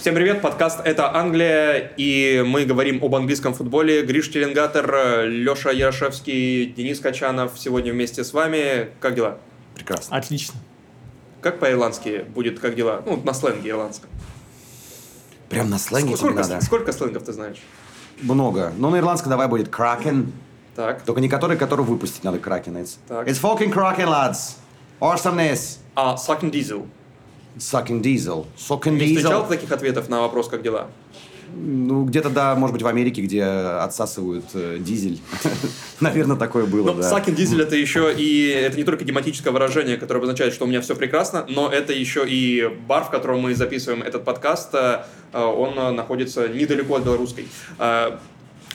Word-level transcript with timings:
Всем 0.00 0.14
привет, 0.14 0.40
подкаст 0.40 0.80
«Это 0.82 1.14
Англия», 1.14 1.92
и 1.98 2.42
мы 2.46 2.64
говорим 2.64 3.04
об 3.04 3.14
английском 3.14 3.52
футболе. 3.52 4.00
Гриш 4.02 4.30
Теленгатор, 4.30 5.26
Леша 5.28 5.72
Ярошевский, 5.72 6.64
Денис 6.74 7.00
Качанов 7.00 7.58
сегодня 7.58 7.92
вместе 7.92 8.24
с 8.24 8.32
вами. 8.32 8.88
Как 8.98 9.14
дела? 9.14 9.36
Прекрасно. 9.74 10.16
Отлично. 10.16 10.54
Как 11.42 11.58
по-ирландски 11.60 12.24
будет 12.26 12.60
«как 12.60 12.76
дела»? 12.76 13.02
Ну, 13.04 13.20
на 13.22 13.34
сленге 13.34 13.68
ирландском. 13.68 14.08
Прям 15.50 15.68
на 15.68 15.78
сленге 15.78 16.16
сколько, 16.16 16.44
тебе 16.44 16.54
надо? 16.54 16.64
сколько 16.64 16.92
сленгов 16.92 17.24
ты 17.24 17.34
знаешь? 17.34 17.58
Много. 18.22 18.72
Ну, 18.78 18.88
на 18.88 18.96
ирландском 18.96 19.28
давай 19.28 19.48
будет 19.48 19.68
кракен. 19.68 20.32
Так. 20.76 21.02
Только 21.02 21.20
не 21.20 21.28
который, 21.28 21.58
который 21.58 21.84
выпустить 21.84 22.24
надо 22.24 22.38
кракен. 22.38 22.78
It's, 22.78 22.96
Так. 23.06 23.28
it's 23.28 23.38
fucking 23.38 23.70
kraken, 23.70 24.08
lads. 24.08 24.56
Awesomeness. 24.98 25.76
А 25.94 26.16
sucking 26.16 26.50
diesel. 26.50 26.86
Sucking 27.58 28.00
diesel. 28.00 28.46
Sucking 28.56 28.92
Не 28.92 29.14
встречал 29.14 29.42
diesel. 29.44 29.48
таких 29.48 29.72
ответов 29.72 30.08
на 30.08 30.20
вопрос 30.20 30.48
«как 30.48 30.62
дела»? 30.62 30.88
Ну, 31.52 32.04
где-то, 32.04 32.30
да, 32.30 32.54
может 32.54 32.74
быть, 32.74 32.82
в 32.82 32.86
Америке, 32.86 33.22
где 33.22 33.42
отсасывают 33.42 34.44
э, 34.54 34.76
дизель. 34.78 35.20
Наверное, 36.00 36.36
такое 36.36 36.64
было, 36.64 36.92
Ну, 36.92 37.02
да. 37.02 37.10
sucking 37.10 37.34
diesel 37.34 37.60
это 37.60 37.74
еще 37.74 38.14
и 38.16 38.46
это 38.50 38.76
не 38.76 38.84
только 38.84 39.02
идиоматическое 39.02 39.52
выражение, 39.52 39.96
которое 39.96 40.18
обозначает, 40.18 40.54
что 40.54 40.64
у 40.64 40.68
меня 40.68 40.80
все 40.80 40.94
прекрасно, 40.94 41.44
но 41.48 41.68
это 41.68 41.92
еще 41.92 42.24
и 42.24 42.68
бар, 42.86 43.02
в 43.04 43.10
котором 43.10 43.40
мы 43.40 43.56
записываем 43.56 44.02
этот 44.04 44.24
подкаст. 44.24 44.72
э, 44.74 45.02
э, 45.32 45.42
Он 45.42 45.76
э, 45.76 45.90
находится 45.90 46.46
недалеко 46.48 46.94
от 46.94 47.02
белорусской. 47.04 47.48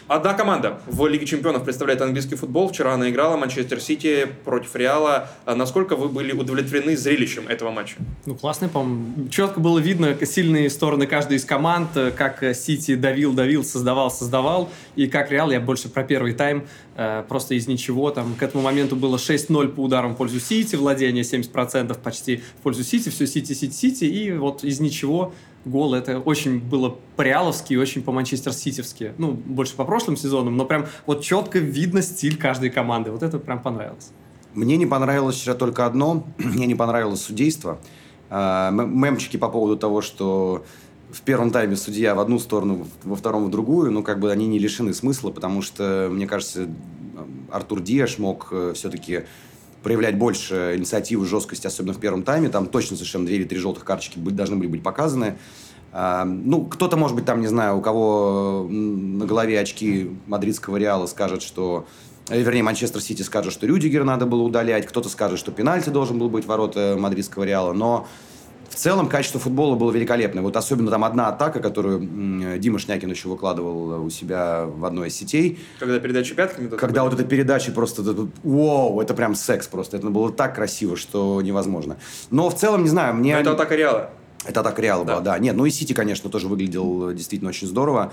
Одна 0.07 0.35
команда 0.35 0.77
в 0.85 1.07
Лиге 1.07 1.25
Чемпионов 1.25 1.63
представляет 1.63 1.99
английский 1.99 2.35
футбол. 2.35 2.69
Вчера 2.69 2.93
она 2.93 3.09
играла 3.09 3.37
Манчестер 3.37 3.79
Сити 3.79 4.27
против 4.43 4.75
Реала. 4.75 5.29
А 5.45 5.55
Насколько 5.55 5.95
вы 5.95 6.09
были 6.09 6.31
удовлетворены 6.31 6.95
зрелищем 6.95 7.47
этого 7.47 7.71
матча? 7.71 7.95
Ну, 8.27 8.35
классный, 8.35 8.69
по-моему. 8.69 9.29
Четко 9.29 9.59
было 9.59 9.79
видно 9.79 10.15
сильные 10.23 10.69
стороны 10.69 11.07
каждой 11.07 11.37
из 11.37 11.45
команд, 11.45 11.89
как 12.15 12.43
Сити 12.55 12.93
давил, 12.93 13.33
давил, 13.33 13.63
создавал, 13.63 14.11
создавал, 14.11 14.69
и 14.95 15.07
как 15.07 15.31
Реал, 15.31 15.49
я 15.49 15.59
больше 15.59 15.89
про 15.89 16.03
первый 16.03 16.33
тайм, 16.33 16.67
э, 16.97 17.23
просто 17.27 17.55
из 17.55 17.67
ничего. 17.67 18.11
Там 18.11 18.35
к 18.35 18.43
этому 18.43 18.63
моменту 18.63 18.95
было 18.95 19.17
6-0 19.17 19.69
по 19.69 19.79
ударам 19.79 20.13
в 20.13 20.17
пользу 20.17 20.39
Сити, 20.39 20.75
владение 20.75 21.23
70% 21.23 21.97
почти 21.97 22.43
в 22.59 22.61
пользу 22.61 22.83
Сити, 22.83 23.09
все 23.09 23.25
Сити, 23.25 23.53
Сити, 23.53 23.73
Сити, 23.73 24.03
и 24.03 24.31
вот 24.33 24.63
из 24.63 24.79
ничего 24.79 25.33
гол. 25.65 25.93
Это 25.93 26.19
очень 26.19 26.59
было 26.59 26.95
по-реаловски 27.15 27.73
и 27.73 27.77
очень 27.77 28.03
по-манчестер-ситевски. 28.03 29.13
Ну, 29.17 29.31
больше 29.31 29.75
по 29.75 29.83
прошлым 29.83 30.17
сезонам, 30.17 30.55
но 30.55 30.65
прям 30.65 30.85
вот 31.05 31.21
четко 31.21 31.59
видно 31.59 32.01
стиль 32.01 32.37
каждой 32.37 32.69
команды. 32.69 33.11
Вот 33.11 33.23
это 33.23 33.39
прям 33.39 33.61
понравилось. 33.61 34.11
Мне 34.53 34.77
не 34.77 34.85
понравилось 34.85 35.35
вчера 35.35 35.55
только 35.55 35.85
одно. 35.85 36.25
Мне 36.37 36.65
не 36.65 36.75
понравилось 36.75 37.21
судейство. 37.21 37.79
А, 38.29 38.71
Мемчики 38.71 39.37
по 39.37 39.49
поводу 39.49 39.77
того, 39.77 40.01
что 40.01 40.63
в 41.11 41.21
первом 41.21 41.51
тайме 41.51 41.75
судья 41.75 42.15
в 42.15 42.19
одну 42.19 42.39
сторону, 42.39 42.87
во 43.03 43.15
втором 43.15 43.45
в 43.45 43.49
другую, 43.49 43.91
ну, 43.91 44.03
как 44.03 44.19
бы 44.19 44.31
они 44.31 44.47
не 44.47 44.59
лишены 44.59 44.93
смысла, 44.93 45.31
потому 45.31 45.61
что, 45.61 46.09
мне 46.11 46.27
кажется, 46.27 46.67
Артур 47.51 47.81
Диаш 47.81 48.17
мог 48.17 48.53
все-таки 48.73 49.23
проявлять 49.85 50.17
больше 50.17 50.73
инициативы, 50.75 51.27
жесткости, 51.27 51.67
особенно 51.67 51.93
в 51.93 51.99
первом 51.99 52.23
тайме. 52.23 52.49
Там 52.49 52.65
точно 52.65 52.97
совершенно 52.97 53.27
две 53.27 53.35
или 53.35 53.43
три 53.43 53.59
желтых 53.59 53.85
карточки 53.85 54.17
должны 54.17 54.55
были 54.55 54.67
быть 54.67 54.81
показаны. 54.81 55.37
А, 55.93 56.25
Ну, 56.25 56.65
кто-то, 56.65 56.97
может 56.97 57.15
быть, 57.15 57.25
там, 57.25 57.39
не 57.39 57.45
знаю, 57.45 57.77
у 57.77 57.81
кого 57.81 58.67
на 58.67 59.27
голове 59.27 59.59
очки 59.59 60.09
мадридского 60.25 60.77
Реала 60.77 61.05
скажет, 61.05 61.43
что... 61.43 61.85
э, 62.29 62.41
Вернее, 62.41 62.63
Манчестер 62.63 62.99
Сити 62.99 63.21
скажет, 63.21 63.53
что 63.53 63.67
Рюдигера 63.67 64.03
надо 64.03 64.25
было 64.25 64.41
удалять. 64.41 64.87
Кто-то 64.87 65.07
скажет, 65.07 65.37
что 65.37 65.51
пенальти 65.51 65.91
должен 65.91 66.17
был 66.17 66.29
быть 66.29 66.47
ворота 66.47 66.95
мадридского 66.97 67.43
Реала. 67.43 67.71
Но 67.73 68.07
в 68.75 68.77
целом 68.77 69.07
качество 69.07 69.39
футбола 69.39 69.75
было 69.75 69.89
великолепное. 69.91 70.43
Вот 70.43 70.57
особенно 70.57 70.91
там 70.91 71.03
одна 71.05 71.29
атака, 71.29 71.61
которую 71.61 72.59
Дима 72.59 72.77
Шнякин 72.77 73.09
еще 73.09 73.29
выкладывал 73.29 74.03
у 74.05 74.09
себя 74.09 74.65
в 74.65 74.83
одной 74.83 75.07
из 75.07 75.15
сетей. 75.15 75.59
Когда 75.79 75.97
передача 75.99 76.35
пятками... 76.35 76.67
Когда 76.67 76.87
такой- 76.87 77.09
вот 77.11 77.13
эта 77.19 77.23
передача 77.23 77.71
просто... 77.71 78.03
Вау, 78.43 78.99
это 78.99 79.13
прям 79.13 79.33
секс 79.33 79.67
просто. 79.67 79.95
Это 79.97 80.09
было 80.09 80.29
так 80.31 80.55
красиво, 80.55 80.97
что 80.97 81.41
невозможно. 81.41 81.95
Но 82.31 82.49
в 82.49 82.55
целом, 82.55 82.83
не 82.83 82.89
знаю, 82.89 83.15
мне... 83.15 83.33
Но 83.35 83.39
это 83.41 83.51
атака 83.53 83.75
Реала. 83.75 84.09
Это 84.45 84.59
атака 84.59 84.81
Реала 84.81 85.05
Да. 85.05 85.13
была, 85.13 85.21
да. 85.23 85.39
Нет, 85.39 85.55
ну 85.55 85.65
и 85.65 85.69
Сити, 85.71 85.93
конечно, 85.93 86.29
тоже 86.29 86.47
выглядел 86.49 87.13
действительно 87.13 87.49
очень 87.49 87.67
здорово. 87.67 88.11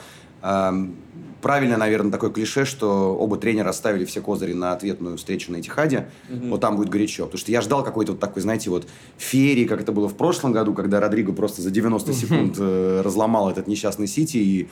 Правильно, 1.43 1.77
наверное, 1.77 2.13
такое 2.13 2.31
клише, 2.31 2.65
что 2.65 3.17
оба 3.17 3.37
тренера 3.37 3.71
оставили 3.71 4.05
все 4.05 4.21
козыри 4.21 4.53
на 4.53 4.73
ответную 4.73 5.17
встречу 5.17 5.51
на 5.51 5.57
Этихаде. 5.57 6.09
Вот 6.29 6.61
там 6.61 6.77
будет 6.77 6.89
горячо. 6.89 7.25
Потому 7.25 7.39
что 7.39 7.51
я 7.51 7.61
ждал 7.61 7.83
какой-то 7.83 8.13
вот 8.13 8.21
такой, 8.21 8.43
знаете, 8.43 8.71
вот 8.71 8.87
феерии, 9.19 9.65
как 9.65 9.81
это 9.81 9.91
было 9.91 10.09
в 10.09 10.17
прошлом 10.17 10.53
году, 10.53 10.73
когда 10.73 11.01
Родриго 11.01 11.33
просто 11.33 11.61
за 11.61 11.71
90 11.71 12.13
секунд 12.13 12.57
э, 12.59 13.03
разломал 13.05 13.51
этот 13.51 13.67
несчастный 13.67 14.07
Сити 14.07 14.37
и 14.37 14.69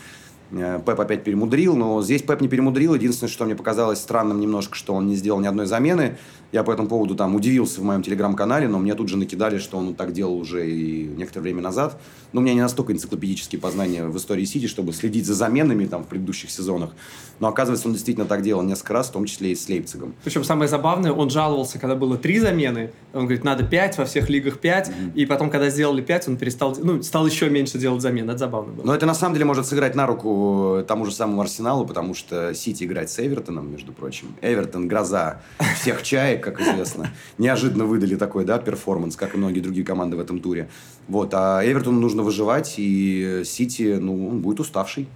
Пеп 0.50 1.00
опять 1.00 1.22
перемудрил, 1.22 1.76
но 1.76 2.02
здесь 2.02 2.22
Пеп 2.22 2.40
не 2.40 2.48
перемудрил. 2.48 2.94
Единственное, 2.94 3.30
что 3.30 3.44
мне 3.44 3.54
показалось 3.54 4.00
странным 4.00 4.40
немножко, 4.40 4.74
что 4.74 4.94
он 4.94 5.06
не 5.06 5.14
сделал 5.14 5.40
ни 5.40 5.46
одной 5.46 5.66
замены. 5.66 6.16
Я 6.50 6.64
по 6.64 6.72
этому 6.72 6.88
поводу 6.88 7.14
там 7.14 7.36
удивился 7.36 7.80
в 7.80 7.84
моем 7.84 8.02
телеграм-канале, 8.02 8.66
но 8.66 8.80
мне 8.80 8.94
тут 8.94 9.08
же 9.08 9.16
накидали, 9.16 9.58
что 9.58 9.78
он 9.78 9.94
так 9.94 10.12
делал 10.12 10.36
уже 10.36 10.68
и 10.68 11.04
некоторое 11.04 11.42
время 11.42 11.62
назад. 11.62 12.00
Но 12.32 12.40
у 12.40 12.42
меня 12.42 12.54
не 12.54 12.60
настолько 12.60 12.92
энциклопедические 12.92 13.60
познания 13.60 14.04
в 14.06 14.16
истории 14.16 14.44
Сити, 14.44 14.66
чтобы 14.66 14.92
следить 14.92 15.26
за 15.26 15.34
заменами 15.34 15.86
там 15.86 16.02
в 16.02 16.08
предыдущих 16.08 16.50
сезонах. 16.50 16.90
Но 17.38 17.46
оказывается, 17.46 17.86
он 17.86 17.94
действительно 17.94 18.26
так 18.26 18.42
делал 18.42 18.62
несколько 18.62 18.94
раз, 18.94 19.08
в 19.08 19.12
том 19.12 19.26
числе 19.26 19.52
и 19.52 19.54
с 19.54 19.68
Лейпцигом. 19.68 20.14
Причем 20.24 20.42
самое 20.42 20.68
забавное, 20.68 21.12
он 21.12 21.30
жаловался, 21.30 21.78
когда 21.78 21.94
было 21.94 22.16
три 22.16 22.40
замены. 22.40 22.90
Он 23.12 23.22
говорит, 23.22 23.44
надо 23.44 23.64
пять, 23.64 23.96
во 23.96 24.04
всех 24.04 24.28
лигах 24.28 24.58
пять. 24.58 24.90
И 25.14 25.26
потом, 25.26 25.50
когда 25.50 25.70
сделали 25.70 26.02
пять, 26.02 26.26
он 26.26 26.36
перестал, 26.36 26.76
ну, 26.82 27.00
стал 27.04 27.26
еще 27.26 27.48
меньше 27.48 27.78
делать 27.78 28.02
замен. 28.02 28.28
Это 28.28 28.38
забавно 28.38 28.72
было. 28.72 28.86
Но 28.86 28.94
это 28.94 29.06
на 29.06 29.14
самом 29.14 29.34
деле 29.34 29.44
может 29.44 29.66
сыграть 29.66 29.94
на 29.94 30.06
руку 30.06 30.39
тому 30.86 31.04
же 31.06 31.12
самому 31.12 31.42
Арсеналу, 31.42 31.86
потому 31.86 32.14
что 32.14 32.54
Сити 32.54 32.84
играет 32.84 33.10
с 33.10 33.18
Эвертоном, 33.18 33.70
между 33.70 33.92
прочим. 33.92 34.34
Эвертон– 34.42 34.88
гроза 34.88 35.42
всех 35.76 36.02
чаек, 36.04 36.42
как 36.42 36.60
известно. 36.60 37.10
Неожиданно 37.38 37.84
выдали 37.84 38.16
такой, 38.16 38.44
да, 38.44 38.58
перформанс, 38.58 39.16
как 39.16 39.34
и 39.34 39.38
многие 39.38 39.60
другие 39.60 39.84
команды 39.84 40.16
в 40.16 40.20
этом 40.20 40.40
туре. 40.40 40.68
Вот, 41.08 41.32
а 41.34 41.60
Эвертону 41.64 42.00
нужно 42.00 42.22
выживать, 42.22 42.74
и 42.78 43.42
Сити, 43.44 43.98
ну, 44.00 44.28
он 44.28 44.40
будет 44.40 44.60
уставший. 44.60 45.08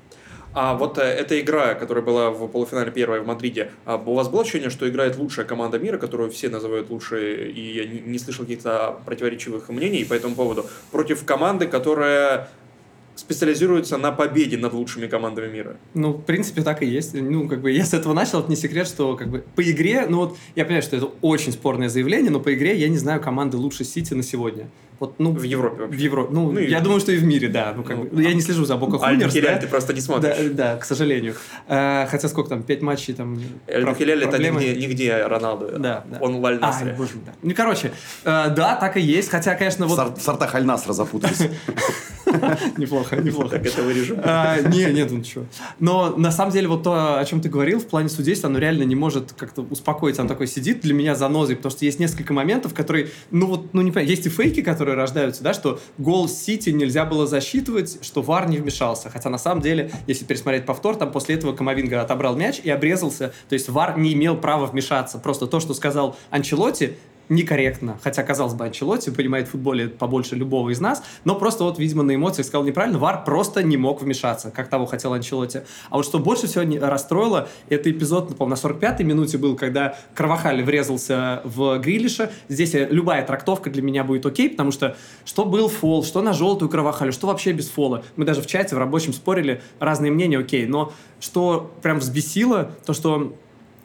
А 0.54 0.74
вот 0.74 0.98
э, 0.98 1.02
эта 1.02 1.40
игра, 1.40 1.74
которая 1.74 2.04
была 2.04 2.30
в 2.30 2.46
полуфинале 2.46 2.92
первой 2.92 3.20
в 3.20 3.26
Мадриде, 3.26 3.72
а 3.84 3.96
у 3.96 4.14
вас 4.14 4.28
было 4.28 4.42
ощущение, 4.42 4.70
что 4.70 4.88
играет 4.88 5.18
лучшая 5.18 5.44
команда 5.44 5.80
мира, 5.80 5.98
которую 5.98 6.30
все 6.30 6.48
называют 6.48 6.90
лучшей, 6.90 7.50
и 7.50 7.74
я 7.74 7.86
не 7.86 8.18
слышал 8.20 8.44
каких-то 8.44 9.00
противоречивых 9.04 9.68
мнений 9.68 10.04
по 10.04 10.14
этому 10.14 10.36
поводу, 10.36 10.66
против 10.92 11.24
команды, 11.24 11.66
которая 11.66 12.48
специализируется 13.16 13.96
на 13.98 14.12
победе 14.12 14.56
над 14.56 14.72
лучшими 14.72 15.06
командами 15.06 15.50
мира? 15.52 15.76
Ну, 15.94 16.12
в 16.12 16.22
принципе, 16.22 16.62
так 16.62 16.82
и 16.82 16.86
есть. 16.86 17.14
Ну, 17.14 17.48
как 17.48 17.60
бы, 17.60 17.70
я 17.70 17.84
с 17.84 17.94
этого 17.94 18.12
начал, 18.12 18.40
это 18.40 18.50
не 18.50 18.56
секрет, 18.56 18.86
что, 18.88 19.16
как 19.16 19.28
бы, 19.28 19.44
по 19.54 19.62
игре, 19.62 20.06
ну, 20.08 20.18
вот, 20.18 20.36
я 20.56 20.64
понимаю, 20.64 20.82
что 20.82 20.96
это 20.96 21.06
очень 21.22 21.52
спорное 21.52 21.88
заявление, 21.88 22.30
но 22.30 22.40
по 22.40 22.52
игре 22.54 22.76
я 22.76 22.88
не 22.88 22.98
знаю 22.98 23.20
команды 23.20 23.56
лучше 23.56 23.84
Сити 23.84 24.14
на 24.14 24.22
сегодня. 24.22 24.66
Вот, 25.00 25.16
ну, 25.18 25.32
В 25.32 25.42
Европе 25.42 25.76
В 25.76 25.86
вообще. 25.86 26.04
Европе. 26.04 26.30
Ну, 26.32 26.52
Ну, 26.52 26.60
и- 26.60 26.70
я 26.70 26.80
думаю, 26.80 27.00
что 27.00 27.10
и 27.10 27.16
в 27.16 27.24
мире, 27.24 27.48
да. 27.48 27.72
Ну, 27.76 27.82
как 27.82 27.96
Ну, 27.96 28.02
бы, 28.04 28.08
ну, 28.12 28.20
я 28.20 28.32
не 28.32 28.40
слежу 28.40 28.64
за 28.64 28.76
Бока 28.76 28.96
А 29.04 29.10
Хунерс, 29.10 29.32
Хиляль 29.32 29.54
да. 29.56 29.60
ты 29.62 29.66
просто 29.66 29.92
не 29.92 30.00
смотришь. 30.00 30.36
Да, 30.52 30.74
да, 30.74 30.76
к 30.76 30.84
сожалению. 30.84 31.34
Э, 31.66 32.06
хотя 32.08 32.28
сколько 32.28 32.50
там, 32.50 32.62
пять 32.62 32.80
матчей 32.80 33.12
там... 33.12 33.36
Эль 33.66 33.82
про- 33.82 33.94
Хиляль 33.94 34.20
это 34.20 34.28
проблемы. 34.30 34.60
нигде, 34.62 34.86
нигде 34.86 35.26
Роналду. 35.26 35.66
Да, 35.80 36.04
да. 36.08 36.18
Он 36.20 36.40
в 36.40 36.46
Аль 36.46 36.60
Ай, 36.62 36.94
боже 36.96 37.10
да. 37.26 37.32
Ну, 37.42 37.52
короче, 37.56 37.90
э, 38.24 38.50
да, 38.54 38.76
так 38.76 38.96
и 38.96 39.00
есть. 39.00 39.30
Хотя, 39.30 39.56
конечно, 39.56 39.86
В 39.86 39.90
вот... 39.96 40.16
в 40.18 40.22
сортах 40.22 40.54
Аль-Насра 40.54 40.92
запутались. 40.92 41.40
Неплохо, 42.76 43.16
неплохо. 43.16 43.50
Так 43.50 43.66
это 43.66 43.82
вырежем. 43.82 44.20
А, 44.22 44.60
Не, 44.60 44.92
нет, 44.92 45.10
ну 45.10 45.18
ничего. 45.18 45.44
Но 45.78 46.14
на 46.16 46.30
самом 46.30 46.52
деле 46.52 46.68
вот 46.68 46.82
то, 46.82 47.18
о 47.18 47.24
чем 47.24 47.40
ты 47.40 47.48
говорил 47.48 47.80
в 47.80 47.86
плане 47.86 48.08
судейства, 48.08 48.48
оно 48.48 48.58
реально 48.58 48.82
не 48.84 48.94
может 48.94 49.32
как-то 49.32 49.62
успокоиться. 49.62 50.22
Он 50.22 50.28
такой 50.28 50.46
сидит 50.46 50.80
для 50.80 50.94
меня 50.94 51.14
занозой, 51.14 51.56
потому 51.56 51.70
что 51.70 51.84
есть 51.84 51.98
несколько 51.98 52.32
моментов, 52.32 52.74
которые, 52.74 53.08
ну 53.30 53.46
вот, 53.46 53.74
ну 53.74 53.82
не 53.82 53.90
понимаю, 53.90 54.08
есть 54.08 54.26
и 54.26 54.28
фейки, 54.28 54.62
которые 54.62 54.96
рождаются, 54.96 55.42
да, 55.42 55.54
что 55.54 55.80
гол 55.98 56.28
Сити 56.28 56.70
нельзя 56.70 57.04
было 57.04 57.26
засчитывать, 57.26 57.98
что 58.02 58.22
ВАР 58.22 58.48
не 58.48 58.58
вмешался. 58.58 59.10
Хотя 59.10 59.30
на 59.30 59.38
самом 59.38 59.62
деле, 59.62 59.90
если 60.06 60.24
пересмотреть 60.24 60.66
повтор, 60.66 60.96
там 60.96 61.12
после 61.12 61.36
этого 61.36 61.54
Камовинга 61.54 62.00
отобрал 62.00 62.36
мяч 62.36 62.60
и 62.62 62.70
обрезался. 62.70 63.32
То 63.48 63.54
есть 63.54 63.68
ВАР 63.68 63.98
не 63.98 64.14
имел 64.14 64.36
права 64.36 64.66
вмешаться. 64.66 65.18
Просто 65.18 65.46
то, 65.46 65.60
что 65.60 65.74
сказал 65.74 66.16
Анчелотти, 66.30 66.96
некорректно. 67.28 67.98
Хотя, 68.02 68.22
казалось 68.22 68.54
бы, 68.54 68.64
Анчелотти 68.64 69.10
понимает 69.10 69.48
в 69.48 69.52
футболе 69.52 69.88
побольше 69.88 70.36
любого 70.36 70.70
из 70.70 70.80
нас, 70.80 71.02
но 71.24 71.34
просто 71.34 71.64
вот, 71.64 71.78
видимо, 71.78 72.02
на 72.02 72.14
эмоциях 72.14 72.46
сказал 72.46 72.64
неправильно. 72.64 72.98
Вар 72.98 73.24
просто 73.24 73.62
не 73.62 73.76
мог 73.76 74.02
вмешаться, 74.02 74.50
как 74.50 74.68
того 74.68 74.86
хотел 74.86 75.12
Анчелотти. 75.12 75.62
А 75.90 75.96
вот 75.96 76.04
что 76.04 76.18
больше 76.18 76.46
всего 76.46 76.64
расстроило, 76.86 77.48
это 77.68 77.90
эпизод, 77.90 78.30
ну, 78.30 78.36
по-моему, 78.36 78.60
на 78.62 78.68
45-й 78.68 79.04
минуте 79.04 79.38
был, 79.38 79.56
когда 79.56 79.96
Карвахаль 80.14 80.62
врезался 80.62 81.40
в 81.44 81.78
Грилиша. 81.78 82.30
Здесь 82.48 82.74
э, 82.74 82.88
любая 82.90 83.24
трактовка 83.24 83.70
для 83.70 83.82
меня 83.82 84.04
будет 84.04 84.26
окей, 84.26 84.50
потому 84.50 84.72
что 84.72 84.96
что 85.24 85.44
был 85.44 85.68
фол, 85.68 86.04
что 86.04 86.22
на 86.22 86.32
желтую 86.32 86.68
Карвахалю, 86.68 87.12
что 87.12 87.26
вообще 87.26 87.52
без 87.52 87.68
фола. 87.68 88.04
Мы 88.16 88.24
даже 88.24 88.42
в 88.42 88.46
чате 88.46 88.74
в 88.74 88.78
рабочем 88.78 89.12
спорили, 89.12 89.62
разные 89.78 90.12
мнения, 90.12 90.38
окей. 90.38 90.66
Но 90.66 90.92
что 91.20 91.72
прям 91.82 91.98
взбесило, 91.98 92.70
то 92.84 92.92
что 92.92 93.34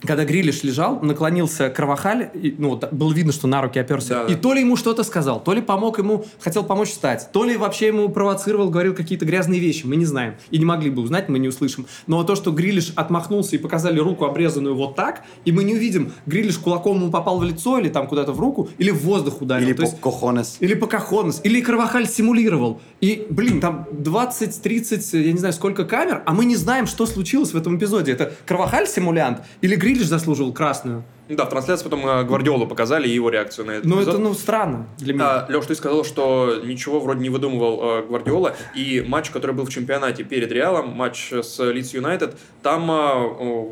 когда 0.01 0.23
Грилиш 0.25 0.63
лежал, 0.63 0.99
наклонился 1.01 1.69
Кровахаль, 1.69 2.29
и, 2.33 2.55
ну, 2.57 2.69
вот 2.69 2.91
было 2.93 3.11
видно, 3.13 3.31
что 3.31 3.47
на 3.47 3.61
руки 3.61 3.79
оперся, 3.79 4.23
Да, 4.23 4.31
и 4.31 4.35
да. 4.35 4.39
то 4.39 4.53
ли 4.53 4.61
ему 4.61 4.75
что-то 4.77 5.03
сказал, 5.03 5.39
то 5.43 5.53
ли 5.53 5.61
помог 5.61 5.97
ему, 5.99 6.25
хотел 6.39 6.63
помочь 6.63 6.89
встать, 6.89 7.29
то 7.33 7.43
ли 7.43 7.57
вообще 7.57 7.87
ему 7.87 8.07
провоцировал, 8.09 8.69
говорил 8.69 8.93
какие-то 8.93 9.25
грязные 9.25 9.59
вещи, 9.59 9.85
мы 9.85 9.95
не 9.95 10.05
знаем. 10.05 10.35
И 10.51 10.57
не 10.57 10.65
могли 10.65 10.89
бы 10.89 11.01
узнать, 11.01 11.29
мы 11.29 11.39
не 11.39 11.47
услышим. 11.47 11.85
Но 12.07 12.23
то, 12.23 12.35
что 12.35 12.51
Грилиш 12.51 12.93
отмахнулся 12.95 13.55
и 13.55 13.59
показали 13.59 13.99
руку 13.99 14.25
обрезанную 14.25 14.75
вот 14.75 14.95
так, 14.95 15.23
и 15.45 15.51
мы 15.51 15.63
не 15.63 15.73
увидим, 15.75 16.11
Грилиш 16.25 16.57
кулаком 16.57 16.97
ему 16.97 17.11
попал 17.11 17.39
в 17.39 17.43
лицо, 17.43 17.77
или 17.79 17.89
там 17.89 18.07
куда-то 18.07 18.31
в 18.31 18.39
руку, 18.39 18.69
или 18.77 18.91
в 18.91 19.03
воздух 19.03 19.41
ударил. 19.41 19.65
Или 19.67 19.73
То 19.73 19.83
есть- 19.83 19.99
Кохонес. 19.99 20.57
или 20.59 20.73
Покахонес, 20.75 21.41
или 21.43 21.61
Карвахаль 21.61 22.07
симулировал. 22.07 22.79
И, 23.01 23.25
блин, 23.29 23.59
там 23.59 23.85
20-30, 23.91 25.13
я 25.25 25.31
не 25.31 25.37
знаю, 25.39 25.53
сколько 25.53 25.83
камер, 25.85 26.23
а 26.25 26.33
мы 26.33 26.45
не 26.45 26.55
знаем, 26.55 26.87
что 26.87 27.05
случилось 27.05 27.53
в 27.53 27.57
этом 27.57 27.77
эпизоде. 27.77 28.11
Это 28.11 28.33
Карвахаль 28.45 28.87
симулянт 28.87 29.41
или 29.61 29.75
Грилиш 29.75 29.88
заслуживал 29.97 30.53
красную? 30.53 31.03
Да, 31.29 31.45
в 31.45 31.49
трансляции 31.49 31.83
потом 31.83 32.05
э, 32.07 32.23
Гвардиолу 32.23 32.65
показали 32.65 33.07
и 33.07 33.11
его 33.13 33.29
реакцию 33.29 33.67
на 33.67 33.71
это. 33.71 33.87
Ну, 33.87 33.99
это, 34.01 34.17
ну, 34.17 34.33
странно 34.33 34.87
для 34.97 35.13
меня. 35.13 35.45
Леш, 35.47 35.65
ты 35.67 35.75
сказал, 35.75 36.03
что 36.03 36.59
ничего 36.63 36.99
вроде 36.99 37.21
не 37.21 37.29
выдумывал 37.29 37.99
э, 37.99 38.05
Гвардиола, 38.07 38.55
и 38.75 39.05
матч, 39.07 39.29
который 39.29 39.51
был 39.55 39.65
в 39.65 39.69
чемпионате 39.69 40.23
перед 40.23 40.51
Реалом, 40.51 40.89
матч 40.89 41.31
с 41.31 41.63
Лидс 41.63 41.93
Юнайтед, 41.93 42.35
там 42.63 42.89
э, 42.89 42.95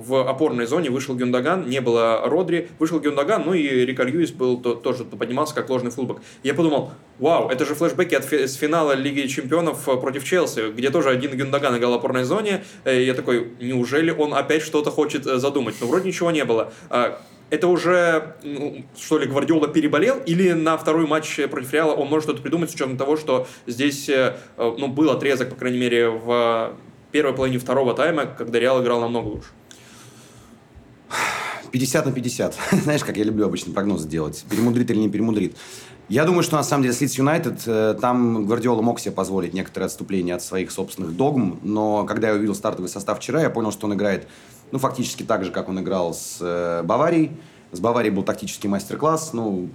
в 0.02 0.30
опорной 0.30 0.68
зоне 0.68 0.92
вышел 0.92 1.16
Гюндаган, 1.16 1.68
не 1.68 1.82
было 1.82 2.22
Родри, 2.26 2.70
вышел 2.78 3.00
Гюндаган, 3.00 3.44
ну 3.46 3.54
и 3.56 3.68
Рика 3.86 4.04
Льюис 4.04 4.32
был 4.32 4.62
то- 4.62 4.76
тоже 4.76 5.04
поднимался 5.04 5.56
как 5.56 5.68
ложный 5.72 5.90
фулбэк. 5.90 6.18
Я 6.44 6.54
подумал, 6.54 6.92
вау, 7.18 7.50
это 7.50 7.66
же 7.66 7.74
флешбеки 7.74 8.14
от 8.14 8.24
фи- 8.24 8.46
с 8.46 8.54
финала 8.54 8.92
Лиги 8.94 9.26
Чемпионов 9.28 9.90
э, 9.90 9.98
против 9.98 10.24
Челси, 10.24 10.72
где 10.76 10.92
тоже 10.92 11.10
один 11.10 11.32
Гюндаган 11.32 11.76
играл 11.76 11.94
в 11.94 11.96
опорной 11.96 12.24
зоне. 12.24 12.64
Э, 12.86 13.02
Я 13.04 13.16
такой, 13.16 13.48
неужели 13.60 14.12
он 14.12 14.36
опять 14.36 14.62
что-то 14.62 14.92
хочет 14.92 15.24
задумать? 15.24 15.74
Но 15.82 15.88
вроде 15.88 16.08
ничего 16.08 16.30
не 16.30 16.46
было. 16.46 16.72
Это 17.50 17.68
уже, 17.68 18.36
ну, 18.44 18.84
что 18.98 19.20
ли, 19.20 19.26
Гвардиола 19.26 19.70
переболел, 19.70 20.18
или 20.26 20.52
на 20.52 20.78
второй 20.78 21.08
матч 21.08 21.40
против 21.50 21.72
Реала 21.72 21.94
он 21.94 22.10
может 22.10 22.26
что-то 22.26 22.42
придумать 22.42 22.70
с 22.70 22.74
учетом 22.74 22.98
того, 22.98 23.16
что 23.16 23.48
здесь, 23.66 24.10
э, 24.10 24.36
ну, 24.58 24.88
был 24.88 25.10
отрезок, 25.10 25.50
по 25.50 25.56
крайней 25.56 25.80
мере, 25.80 26.10
в 26.10 26.74
первой 27.12 27.34
половине 27.34 27.60
второго 27.60 27.94
тайма, 27.94 28.26
когда 28.26 28.60
Реал 28.60 28.84
играл 28.84 29.00
намного 29.00 29.28
лучше. 29.28 29.50
50 31.72 32.06
на 32.06 32.12
50. 32.12 32.56
Знаешь, 32.84 33.04
как 33.04 33.16
я 33.16 33.24
люблю 33.24 33.46
обычно 33.46 33.74
прогнозы 33.74 34.08
делать. 34.10 34.44
Перемудрит 34.50 34.92
или 34.92 35.00
не 35.00 35.10
перемудрит. 35.10 35.56
Я 36.10 36.24
думаю, 36.24 36.44
что 36.44 36.56
на 36.56 36.64
самом 36.64 36.84
деле 36.84 36.96
с 36.96 37.02
Лидс 37.02 37.16
Юнайтед 37.16 38.00
там 38.00 38.46
Гвардиола 38.46 38.82
мог 38.82 39.00
себе 39.00 39.12
позволить 39.12 39.54
некоторое 39.54 39.88
отступление 39.88 40.36
от 40.36 40.42
своих 40.42 40.72
собственных 40.72 41.18
догм, 41.18 41.60
но 41.64 42.06
когда 42.06 42.30
я 42.30 42.36
увидел 42.36 42.56
стартовый 42.56 42.90
состав 42.90 43.20
вчера, 43.20 43.42
я 43.42 43.50
понял, 43.50 43.74
что 43.74 43.88
он 43.88 43.94
играет, 43.94 44.26
ну, 44.72 44.80
фактически 44.80 45.24
так 45.24 45.44
же, 45.44 45.52
как 45.52 45.70
он 45.70 45.80
играл 45.80 46.14
с 46.14 46.38
э, 46.42 46.84
Баварией. 46.84 47.32
С 47.72 47.80
Баварией 47.80 48.14
был 48.14 48.24
тактический 48.24 48.70
мастер-класс, 48.70 49.34
ну, 49.34 49.70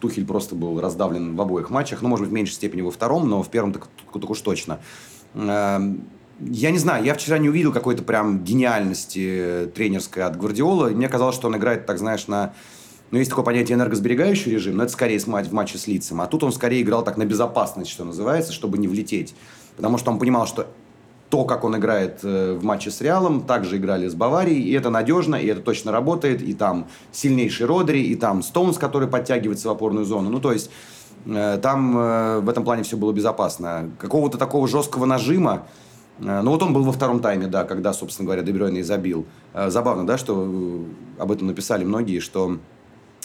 Тухель 0.00 0.26
просто 0.26 0.54
был 0.54 0.80
раздавлен 0.80 1.36
в 1.36 1.40
обоих 1.40 1.70
матчах, 1.70 2.02
ну, 2.02 2.08
может 2.08 2.24
быть, 2.24 2.30
в 2.30 2.34
меньшей 2.34 2.52
степени 2.52 2.82
во 2.82 2.90
втором, 2.90 3.28
но 3.28 3.42
в 3.42 3.48
первом 3.48 3.72
так, 3.72 3.88
так 4.12 4.30
уж 4.30 4.40
точно. 4.40 4.80
Эм, 5.34 6.04
Я 6.40 6.70
не 6.72 6.78
знаю, 6.78 7.04
я 7.04 7.14
вчера 7.14 7.38
не 7.38 7.48
увидел 7.48 7.72
какой-то 7.72 8.02
прям 8.02 8.42
гениальности 8.42 9.70
тренерской 9.74 10.24
от 10.24 10.36
Гвардиола. 10.36 10.88
Мне 10.88 11.08
казалось, 11.08 11.36
что 11.36 11.48
он 11.48 11.56
играет, 11.56 11.86
так 11.86 11.98
знаешь, 11.98 12.26
на... 12.26 12.52
Ну, 13.10 13.18
есть 13.18 13.30
такое 13.30 13.44
понятие 13.44 13.76
энергосберегающий 13.76 14.50
режим, 14.50 14.76
но 14.76 14.82
это 14.82 14.92
скорее 14.92 15.20
в 15.20 15.52
матче 15.52 15.78
с 15.78 15.86
лицом. 15.86 16.20
А 16.20 16.26
тут 16.26 16.42
он 16.42 16.52
скорее 16.52 16.82
играл 16.82 17.04
так 17.04 17.16
на 17.16 17.24
безопасность, 17.24 17.90
что 17.90 18.04
называется, 18.04 18.52
чтобы 18.52 18.78
не 18.78 18.88
влететь. 18.88 19.34
Потому 19.76 19.98
что 19.98 20.10
он 20.10 20.18
понимал, 20.18 20.46
что 20.46 20.66
то, 21.34 21.44
как 21.44 21.64
он 21.64 21.76
играет 21.76 22.20
э, 22.22 22.56
в 22.56 22.62
матче 22.62 22.92
с 22.92 23.00
Реалом, 23.00 23.40
также 23.40 23.78
играли 23.78 24.06
с 24.06 24.14
Баварией, 24.14 24.62
и 24.62 24.72
это 24.72 24.88
надежно, 24.88 25.34
и 25.34 25.48
это 25.48 25.62
точно 25.62 25.90
работает, 25.90 26.40
и 26.40 26.54
там 26.54 26.86
сильнейший 27.10 27.66
Родри, 27.66 28.04
и 28.04 28.14
там 28.14 28.40
Стоунс, 28.40 28.78
который 28.78 29.08
подтягивается 29.08 29.66
в 29.66 29.72
опорную 29.72 30.06
зону. 30.06 30.30
Ну, 30.30 30.38
то 30.38 30.52
есть 30.52 30.70
э, 31.26 31.58
там 31.60 31.98
э, 31.98 32.38
в 32.38 32.48
этом 32.48 32.62
плане 32.62 32.84
все 32.84 32.96
было 32.96 33.10
безопасно. 33.10 33.90
Какого-то 33.98 34.38
такого 34.38 34.68
жесткого 34.68 35.06
нажима, 35.06 35.66
ну, 36.20 36.52
вот 36.52 36.62
он 36.62 36.72
был 36.72 36.84
во 36.84 36.92
втором 36.92 37.18
тайме, 37.18 37.48
да, 37.48 37.64
когда, 37.64 37.92
собственно 37.92 38.26
говоря, 38.26 38.42
Дебрёйне 38.42 38.78
и 38.78 38.82
забил. 38.84 39.26
Забавно, 39.52 40.06
да, 40.06 40.16
что 40.16 40.86
об 41.18 41.32
этом 41.32 41.48
написали 41.48 41.82
многие, 41.82 42.20
что 42.20 42.58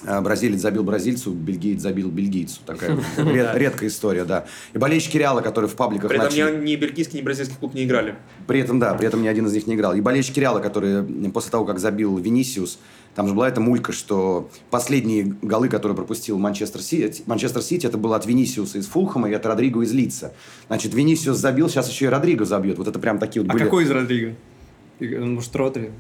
бразилец 0.04 0.60
забил 0.62 0.84
бразильцу, 0.84 1.32
бельгиец 1.32 1.82
забил 1.82 2.10
бельгийцу. 2.10 2.60
Такая 2.66 2.98
ред- 3.18 3.56
редкая 3.56 3.90
история, 3.90 4.24
да. 4.26 4.46
И 4.74 4.78
болельщики 4.78 5.18
Реала, 5.18 5.42
которые 5.42 5.70
в 5.70 5.76
пабликах 5.76 6.10
При 6.10 6.18
этом 6.20 6.30
начали- 6.30 6.66
ни, 6.66 6.76
бельгийский, 6.76 7.20
ни 7.20 7.24
бразильский 7.24 7.56
клуб 7.60 7.74
не 7.74 7.84
играли. 7.84 8.16
при 8.48 8.60
этом, 8.62 8.80
да, 8.80 8.94
при 8.94 9.08
этом 9.08 9.22
ни 9.22 9.28
один 9.28 9.46
из 9.48 9.54
них 9.54 9.68
не 9.68 9.76
играл. 9.76 9.94
И 9.96 10.02
болельщики 10.02 10.40
Реала, 10.40 10.60
которые 10.60 11.04
после 11.32 11.52
того, 11.52 11.66
как 11.66 11.80
забил 11.80 12.18
Винисиус, 12.18 12.80
там 13.16 13.28
же 13.28 13.34
была 13.34 13.50
эта 13.50 13.60
мулька, 13.60 13.92
что 13.92 14.50
последние 14.70 15.36
голы, 15.42 15.68
которые 15.68 15.96
пропустил 15.96 16.38
Манчестер 16.38 16.82
Сити, 16.82 17.24
Манчестер 17.26 17.62
Сити, 17.62 17.86
это 17.88 17.98
было 17.98 18.16
от 18.16 18.26
Винисиуса 18.26 18.78
из 18.78 18.86
Фулхэма 18.88 19.30
и 19.30 19.34
от 19.34 19.46
Родриго 19.46 19.82
из 19.82 19.92
Лица. 19.92 20.32
Значит, 20.68 20.94
Винисиус 20.94 21.38
забил, 21.38 21.68
сейчас 21.70 21.90
еще 21.90 22.06
и 22.06 22.08
Родриго 22.08 22.46
забьет. 22.46 22.78
Вот 22.78 22.88
это 22.88 23.00
прям 23.00 23.20
такие 23.20 23.42
вот 23.42 23.50
А 23.50 23.54
были... 23.54 23.64
какой 23.64 23.84
из 23.84 23.92
Родриго? 23.92 24.36
Может, 25.02 25.56
Родри? 25.56 25.92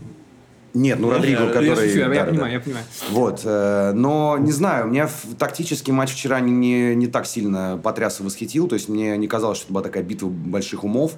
Нет, 0.73 0.99
ну 0.99 1.09
Родриго, 1.09 1.43
Я 1.43 1.47
который... 1.47 1.67
Я, 1.67 1.75
шучу, 1.75 1.97
я- 1.99 2.07
да, 2.07 2.13
я 2.13 2.23
да, 2.25 2.29
понимаю, 2.29 2.49
да. 2.51 2.53
я 2.53 2.59
понимаю. 2.59 2.85
Вот, 3.11 3.41
э, 3.43 3.91
но 3.93 4.37
не 4.37 4.51
знаю, 4.51 4.87
меня 4.87 5.09
тактический 5.37 5.91
матч 5.91 6.13
вчера 6.13 6.39
не, 6.39 6.95
не 6.95 7.07
так 7.07 7.25
сильно 7.25 7.79
потряс 7.81 8.19
и 8.19 8.23
восхитил, 8.23 8.67
то 8.67 8.75
есть 8.75 8.87
мне 8.89 9.17
не 9.17 9.27
казалось, 9.27 9.57
что 9.57 9.65
это 9.65 9.73
была 9.73 9.83
такая 9.83 10.03
битва 10.03 10.27
больших 10.27 10.83
умов. 10.83 11.13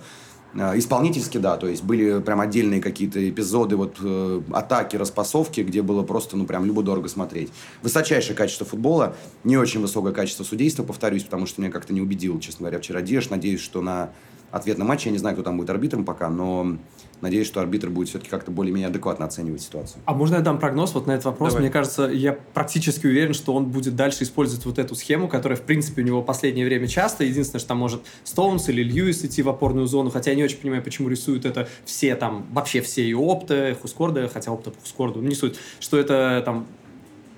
Э, 0.54 0.78
Исполнительски, 0.78 1.38
да, 1.38 1.58
то 1.58 1.68
есть 1.68 1.84
были 1.84 2.20
прям 2.22 2.40
отдельные 2.40 2.82
какие-то 2.82 3.30
эпизоды, 3.30 3.76
вот 3.76 3.98
э, 4.02 4.42
атаки, 4.52 4.96
распасовки, 4.96 5.62
где 5.62 5.82
было 5.82 6.04
просто, 6.04 6.38
ну, 6.38 6.46
прям 6.46 6.66
любо-дорого 6.66 7.10
смотреть. 7.10 7.52
Высочайшее 7.82 8.36
качество 8.38 8.66
футбола, 8.66 9.16
не 9.44 9.58
очень 9.58 9.82
высокое 9.82 10.14
качество 10.14 10.44
судейства, 10.44 10.84
повторюсь, 10.84 11.24
потому 11.24 11.46
что 11.46 11.62
меня 11.62 11.72
как-то 11.72 11.94
не 11.94 12.02
убедил, 12.02 12.40
честно 12.40 12.64
говоря, 12.64 12.80
вчера 12.80 13.02
Деш. 13.02 13.30
Надеюсь, 13.30 13.62
что 13.62 13.82
на 13.82 14.12
ответном 14.52 14.88
матче, 14.88 15.10
я 15.10 15.14
не 15.14 15.18
знаю, 15.20 15.36
кто 15.36 15.44
там 15.44 15.58
будет 15.58 15.70
арбитром 15.70 16.04
пока, 16.06 16.30
но 16.30 16.78
надеюсь, 17.22 17.48
что 17.48 17.62
арбитр 17.62 17.90
будет 17.90 18.10
все-таки 18.10 18.30
как-то 18.30 18.52
более-менее 18.52 18.88
адекватно 18.90 19.26
оценивать 19.26 19.62
ситуацию. 19.62 20.02
А 20.06 20.14
можно 20.14 20.36
я 20.36 20.42
дам 20.42 20.60
прогноз 20.60 20.94
вот 20.94 21.08
на 21.08 21.12
этот 21.12 21.26
вопрос? 21.26 21.50
Давай. 21.50 21.64
Мне 21.64 21.72
кажется, 21.72 22.04
я 22.06 22.38
практически 22.54 23.08
уверен, 23.08 23.34
что 23.34 23.54
он 23.54 23.66
будет 23.66 23.96
дальше 23.96 24.24
использовать 24.24 24.66
вот 24.66 24.80
эту 24.80 24.96
схему, 24.96 25.28
которая, 25.28 25.58
в 25.58 25.62
принципе, 25.62 26.02
у 26.02 26.06
него 26.06 26.22
в 26.22 26.26
последнее 26.26 26.66
время 26.66 26.88
часто. 26.88 27.24
Единственное, 27.24 27.60
что 27.60 27.70
там 27.70 27.78
может 27.78 28.02
Стоунс 28.24 28.70
или 28.70 28.84
Льюис 28.84 29.24
идти 29.24 29.42
в 29.42 29.50
опорную 29.50 29.88
зону, 29.88 30.10
хотя 30.10 30.32
я 30.32 30.38
не 30.38 30.44
очень 30.44 30.58
понимаю, 30.58 30.84
почему 30.84 31.10
рисуют 31.10 31.46
это 31.46 31.68
все 31.86 32.16
там, 32.16 32.48
вообще 32.52 32.82
все 32.82 33.04
и 33.04 33.14
Опта, 33.14 33.78
Хускорда, 33.82 34.30
хотя 34.30 34.52
Опта 34.52 34.72
по 34.72 34.80
Хускорду, 34.80 35.22
ну, 35.22 35.30
не 35.30 35.36
суть, 35.36 35.56
что 35.80 35.98
это 35.98 36.42
там 36.46 36.68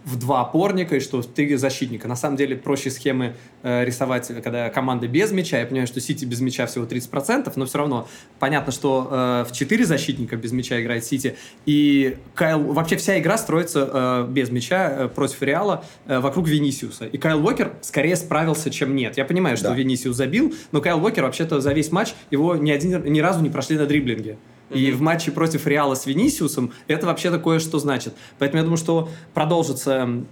в 0.05 0.17
два 0.17 0.41
опорника 0.41 0.95
и 0.97 0.99
что 0.99 1.21
три 1.21 1.55
защитника. 1.55 2.07
На 2.07 2.15
самом 2.15 2.35
деле 2.35 2.55
проще 2.55 2.91
схемы 2.91 3.35
э, 3.61 3.85
рисовать, 3.85 4.27
когда 4.43 4.69
команда 4.69 5.07
без 5.07 5.31
мяча. 5.31 5.59
Я 5.59 5.65
понимаю, 5.65 5.87
что 5.87 6.01
Сити 6.01 6.25
без 6.25 6.41
мяча 6.41 6.65
всего 6.65 6.85
30%, 6.85 7.51
но 7.55 7.65
все 7.65 7.77
равно 7.77 8.07
понятно, 8.39 8.71
что 8.71 9.07
э, 9.09 9.45
в 9.49 9.53
четыре 9.53 9.85
защитника 9.85 10.35
без 10.35 10.51
мяча 10.51 10.81
играет 10.81 11.05
Сити. 11.05 11.35
И 11.65 12.17
Кайл... 12.35 12.59
Вообще 12.73 12.97
вся 12.97 13.19
игра 13.19 13.37
строится 13.37 13.89
э, 13.91 14.27
без 14.29 14.49
мяча 14.49 14.89
э, 14.89 15.07
против 15.07 15.41
Реала 15.41 15.85
э, 16.05 16.19
вокруг 16.19 16.47
Винисиуса. 16.47 17.05
И 17.05 17.17
Кайл 17.17 17.43
Уокер 17.45 17.73
скорее 17.81 18.15
справился, 18.15 18.69
чем 18.69 18.95
нет. 18.95 19.17
Я 19.17 19.25
понимаю, 19.25 19.55
что 19.57 19.69
Да. 19.69 19.75
Винисиус 19.75 20.15
забил, 20.15 20.53
но 20.71 20.81
Кайл 20.81 21.03
Уокер 21.03 21.23
вообще-то 21.23 21.61
за 21.61 21.71
весь 21.73 21.91
матч 21.91 22.13
его 22.29 22.55
ни, 22.55 22.71
один, 22.71 23.03
ни 23.05 23.19
разу 23.19 23.41
не 23.41 23.49
прошли 23.49 23.77
на 23.77 23.85
дриблинге. 23.85 24.37
И 24.73 24.91
в 24.91 25.01
матче 25.01 25.31
против 25.31 25.67
Реала 25.67 25.95
с 25.95 26.05
Винисиусом 26.05 26.73
это 26.87 27.05
вообще 27.05 27.31
такое, 27.31 27.59
что 27.59 27.79
значит. 27.79 28.13
Поэтому 28.39 28.59
я 28.59 28.63
думаю, 28.63 28.77
что 28.77 29.09
продолжится 29.33 30.25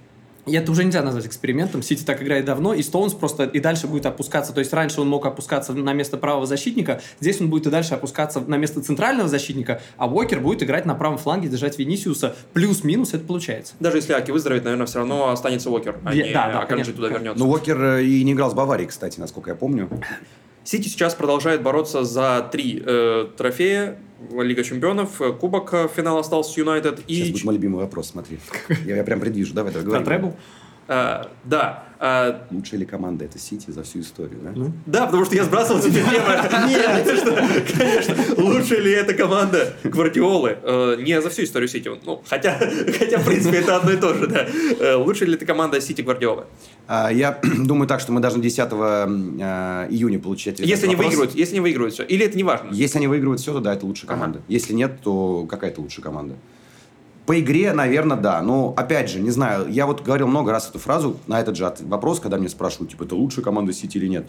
и 0.45 0.53
это 0.55 0.71
уже 0.71 0.83
нельзя 0.83 1.03
назвать 1.03 1.27
экспериментом. 1.27 1.83
Сити 1.83 2.03
так 2.03 2.21
играет 2.21 2.45
давно, 2.45 2.73
и 2.73 2.81
Стоунс 2.81 3.13
просто 3.13 3.43
и 3.43 3.59
дальше 3.59 3.87
будет 3.87 4.05
опускаться. 4.05 4.53
То 4.53 4.59
есть 4.59 4.73
раньше 4.73 5.01
он 5.01 5.07
мог 5.07 5.25
опускаться 5.25 5.73
на 5.73 5.93
место 5.93 6.17
правого 6.17 6.45
защитника, 6.47 7.01
здесь 7.19 7.39
он 7.41 7.49
будет 7.49 7.67
и 7.67 7.69
дальше 7.69 7.93
опускаться 7.93 8.39
на 8.41 8.57
место 8.57 8.81
центрального 8.81 9.29
защитника, 9.29 9.81
а 9.97 10.07
Уокер 10.07 10.39
будет 10.39 10.63
играть 10.63 10.85
на 10.85 10.95
правом 10.95 11.17
фланге, 11.17 11.47
держать 11.47 11.77
Винисиуса. 11.77 12.35
Плюс-минус 12.53 13.13
это 13.13 13.25
получается. 13.25 13.75
Даже 13.79 13.97
если 13.97 14.13
Аки 14.13 14.31
выздоровеет, 14.31 14.63
наверное, 14.63 14.87
все 14.87 14.99
равно 14.99 15.29
останется 15.29 15.69
Уокер, 15.69 15.99
а 16.03 16.13
Я- 16.13 16.27
не 16.27 16.33
да, 16.33 16.51
да, 16.51 16.65
конечно. 16.65 16.93
туда 16.93 17.09
вернется. 17.09 17.43
Ну, 17.43 17.49
Уокер 17.49 17.81
э, 17.83 18.03
и 18.03 18.23
не 18.23 18.33
играл 18.33 18.49
с 18.49 18.53
Баварией, 18.55 18.89
кстати, 18.89 19.19
насколько 19.19 19.51
я 19.51 19.55
помню. 19.55 19.89
Сити 20.63 20.87
сейчас 20.87 21.13
продолжает 21.13 21.61
бороться 21.61 22.03
за 22.03 22.47
три 22.51 22.81
э, 22.83 23.27
трофея. 23.37 23.97
Лига 24.29 24.63
чемпионов, 24.63 25.21
э, 25.21 25.33
кубок 25.33 25.73
э, 25.73 25.87
финал 25.93 26.17
остался 26.17 26.51
с 26.53 26.57
Юнайтед 26.57 26.99
Сейчас 27.07 27.27
и... 27.27 27.31
будет 27.31 27.43
мой 27.43 27.55
любимый 27.55 27.77
вопрос, 27.77 28.09
смотри. 28.09 28.39
Я, 28.85 28.97
я 28.97 29.03
прям 29.03 29.19
предвижу, 29.19 29.53
давай, 29.53 29.73
давай, 29.73 29.89
Про 29.89 30.05
требл? 30.05 30.35
Э, 30.91 31.23
да, 31.45 31.83
э, 31.99 32.33
Лучшая 32.51 32.79
ли 32.81 32.85
команда 32.85 33.25
это 33.25 33.39
Сити 33.39 33.71
за 33.71 33.83
всю 33.83 34.01
историю, 34.01 34.39
да? 34.43 34.51
Ну. 34.55 34.71
Да, 34.85 35.05
потому 35.05 35.25
что 35.25 35.35
я 35.35 35.43
сбрасывал 35.43 35.79
тебе 35.81 36.01
тему. 36.03 36.67
Нет, 36.67 37.07
конечно. 37.77 38.43
Лучше 38.43 38.75
ли 38.75 38.91
эта 38.91 39.13
команда 39.13 39.73
Гвардиолы? 39.83 40.57
Э, 40.63 40.97
Не 40.99 41.21
за 41.21 41.29
всю 41.29 41.43
историю 41.43 41.69
Сити. 41.69 41.89
Ну, 42.05 42.21
хотя, 42.27 42.57
хотя, 42.99 43.17
в 43.19 43.25
принципе, 43.25 43.57
это 43.57 43.77
одно 43.77 43.91
и 43.91 43.97
то 43.97 44.13
же, 44.13 44.27
да. 44.27 44.45
Э, 44.79 44.95
Лучше 44.95 45.25
ли 45.25 45.35
эта 45.35 45.45
команда 45.45 45.79
Сити 45.81 46.01
Гвардиолы? 46.01 46.43
А, 46.87 47.09
я 47.11 47.39
думаю 47.57 47.87
так, 47.87 47.99
что 48.01 48.11
мы 48.11 48.19
должны 48.19 48.41
10 48.41 48.59
э, 48.59 49.87
июня 49.89 50.19
на 50.19 50.63
Если 50.65 50.85
они 50.85 50.95
вопрос. 50.95 51.11
выигрывают, 51.13 51.35
если 51.35 51.53
они 51.53 51.61
выигрывают 51.61 51.93
все. 51.93 52.03
Или 52.03 52.25
это 52.25 52.35
не 52.37 52.43
важно? 52.43 52.69
Если 52.71 52.97
они 52.97 53.07
выигрывают 53.07 53.39
все, 53.41 53.53
то 53.53 53.59
да, 53.59 53.73
это 53.73 53.85
лучшая 53.85 54.07
команда. 54.09 54.41
Если 54.47 54.73
нет, 54.73 54.99
то 55.01 55.45
какая-то 55.49 55.81
лучшая 55.81 56.03
команда. 56.03 56.35
По 57.25 57.39
игре, 57.39 57.71
наверное, 57.73 58.17
да. 58.17 58.41
Но, 58.41 58.73
опять 58.75 59.09
же, 59.09 59.19
не 59.19 59.31
знаю, 59.31 59.67
я 59.69 59.85
вот 59.85 60.01
говорил 60.01 60.27
много 60.27 60.51
раз 60.51 60.69
эту 60.69 60.79
фразу 60.79 61.17
на 61.27 61.39
этот 61.39 61.55
же 61.55 61.71
вопрос, 61.81 62.19
когда 62.19 62.37
мне 62.37 62.49
спрашивают, 62.49 62.91
типа, 62.91 63.03
это 63.03 63.15
лучшая 63.15 63.43
команда 63.43 63.73
Сити 63.73 63.97
или 63.97 64.07
нет. 64.07 64.27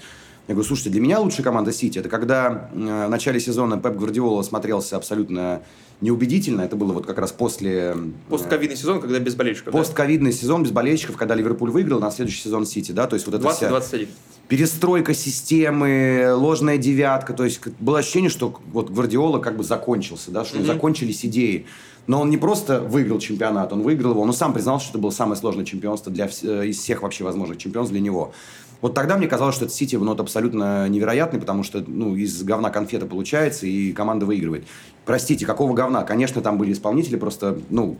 Я 0.48 0.54
говорю, 0.54 0.66
слушайте, 0.66 0.90
для 0.90 1.00
меня 1.00 1.20
лучшая 1.20 1.44
команда 1.44 1.72
Сити, 1.72 1.98
это 1.98 2.08
когда 2.08 2.68
э, 2.72 3.06
в 3.06 3.10
начале 3.10 3.38
сезона 3.38 3.78
Пеп 3.78 3.96
Гвардиола 3.96 4.42
смотрелся 4.42 4.96
абсолютно 4.96 5.62
неубедительно. 6.00 6.62
Это 6.62 6.74
было 6.74 6.92
вот 6.92 7.06
как 7.06 7.18
раз 7.18 7.30
после... 7.32 7.96
Постковидный 8.28 8.76
сезон, 8.76 9.00
когда 9.00 9.20
без 9.20 9.36
болельщиков. 9.36 9.72
Постковидный 9.72 10.32
да? 10.32 10.36
сезон 10.36 10.64
без 10.64 10.72
болельщиков, 10.72 11.16
когда 11.16 11.36
Ливерпуль 11.36 11.70
выиграл 11.70 12.00
на 12.00 12.10
следующий 12.10 12.42
сезон 12.42 12.66
Сити, 12.66 12.90
да, 12.90 13.06
то 13.06 13.14
есть 13.14 13.26
вот 13.26 13.36
это 13.36 13.46
20-21. 13.46 14.08
перестройка 14.48 15.14
системы, 15.14 16.32
ложная 16.34 16.76
девятка, 16.76 17.32
то 17.34 17.44
есть 17.44 17.60
было 17.78 18.00
ощущение, 18.00 18.30
что 18.30 18.60
вот 18.72 18.90
Гвардиола 18.90 19.38
как 19.38 19.56
бы 19.56 19.62
закончился, 19.62 20.32
да, 20.32 20.44
что 20.44 20.58
mm-hmm. 20.58 20.66
закончились 20.66 21.24
идеи. 21.24 21.66
Но 22.06 22.20
он 22.20 22.30
не 22.30 22.36
просто 22.36 22.80
выиграл 22.80 23.18
чемпионат, 23.18 23.72
он 23.72 23.82
выиграл 23.82 24.12
его, 24.12 24.22
он 24.22 24.32
сам 24.32 24.52
признал, 24.52 24.80
что 24.80 24.90
это 24.90 24.98
было 24.98 25.10
самое 25.10 25.36
сложное 25.36 25.64
чемпионство 25.64 26.12
для, 26.12 26.26
э, 26.42 26.66
из 26.66 26.78
всех 26.78 27.02
вообще 27.02 27.22
возможных 27.24 27.58
чемпионств 27.58 27.92
для 27.92 28.00
него. 28.00 28.32
Вот 28.80 28.94
тогда 28.94 29.16
мне 29.16 29.28
казалось, 29.28 29.54
что 29.54 29.64
этот 29.66 29.76
Сити 29.76 29.94
ну, 29.94 30.10
абсолютно 30.10 30.88
невероятный, 30.88 31.38
потому 31.38 31.62
что 31.62 31.84
ну, 31.86 32.16
из 32.16 32.42
говна 32.42 32.70
конфета 32.70 33.06
получается, 33.06 33.66
и 33.66 33.92
команда 33.92 34.26
выигрывает. 34.26 34.64
Простите, 35.04 35.46
какого 35.46 35.72
говна? 35.72 36.02
Конечно, 36.02 36.42
там 36.42 36.58
были 36.58 36.72
исполнители, 36.72 37.16
просто 37.16 37.60
ну, 37.70 37.96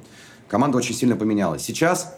команда 0.48 0.78
очень 0.78 0.96
сильно 0.96 1.14
поменялась. 1.14 1.62
Сейчас 1.62 2.16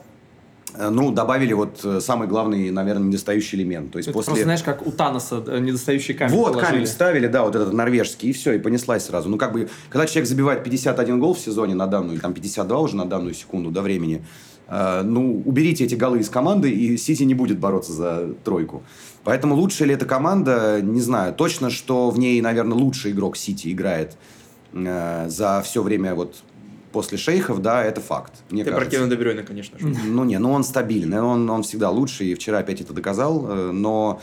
ну, 0.79 1.11
добавили 1.11 1.53
вот 1.53 1.81
э, 1.85 2.01
самый 2.01 2.29
главный, 2.29 2.71
наверное, 2.71 3.09
недостающий 3.09 3.59
элемент. 3.59 3.93
То 3.93 3.99
есть 3.99 4.09
Это 4.09 4.17
после... 4.17 4.31
просто, 4.31 4.45
знаешь, 4.45 4.63
как 4.63 4.87
у 4.87 4.91
Таноса 4.91 5.43
э, 5.47 5.59
недостающий 5.59 6.15
камень 6.15 6.35
Вот, 6.35 6.53
положили. 6.53 6.73
камень 6.73 6.87
ставили, 6.87 7.27
да, 7.27 7.43
вот 7.43 7.55
этот 7.55 7.73
норвежский, 7.73 8.31
и 8.31 8.33
все, 8.33 8.53
и 8.53 8.59
понеслась 8.59 9.05
сразу. 9.05 9.29
Ну, 9.29 9.39
как 9.39 9.53
бы, 9.53 9.69
когда 9.89 10.07
человек 10.07 10.29
забивает 10.29 10.65
51 10.65 11.21
гол 11.21 11.35
в 11.35 11.39
сезоне 11.39 11.75
на 11.75 11.87
данную, 11.87 12.15
или 12.15 12.21
там 12.21 12.35
52 12.35 12.79
уже 12.79 12.97
на 12.97 13.07
данную 13.07 13.35
секунду 13.35 13.71
до 13.71 13.83
времени, 13.83 14.25
Э, 14.67 15.03
ну, 15.03 15.43
уберите 15.45 15.85
эти 15.85 15.95
голы 15.95 16.21
из 16.21 16.29
команды, 16.29 16.71
и 16.71 16.97
Сити 16.97 17.23
не 17.25 17.35
будет 17.35 17.59
бороться 17.59 17.93
за 17.93 18.35
тройку. 18.45 18.83
Поэтому 19.23 19.55
лучшая 19.55 19.89
ли 19.89 19.95
эта 19.95 20.07
команда, 20.07 20.81
не 20.83 21.01
знаю. 21.01 21.35
Точно, 21.35 21.71
что 21.71 22.11
в 22.11 22.19
ней, 22.19 22.41
наверное, 22.41 22.77
лучший 22.77 23.13
игрок 23.13 23.37
Сити 23.37 23.73
играет 23.73 24.17
э, 24.73 25.27
за 25.29 25.63
все 25.65 25.83
время 25.83 26.15
вот 26.15 26.37
после 26.95 27.19
шейхов, 27.19 27.61
да, 27.61 27.85
это 27.85 28.01
факт. 28.01 28.33
Мне 28.51 28.63
Ты 28.63 28.71
кажется. 28.71 28.89
про 28.89 28.97
Кевина 28.97 29.11
Дебрюйна, 29.11 29.43
конечно 29.43 29.79
же. 29.79 29.87
Ну, 29.87 30.23
не, 30.23 30.39
ну 30.39 30.53
он 30.53 30.63
стабильный, 30.63 31.21
он, 31.21 31.51
он 31.51 31.65
всегда 31.65 31.91
лучший, 31.91 32.29
и 32.29 32.35
вчера 32.35 32.59
опять 32.59 32.81
это 32.81 32.93
доказал, 32.93 33.47
э, 33.51 33.73
но 33.73 34.23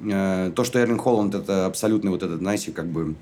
э, 0.00 0.50
то, 0.56 0.64
что 0.64 0.78
Эрлин 0.80 0.96
Холланд 0.96 1.34
это 1.34 1.66
абсолютный 1.66 2.10
вот 2.10 2.22
этот, 2.22 2.38
знаете, 2.38 2.72
как 2.72 2.86
бы 2.86 3.16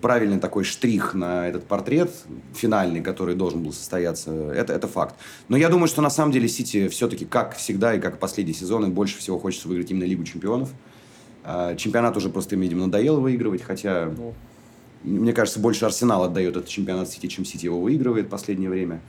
правильный 0.00 0.38
такой 0.38 0.62
штрих 0.62 1.14
на 1.14 1.48
этот 1.48 1.64
портрет 1.66 2.12
финальный, 2.54 3.00
который 3.00 3.34
должен 3.34 3.64
был 3.64 3.72
состояться, 3.72 4.30
это, 4.30 4.72
это 4.72 4.86
факт. 4.86 5.16
Но 5.48 5.56
я 5.56 5.68
думаю, 5.68 5.88
что 5.88 6.00
на 6.00 6.10
самом 6.10 6.30
деле 6.30 6.48
Сити 6.48 6.86
все-таки, 6.86 7.24
как 7.24 7.56
всегда 7.56 7.94
и 7.94 8.00
как 8.00 8.20
последние 8.20 8.54
сезоны, 8.54 8.88
больше 8.88 9.18
всего 9.18 9.40
хочется 9.40 9.66
выиграть 9.66 9.90
именно 9.90 10.04
Лигу 10.04 10.22
чемпионов. 10.22 10.70
А, 11.42 11.74
чемпионат 11.74 12.16
уже 12.16 12.30
просто 12.30 12.54
им, 12.54 12.60
видимо, 12.60 12.86
надоело 12.86 13.18
выигрывать, 13.18 13.62
хотя, 13.62 14.12
ну. 14.16 14.34
Мне 15.04 15.32
кажется, 15.32 15.60
больше 15.60 15.84
Арсенал 15.84 16.24
отдает 16.24 16.56
этот 16.56 16.68
чемпионат 16.68 17.10
Сити, 17.10 17.26
чем 17.26 17.44
Сити 17.44 17.66
его 17.66 17.80
выигрывает 17.80 18.26
в 18.26 18.30
последнее 18.30 18.70
время. 18.70 19.00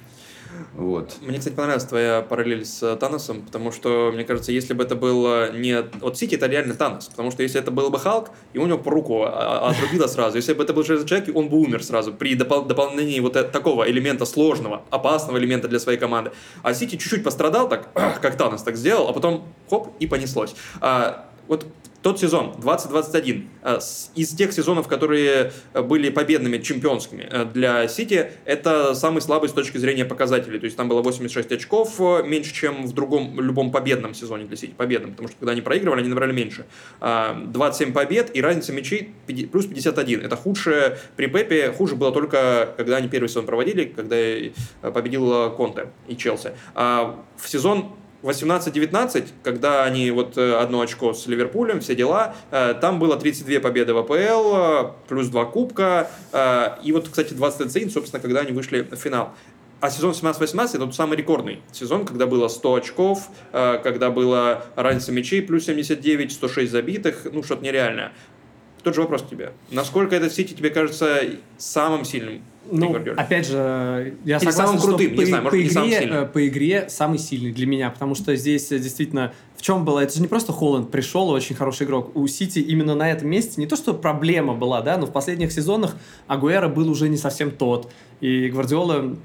Вот. 0.74 1.18
Мне, 1.22 1.40
кстати, 1.40 1.54
понравилась 1.54 1.86
твоя 1.86 2.22
параллель 2.22 2.66
с 2.66 2.96
Таносом, 2.98 3.42
потому 3.42 3.72
что, 3.72 4.12
мне 4.14 4.24
кажется, 4.24 4.52
если 4.52 4.74
бы 4.74 4.84
это 4.84 4.96
было 4.96 5.52
не... 5.52 5.84
Вот 6.00 6.18
Сити 6.18 6.36
это 6.36 6.48
реально 6.48 6.76
Танос, 6.76 7.08
потому 7.08 7.32
что 7.32 7.44
если 7.44 7.60
это 7.60 7.72
был 7.72 7.90
бы 7.90 8.00
Халк, 8.00 8.32
и 8.54 8.58
у 8.58 8.66
него 8.66 8.78
по 8.78 8.92
руку 8.92 9.24
отрубило 9.24 10.08
сразу. 10.08 10.38
Если 10.38 10.54
бы 10.54 10.64
это 10.64 10.74
был 10.74 10.84
Железный 10.84 11.08
Человек, 11.08 11.36
он 11.36 11.50
бы 11.50 11.58
умер 11.58 11.84
сразу 11.84 12.14
при 12.14 12.36
допол- 12.36 12.66
дополнении 12.66 13.20
вот 13.20 13.34
такого 13.52 13.90
элемента 13.90 14.26
сложного, 14.26 14.84
опасного 14.90 15.38
элемента 15.38 15.68
для 15.68 15.80
своей 15.80 15.98
команды. 15.98 16.32
А 16.64 16.74
Сити 16.74 16.96
чуть-чуть 16.98 17.24
пострадал 17.24 17.70
так, 17.70 17.90
как 18.22 18.38
Танос 18.38 18.64
так 18.64 18.76
сделал, 18.76 19.10
а 19.10 19.14
потом 19.14 19.46
хоп, 19.70 19.94
и 20.00 20.08
понеслось. 20.08 20.56
А, 20.82 21.30
вот 21.48 21.66
тот 22.06 22.20
сезон, 22.20 22.54
2021, 22.62 23.50
э, 23.64 23.80
из 24.14 24.30
тех 24.36 24.54
сезонов, 24.54 24.88
которые 24.88 25.52
э, 25.74 25.82
были 25.82 26.12
победными, 26.12 26.60
чемпионскими 26.60 27.28
э, 27.28 27.46
для 27.46 27.88
Сити, 27.88 28.32
это 28.46 28.94
самый 28.94 29.24
слабый 29.24 29.50
с 29.50 29.54
точки 29.54 29.80
зрения 29.80 30.06
показателей. 30.06 30.60
То 30.60 30.66
есть 30.66 30.78
там 30.78 30.88
было 30.88 31.02
86 31.02 31.52
очков, 31.52 32.00
меньше, 32.24 32.54
чем 32.54 32.86
в 32.86 32.94
другом, 32.94 33.42
любом 33.42 33.72
победном 33.72 34.14
сезоне 34.14 34.46
для 34.46 34.56
Сити. 34.56 34.76
Победном, 34.78 35.14
потому 35.14 35.30
что 35.30 35.38
когда 35.40 35.54
они 35.54 35.62
проигрывали, 35.62 36.02
они 36.02 36.10
набрали 36.10 36.32
меньше. 36.32 36.68
27 37.02 37.92
побед 37.92 38.36
и 38.36 38.40
разница 38.40 38.72
мячей 38.72 39.16
плюс 39.52 39.66
51. 39.66 40.22
Это 40.22 40.36
худшее 40.36 41.00
при 41.16 41.26
Пепе, 41.26 41.72
хуже 41.72 41.96
было 41.96 42.12
только, 42.12 42.76
когда 42.78 42.98
они 42.98 43.08
первый 43.08 43.30
сезон 43.30 43.48
проводили, 43.48 43.86
когда 43.86 44.92
победил 44.92 45.50
Конте 45.58 45.88
и 46.08 46.16
Челси. 46.16 46.52
А 46.76 47.20
в 47.36 47.50
сезон 47.50 47.96
18-19, 48.26 49.28
когда 49.44 49.84
они 49.84 50.10
вот 50.10 50.38
э, 50.38 50.56
одно 50.56 50.82
очко 50.82 51.14
с 51.14 51.28
Ливерпулем, 51.28 51.80
все 51.80 51.96
дела, 51.96 52.36
э, 52.52 52.74
там 52.82 52.98
было 53.00 53.18
32 53.18 53.60
победы 53.60 53.94
в 53.94 54.00
АПЛ, 54.00 54.14
э, 54.16 54.92
плюс 55.08 55.28
2 55.28 55.46
кубка, 55.46 56.10
и 56.84 56.92
вот, 56.92 57.08
кстати, 57.10 57.34
21, 57.34 57.90
собственно, 57.92 58.22
когда 58.22 58.42
они 58.42 58.52
вышли 58.52 58.82
в 58.82 58.96
финал. 58.96 59.34
А 59.80 59.90
сезон 59.90 60.12
17-18 60.12 60.70
это 60.70 60.80
тот 60.80 60.96
самый 60.96 61.18
рекордный 61.18 61.62
сезон, 61.72 62.06
когда 62.06 62.26
было 62.26 62.48
100 62.48 62.76
очков, 62.76 63.30
когда 63.52 64.10
было 64.10 64.66
разница 64.76 65.12
мячей 65.12 65.42
плюс 65.42 65.66
79, 65.66 66.32
106 66.32 66.72
забитых, 66.72 67.28
ну 67.32 67.44
что-то 67.44 67.64
нереальное. 67.64 68.14
Тот 68.84 68.96
же 68.96 69.02
вопрос 69.02 69.22
к 69.24 69.30
тебе. 69.30 69.52
Насколько 69.70 70.16
этот 70.16 70.34
Сити 70.34 70.54
тебе 70.54 70.70
кажется 70.70 71.22
самым 71.58 72.06
сильным 72.06 72.42
ну, 72.72 72.96
опять 73.16 73.48
же, 73.48 74.16
я 74.24 74.38
Или 74.38 74.46
согласен, 74.46 74.58
самым 74.58 74.82
крутым, 74.82 75.08
что 75.08 75.10
не 75.10 75.18
по, 75.18 75.26
знаю, 75.26 75.44
может, 75.44 75.58
по, 75.58 75.62
игре, 75.62 75.72
самым 75.72 76.28
по 76.30 76.48
игре 76.48 76.86
самый 76.90 77.20
сильный 77.20 77.52
для 77.52 77.68
меня, 77.68 77.90
потому 77.90 78.16
что 78.16 78.36
здесь 78.36 78.72
э, 78.72 78.80
действительно 78.80 79.34
в 79.56 79.62
чем 79.62 79.86
было, 79.86 80.00
это 80.00 80.14
же 80.14 80.22
не 80.22 80.28
просто 80.28 80.52
Холланд 80.52 80.92
пришел, 80.92 81.30
очень 81.30 81.56
хороший 81.56 81.86
игрок, 81.86 82.16
у 82.16 82.28
Сити 82.28 82.60
именно 82.60 82.96
на 82.96 83.12
этом 83.12 83.30
месте 83.30 83.60
не 83.62 83.68
то, 83.68 83.76
что 83.76 83.94
проблема 83.94 84.54
была, 84.54 84.82
да, 84.82 84.98
но 84.98 85.06
в 85.06 85.12
последних 85.12 85.52
сезонах 85.52 85.96
Агуэра 86.28 86.68
был 86.68 86.90
уже 86.90 87.10
не 87.10 87.18
совсем 87.18 87.52
тот, 87.52 87.92
и 88.22 88.50
Гвардиола 88.50 89.16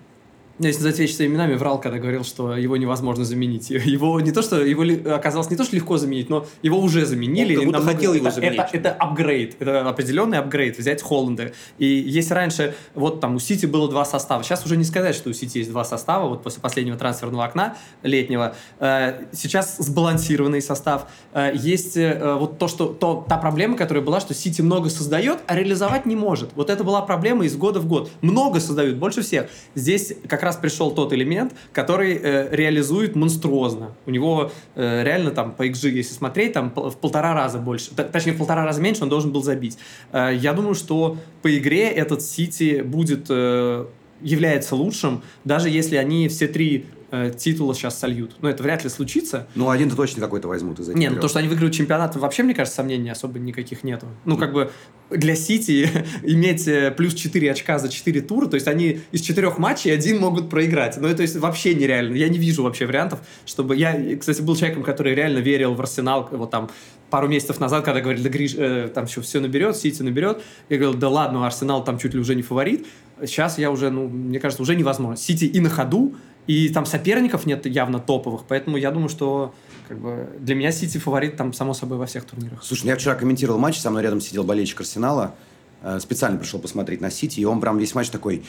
если 0.69 0.83
назвать 0.83 0.99
вещи 0.99 1.15
своими 1.15 1.33
именами, 1.33 1.55
врал, 1.55 1.81
когда 1.81 1.99
говорил, 1.99 2.25
что 2.25 2.57
его 2.57 2.77
невозможно 2.77 3.25
заменить. 3.25 3.71
Его 3.91 4.21
не 4.21 4.33
то, 4.33 4.43
что 4.43 4.61
его 4.63 4.85
оказалось 5.15 5.51
не 5.51 5.57
то, 5.57 5.65
что 5.65 5.75
легко 5.77 5.97
заменить, 5.97 6.29
но 6.29 6.47
его 6.63 6.79
уже 6.79 7.07
заменили. 7.07 7.57
Он 7.57 7.67
будто 7.67 7.83
хотел 7.83 8.15
его 8.15 8.27
это, 8.27 8.37
заменить. 8.37 8.61
Это, 8.61 8.77
это 8.77 8.93
апгрейд, 8.93 9.57
это 9.59 9.89
определенный 9.89 10.39
апгрейд, 10.39 10.79
взять 10.79 11.03
Холланда. 11.03 11.53
И 11.79 11.87
если 11.87 12.35
раньше, 12.35 12.75
вот 12.95 13.21
там 13.21 13.37
у 13.37 13.39
Сити 13.39 13.67
было 13.67 13.89
два 13.89 14.05
состава, 14.05 14.43
сейчас 14.45 14.65
уже 14.65 14.77
не 14.77 14.85
сказать, 14.85 15.15
что 15.15 15.31
у 15.31 15.33
Сити 15.33 15.59
есть 15.59 15.71
два 15.71 15.85
состава, 15.85 16.29
вот 16.29 16.43
после 16.43 16.61
последнего 16.61 16.97
трансферного 16.97 17.45
окна 17.45 17.77
летнего, 18.03 18.55
э, 18.79 19.25
сейчас 19.33 19.77
сбалансированный 19.79 20.63
состав. 20.63 21.07
Э, 21.33 21.51
есть 21.55 21.97
э, 21.97 22.37
вот 22.39 22.59
то, 22.59 22.69
что, 22.69 22.87
то, 22.87 23.25
та 23.29 23.39
проблема, 23.39 23.77
которая 23.77 24.05
была, 24.05 24.21
что 24.21 24.35
Сити 24.35 24.63
много 24.63 24.91
создает, 24.91 25.39
а 25.47 25.55
реализовать 25.57 26.07
не 26.07 26.17
может. 26.17 26.51
Вот 26.55 26.71
это 26.71 26.85
была 26.85 27.03
проблема 27.03 27.45
из 27.45 27.57
года 27.57 27.81
в 27.81 27.87
год. 27.87 28.11
Много 28.21 28.61
создают, 28.61 28.97
больше 28.99 29.23
всех. 29.23 29.49
Здесь 29.75 30.15
как 30.29 30.43
раз 30.43 30.50
раз 30.51 30.57
пришел 30.57 30.91
тот 30.91 31.13
элемент, 31.13 31.55
который 31.73 32.15
э, 32.15 32.49
реализует 32.51 33.17
монструозно. 33.17 33.95
У 34.07 34.11
него 34.11 34.51
э, 34.75 35.03
реально 35.05 35.31
там 35.31 35.53
по 35.53 35.67
XG, 35.67 35.91
если 35.91 36.13
смотреть, 36.15 36.53
там 36.53 36.73
в 36.75 36.97
полтора 36.97 37.35
раза 37.35 37.59
больше, 37.59 37.91
точнее 37.95 38.33
в 38.33 38.39
полтора 38.39 38.65
раза 38.65 38.81
меньше 38.81 39.03
он 39.03 39.09
должен 39.09 39.31
был 39.33 39.43
забить. 39.43 39.79
Э, 40.13 40.31
я 40.35 40.53
думаю, 40.53 40.75
что 40.75 41.17
по 41.43 41.57
игре 41.57 41.89
этот 41.89 42.23
Сити 42.23 42.83
будет 42.83 43.27
э, 43.29 43.87
является 44.21 44.75
лучшим, 44.75 45.23
даже 45.45 45.71
если 45.71 45.97
они 45.97 46.29
все 46.29 46.49
три 46.49 46.87
э, 47.11 47.33
титула 47.37 47.75
сейчас 47.75 47.99
сольют. 47.99 48.37
Но 48.41 48.49
это 48.49 48.63
вряд 48.63 48.85
ли 48.85 48.91
случится. 48.91 49.47
Ну, 49.55 49.71
один-то 49.71 49.97
точно 49.97 50.21
какой-то 50.21 50.49
возьмут 50.49 50.81
из 50.81 50.89
этих 50.89 50.99
Не, 50.99 51.11
ну 51.11 51.21
то, 51.21 51.29
что 51.29 51.39
они 51.39 51.49
выиграют 51.49 51.75
чемпионат, 51.75 52.17
вообще, 52.17 52.43
мне 52.43 52.55
кажется, 52.55 52.77
сомнений 52.77 53.11
особо 53.11 53.39
никаких 53.39 53.85
нету. 53.85 54.07
Ну, 54.25 54.37
как 54.37 54.53
бы 54.53 54.71
для 55.11 55.35
Сити 55.35 55.89
иметь 56.23 56.67
э, 56.69 56.91
плюс 56.91 57.15
4 57.15 57.51
очка 57.51 57.79
за 57.79 57.89
4 57.89 58.21
тура, 58.23 58.47
то 58.47 58.55
есть 58.55 58.69
они 58.69 59.01
из 59.13 59.21
четырех 59.21 59.59
матчей 59.59 59.93
один 59.93 60.19
могут 60.19 60.51
проиграть. 60.51 60.97
Ну, 60.99 61.09
это 61.09 61.23
есть 61.23 61.37
вообще 61.37 61.75
нереально. 61.75 62.15
Я 62.17 62.29
не 62.29 62.39
вижу 62.39 62.63
вообще 62.63 62.87
вариантов, 62.87 63.21
чтобы... 63.47 63.77
Я, 63.77 64.17
кстати, 64.17 64.43
был 64.43 64.57
человеком, 64.57 64.83
который 64.83 65.15
реально 65.15 65.39
верил 65.39 65.75
в 65.75 65.81
Арсенал, 65.81 66.29
вот 66.31 66.51
там 66.51 66.71
пару 67.11 67.29
месяцев 67.29 67.61
назад, 67.61 67.85
когда 67.85 68.01
говорили, 68.01 68.23
да 68.23 68.29
Гриш, 68.29 68.55
э, 68.57 68.89
там 68.95 69.05
еще 69.05 69.21
все 69.21 69.41
наберет, 69.41 69.77
Сити 69.77 70.03
наберет, 70.03 70.43
я 70.69 70.79
говорил, 70.79 70.99
да 70.99 71.09
ладно, 71.09 71.45
Арсенал 71.45 71.85
там 71.85 71.99
чуть 71.99 72.15
ли 72.15 72.21
уже 72.21 72.35
не 72.35 72.43
фаворит. 72.43 72.87
Сейчас 73.21 73.59
я 73.59 73.71
уже, 73.71 73.91
ну, 73.91 74.09
мне 74.09 74.41
кажется, 74.41 74.63
уже 74.63 74.75
невозможно. 74.75 75.17
Сити 75.17 75.45
и 75.45 75.61
на 75.61 75.69
ходу, 75.69 76.15
и 76.47 76.69
там 76.69 76.87
соперников 76.87 77.47
нет 77.47 77.67
явно 77.67 77.99
топовых, 77.99 78.43
поэтому 78.49 78.77
я 78.77 78.91
думаю, 78.91 79.09
что 79.09 79.55
как 79.89 79.99
бы, 79.99 80.29
для 80.39 80.55
меня 80.55 80.71
Сити 80.73 80.99
фаворит 80.99 81.37
там, 81.37 81.53
само 81.53 81.75
собой, 81.75 81.99
во 81.99 82.07
всех 82.07 82.25
турнирах. 82.25 82.63
Слушай, 82.63 82.85
ну 82.85 82.91
я 82.91 82.97
вчера 82.97 83.15
комментировал 83.15 83.59
матч, 83.59 83.79
со 83.79 83.91
мной 83.91 84.03
рядом 84.03 84.21
сидел 84.21 84.45
болельщик 84.45 84.81
Арсенала, 84.81 85.35
э, 85.83 85.99
специально 86.01 86.39
пришел 86.39 86.61
посмотреть 86.61 87.01
на 87.01 87.11
Сити, 87.11 87.41
и 87.41 87.45
он 87.45 87.61
прям 87.61 87.79
весь 87.79 87.95
матч 87.95 88.09
такой 88.11 88.45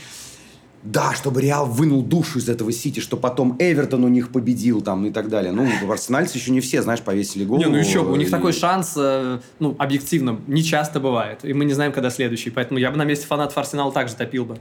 да, 0.84 1.14
чтобы 1.14 1.42
Реал 1.42 1.68
вынул 1.68 2.02
душу 2.02 2.40
из 2.40 2.50
этого 2.50 2.72
Сити, 2.72 3.00
что 3.00 3.16
потом 3.16 3.56
Эвертон 3.60 4.04
у 4.04 4.08
них 4.08 4.32
победил 4.32 4.82
там 4.82 5.06
и 5.06 5.12
так 5.12 5.30
далее. 5.30 5.52
Ну, 5.52 5.68
в 5.84 5.92
Арсенальце 5.92 6.38
еще 6.38 6.52
не 6.52 6.60
все, 6.60 6.82
знаешь, 6.82 7.02
повесили 7.02 7.46
голову. 7.46 7.64
Не, 7.64 7.70
ну 7.70 7.78
еще, 7.78 8.00
у 8.00 8.16
них 8.16 8.30
и... 8.30 8.32
такой 8.32 8.52
шанс, 8.52 8.94
э, 8.98 9.40
ну, 9.60 9.76
объективно, 9.78 10.40
не 10.48 10.64
часто 10.64 11.00
бывает. 11.00 11.40
И 11.44 11.54
мы 11.54 11.66
не 11.66 11.74
знаем, 11.74 11.92
когда 11.92 12.10
следующий. 12.10 12.50
Поэтому 12.50 12.80
я 12.80 12.90
бы 12.90 12.98
на 12.98 13.06
месте 13.06 13.28
фанатов 13.28 13.58
Арсенала 13.58 13.92
также 13.92 14.16
топил 14.16 14.46
бы. 14.46 14.58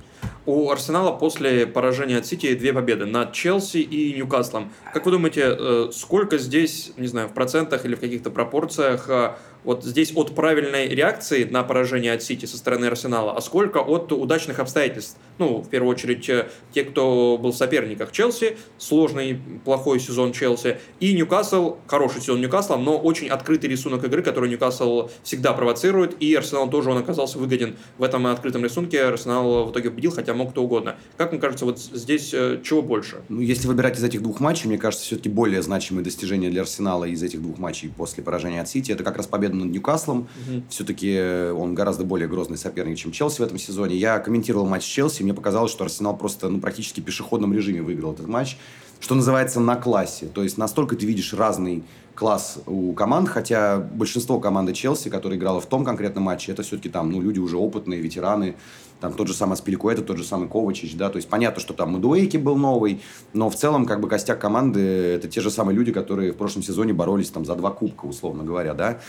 У 0.51 0.71
Арсенала 0.71 1.13
после 1.13 1.67
поражения 1.67 2.19
от 2.19 2.27
Сити 2.27 2.55
две 2.55 2.73
победы 2.73 3.07
над 3.07 3.33
Челси 3.33 3.79
и 3.79 4.13
Ньюкаслом. 4.15 4.73
Как 4.93 5.07
вы 5.07 5.13
думаете, 5.13 5.43
э, 5.47 5.91
сколько 5.93 6.39
здесь, 6.39 6.93
не 6.97 7.07
знаю, 7.07 7.29
в 7.29 7.35
процентах 7.35 7.85
или 7.85 7.95
в 7.95 8.01
каких-то 8.01 8.31
пропорциях 8.31 9.09
э, 9.09 9.35
вот 9.63 9.85
здесь 9.85 10.13
от 10.15 10.35
правильной 10.35 10.89
реакции 10.89 11.45
на 11.45 11.63
поражение 11.63 12.15
от 12.15 12.23
Сити 12.23 12.47
со 12.47 12.57
стороны 12.57 12.87
Арсенала, 12.87 13.33
а 13.37 13.41
сколько 13.41 13.79
от 13.79 14.11
удачных 14.13 14.59
обстоятельств? 14.59 15.19
Ну, 15.39 15.59
в 15.59 15.69
первую 15.69 15.95
очередь, 15.95 16.29
э, 16.29 16.49
те, 16.73 16.85
кто 16.85 17.39
был 17.39 17.53
в 17.53 17.57
соперниках 17.57 18.13
Челси, 18.13 18.57
сложный, 18.79 19.41
плохой 19.65 20.01
сезон 20.01 20.33
Челси, 20.33 20.79
и 20.99 21.13
Ньюкасл, 21.13 21.77
хороший 21.87 22.21
сезон 22.21 22.41
Ньюкасла, 22.41 22.77
но 22.77 22.99
очень 22.99 23.29
открытый 23.29 23.69
рисунок 23.71 24.03
игры, 24.05 24.23
который 24.23 24.49
Ньюкасл 24.49 25.11
всегда 25.23 25.53
провоцирует, 25.53 26.17
и 26.21 26.35
Арсенал 26.35 26.69
тоже 26.71 26.91
он 26.91 26.99
оказался 26.99 27.39
выгоден 27.39 27.77
в 27.99 28.03
этом 28.03 28.27
открытом 28.27 28.65
рисунке. 28.65 29.05
Арсенал 29.05 29.67
в 29.67 29.73
итоге 29.73 29.91
победил, 29.91 30.11
хотя 30.11 30.33
мог 30.41 30.51
кто 30.51 30.65
угодно. 30.65 30.97
Как 31.17 31.31
вам 31.33 31.41
кажется, 31.41 31.65
вот 31.65 31.79
здесь 31.79 32.33
э, 32.33 32.61
чего 32.65 32.83
больше? 32.83 33.23
Ну, 33.29 33.41
если 33.41 33.69
выбирать 33.69 33.99
из 33.99 34.05
этих 34.05 34.23
двух 34.23 34.41
матчей, 34.41 34.69
мне 34.69 34.79
кажется, 34.79 35.05
все-таки 35.05 35.29
более 35.29 35.63
значимые 35.63 36.05
достижения 36.05 36.51
для 36.51 36.63
Арсенала 36.63 37.05
из 37.05 37.23
этих 37.23 37.41
двух 37.43 37.59
матчей 37.59 37.91
после 37.91 38.25
поражения 38.25 38.61
от 38.61 38.69
Сити, 38.69 38.93
это 38.93 39.05
как 39.05 39.17
раз 39.17 39.27
победа 39.27 39.57
над 39.57 39.71
Ньюкаслом. 39.71 40.21
Угу. 40.21 40.63
Все-таки 40.71 41.13
э, 41.13 41.53
он 41.53 41.75
гораздо 41.75 42.05
более 42.05 42.29
грозный 42.29 42.59
соперник, 42.59 42.99
чем 42.99 43.13
Челси 43.13 43.41
в 43.41 43.45
этом 43.45 43.59
сезоне. 43.59 43.97
Я 43.97 44.19
комментировал 44.19 44.67
матч 44.67 44.85
Челси, 44.85 45.23
мне 45.23 45.35
показалось, 45.35 45.71
что 45.71 45.85
Арсенал 45.85 46.17
просто 46.17 46.49
ну, 46.49 46.61
практически 46.61 47.01
в 47.01 47.05
пешеходном 47.05 47.53
режиме 47.55 47.83
выиграл 47.83 48.13
этот 48.15 48.29
матч. 48.29 48.57
Что 49.01 49.15
называется, 49.15 49.61
на 49.61 49.77
классе. 49.77 50.27
То 50.27 50.43
есть 50.43 50.59
настолько 50.59 50.95
ты 50.95 51.07
видишь 51.07 51.33
разный 51.33 51.83
класс 52.21 52.59
у 52.67 52.93
команд, 52.93 53.31
хотя 53.31 53.79
большинство 53.79 54.39
команды 54.39 54.75
Челси, 54.75 55.09
которая 55.09 55.39
играла 55.39 55.59
в 55.59 55.65
том 55.65 55.87
конкретном 55.87 56.25
матче, 56.25 56.53
это 56.53 56.63
все-таки 56.63 56.91
там, 56.91 57.11
ну, 57.11 57.23
люди 57.23 57.39
уже 57.39 57.57
опытные, 57.57 57.99
ветераны, 57.99 58.57
там 59.01 59.15
тот 59.15 59.27
же 59.27 59.33
самый 59.33 59.55
Аспиликуэта, 59.55 60.03
тот 60.03 60.19
же 60.19 60.25
самый 60.25 60.47
Ковачич, 60.47 60.97
да, 60.97 61.09
то 61.09 61.17
есть 61.17 61.31
понятно, 61.31 61.63
что 61.63 61.73
там 61.73 61.93
Мадуэйки 61.93 62.37
был 62.37 62.57
новый, 62.57 63.01
но 63.33 63.49
в 63.49 63.57
целом, 63.57 63.87
как 63.87 64.03
бы, 64.03 64.09
костяк 64.09 64.39
команды, 64.39 64.81
это 64.81 65.29
те 65.29 65.41
же 65.41 65.51
самые 65.51 65.75
люди, 65.75 65.93
которые 65.93 66.33
в 66.33 66.37
прошлом 66.37 66.63
сезоне 66.63 66.93
боролись 66.93 67.31
там 67.31 67.47
за 67.47 67.55
два 67.55 67.71
кубка, 67.71 68.05
условно 68.05 68.45
говоря, 68.45 68.75
да, 68.75 69.01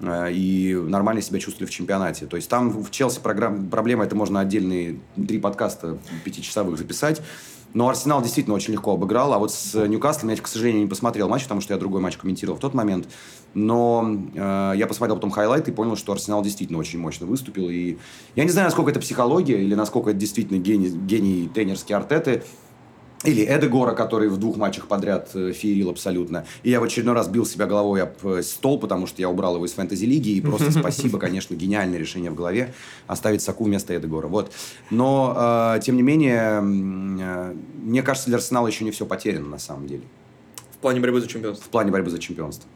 Э, 0.00 0.30
и 0.30 0.74
нормально 0.74 1.22
себя 1.22 1.38
чувствовали 1.38 1.70
в 1.70 1.74
чемпионате. 1.74 2.26
То 2.26 2.36
есть 2.36 2.48
там 2.48 2.70
в 2.70 2.90
Челси 2.90 3.20
программ, 3.20 3.68
проблема, 3.68 4.04
это 4.04 4.14
можно 4.14 4.40
отдельные 4.40 4.98
три 5.14 5.38
подкаста 5.38 5.98
пятичасовых 6.24 6.78
записать. 6.78 7.22
Но 7.76 7.90
Арсенал 7.90 8.22
действительно 8.22 8.56
очень 8.56 8.72
легко 8.72 8.92
обыграл. 8.92 9.34
А 9.34 9.38
вот 9.38 9.52
с 9.52 9.74
Ньюкаслом 9.86 10.30
я, 10.30 10.36
к 10.36 10.48
сожалению, 10.48 10.80
не 10.80 10.88
посмотрел 10.88 11.28
матч, 11.28 11.42
потому 11.42 11.60
что 11.60 11.74
я 11.74 11.78
другой 11.78 12.00
матч 12.00 12.16
комментировал 12.16 12.56
в 12.56 12.60
тот 12.60 12.72
момент. 12.72 13.06
Но 13.52 14.16
э, 14.34 14.72
я 14.76 14.86
посмотрел 14.86 15.16
потом 15.16 15.30
highlight 15.30 15.68
и 15.68 15.72
понял, 15.72 15.94
что 15.94 16.12
Арсенал 16.12 16.42
действительно 16.42 16.78
очень 16.78 16.98
мощно 16.98 17.26
выступил. 17.26 17.68
И 17.68 17.98
я 18.34 18.44
не 18.44 18.50
знаю, 18.50 18.68
насколько 18.68 18.92
это 18.92 19.00
психология 19.00 19.62
или 19.62 19.74
насколько 19.74 20.08
это 20.08 20.18
действительно 20.18 20.56
гений, 20.56 20.88
гений 20.88 21.50
тренерский 21.52 21.94
Артеты. 21.94 22.44
Или 23.24 23.44
Эдегора, 23.44 23.94
который 23.94 24.28
в 24.28 24.36
двух 24.36 24.56
матчах 24.56 24.88
подряд 24.88 25.30
э, 25.34 25.52
феерил 25.52 25.90
абсолютно. 25.90 26.44
И 26.62 26.70
я 26.70 26.80
в 26.80 26.84
очередной 26.84 27.14
раз 27.14 27.28
бил 27.28 27.46
себя 27.46 27.66
головой 27.66 28.02
об 28.02 28.26
э, 28.26 28.42
стол, 28.42 28.78
потому 28.78 29.06
что 29.06 29.20
я 29.22 29.30
убрал 29.30 29.56
его 29.56 29.64
из 29.64 29.72
фэнтези-лиги. 29.72 30.30
И 30.30 30.40
просто 30.40 30.70
спасибо, 30.78 31.18
конечно, 31.18 31.54
гениальное 31.54 31.98
решение 31.98 32.30
в 32.30 32.34
голове 32.34 32.74
оставить 33.06 33.42
Саку 33.42 33.64
вместо 33.64 33.96
Эдегора. 33.96 34.28
Вот. 34.28 34.52
Но, 34.90 35.74
э, 35.76 35.80
тем 35.80 35.96
не 35.96 36.02
менее, 36.02 36.60
э, 36.60 37.54
мне 37.82 38.02
кажется, 38.02 38.28
для 38.28 38.36
Арсенала 38.36 38.66
еще 38.66 38.84
не 38.84 38.90
все 38.90 39.06
потеряно 39.06 39.48
на 39.48 39.58
самом 39.58 39.86
деле. 39.86 40.02
В 40.72 40.78
плане 40.78 41.00
борьбы 41.00 41.20
за 41.20 41.26
чемпионство? 41.26 41.64
В 41.64 41.68
плане 41.70 41.90
борьбы 41.90 42.10
за 42.10 42.18
чемпионство. 42.18 42.68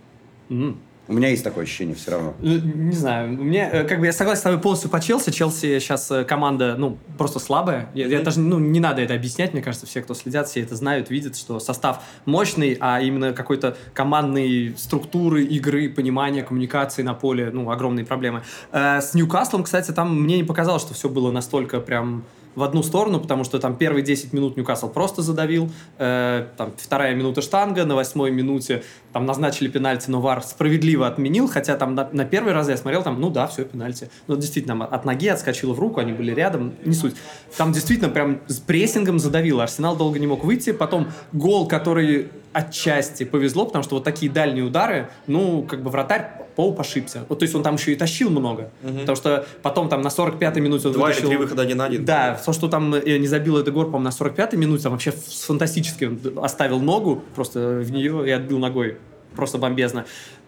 Mm. 0.48 0.76
У 1.08 1.12
меня 1.12 1.28
есть 1.28 1.42
такое 1.42 1.64
ощущение 1.64 1.96
все 1.96 2.12
равно. 2.12 2.34
Ну, 2.40 2.58
не 2.58 2.92
знаю. 2.92 3.30
Мне, 3.30 3.68
э, 3.72 3.84
как 3.84 3.98
бы, 3.98 4.06
я 4.06 4.12
согласен 4.12 4.40
с 4.40 4.42
тобой 4.44 4.60
полностью 4.60 4.90
по 4.90 5.00
Челси. 5.00 5.32
Челси 5.32 5.80
сейчас 5.80 6.10
э, 6.10 6.24
команда, 6.24 6.76
ну, 6.78 6.98
просто 7.18 7.40
слабая. 7.40 7.90
Я, 7.94 8.06
я 8.06 8.20
даже, 8.20 8.38
ну, 8.38 8.58
не 8.58 8.78
надо 8.78 9.02
это 9.02 9.14
объяснять. 9.14 9.52
Мне 9.52 9.60
кажется, 9.60 9.86
все, 9.86 10.02
кто 10.02 10.14
следят, 10.14 10.48
все 10.48 10.60
это 10.60 10.76
знают, 10.76 11.10
видят, 11.10 11.36
что 11.36 11.58
состав 11.58 12.02
мощный, 12.26 12.76
а 12.80 13.00
именно 13.00 13.32
какой-то 13.32 13.76
командной 13.92 14.74
структуры, 14.78 15.42
игры, 15.42 15.88
понимания, 15.88 16.42
коммуникации 16.42 17.02
на 17.02 17.14
поле, 17.14 17.50
ну, 17.52 17.70
огромные 17.70 18.06
проблемы. 18.06 18.42
Э, 18.70 19.00
с 19.00 19.14
Ньюкаслом, 19.14 19.64
кстати, 19.64 19.90
там 19.90 20.22
мне 20.22 20.36
не 20.36 20.44
показалось, 20.44 20.82
что 20.82 20.94
все 20.94 21.08
было 21.08 21.32
настолько 21.32 21.80
прям 21.80 22.24
в 22.54 22.62
одну 22.62 22.82
сторону, 22.82 23.20
потому 23.20 23.44
что 23.44 23.58
там 23.58 23.76
первые 23.76 24.02
10 24.02 24.32
минут 24.32 24.56
Ньюкасл 24.56 24.88
просто 24.88 25.22
задавил, 25.22 25.70
э, 25.98 26.46
там 26.56 26.72
вторая 26.76 27.14
минута 27.14 27.42
штанга, 27.42 27.84
на 27.84 27.94
восьмой 27.94 28.30
минуте 28.30 28.82
там 29.12 29.26
назначили 29.26 29.68
пенальти, 29.68 30.10
но 30.10 30.20
ВАР 30.20 30.42
справедливо 30.42 31.06
отменил, 31.06 31.48
хотя 31.48 31.76
там 31.76 31.94
на, 31.94 32.08
на 32.12 32.24
первый 32.24 32.52
раз 32.52 32.68
я 32.68 32.76
смотрел, 32.76 33.02
там, 33.02 33.20
ну 33.20 33.30
да, 33.30 33.46
все, 33.46 33.64
пенальти. 33.64 34.10
Но 34.26 34.36
действительно, 34.36 34.84
от 34.84 35.04
ноги 35.04 35.28
отскочило 35.28 35.72
в 35.72 35.80
руку, 35.80 36.00
они 36.00 36.12
были 36.12 36.32
рядом, 36.32 36.74
не 36.84 36.94
суть. 36.94 37.16
Там 37.56 37.72
действительно 37.72 38.10
прям 38.10 38.40
с 38.46 38.58
прессингом 38.58 39.18
задавило, 39.18 39.62
Арсенал 39.62 39.96
долго 39.96 40.18
не 40.18 40.26
мог 40.26 40.44
выйти, 40.44 40.72
потом 40.72 41.08
гол, 41.32 41.66
который 41.66 42.28
отчасти 42.52 43.24
повезло, 43.24 43.66
потому 43.66 43.84
что 43.84 43.96
вот 43.96 44.04
такие 44.04 44.30
дальние 44.30 44.64
удары, 44.64 45.08
ну, 45.26 45.62
как 45.62 45.82
бы 45.82 45.90
вратарь 45.90 46.40
Поуп 46.56 46.80
ошибся. 46.80 47.24
Вот, 47.28 47.38
то 47.38 47.44
есть 47.44 47.54
он 47.54 47.62
там 47.62 47.76
еще 47.76 47.92
и 47.92 47.96
тащил 47.96 48.28
много. 48.28 48.70
Угу. 48.82 48.98
Потому 49.00 49.16
что 49.16 49.46
потом 49.62 49.88
там 49.88 50.02
на 50.02 50.08
45-й 50.08 50.60
минуте 50.60 50.88
он 50.88 50.94
Два 50.94 51.06
вытащил... 51.06 51.28
или 51.28 51.36
три 51.36 51.36
выхода 51.38 51.62
один 51.62 51.78
на 51.78 51.86
один. 51.86 52.04
Да, 52.04 52.38
то, 52.44 52.52
что 52.52 52.68
там 52.68 52.94
э, 52.94 53.18
не 53.18 53.26
забил 53.26 53.56
этот 53.56 53.72
гор, 53.72 53.86
по-моему, 53.86 54.10
на 54.10 54.24
45-й 54.24 54.56
минуте, 54.56 54.82
там 54.82 54.92
вообще 54.92 55.12
фантастически 55.12 56.10
оставил 56.38 56.80
ногу 56.80 57.22
просто 57.34 57.78
в 57.78 57.90
нее 57.90 58.28
и 58.28 58.30
отбил 58.30 58.58
ногой. 58.58 58.98
Просто 59.34 59.58
бомбезно. 59.58 60.04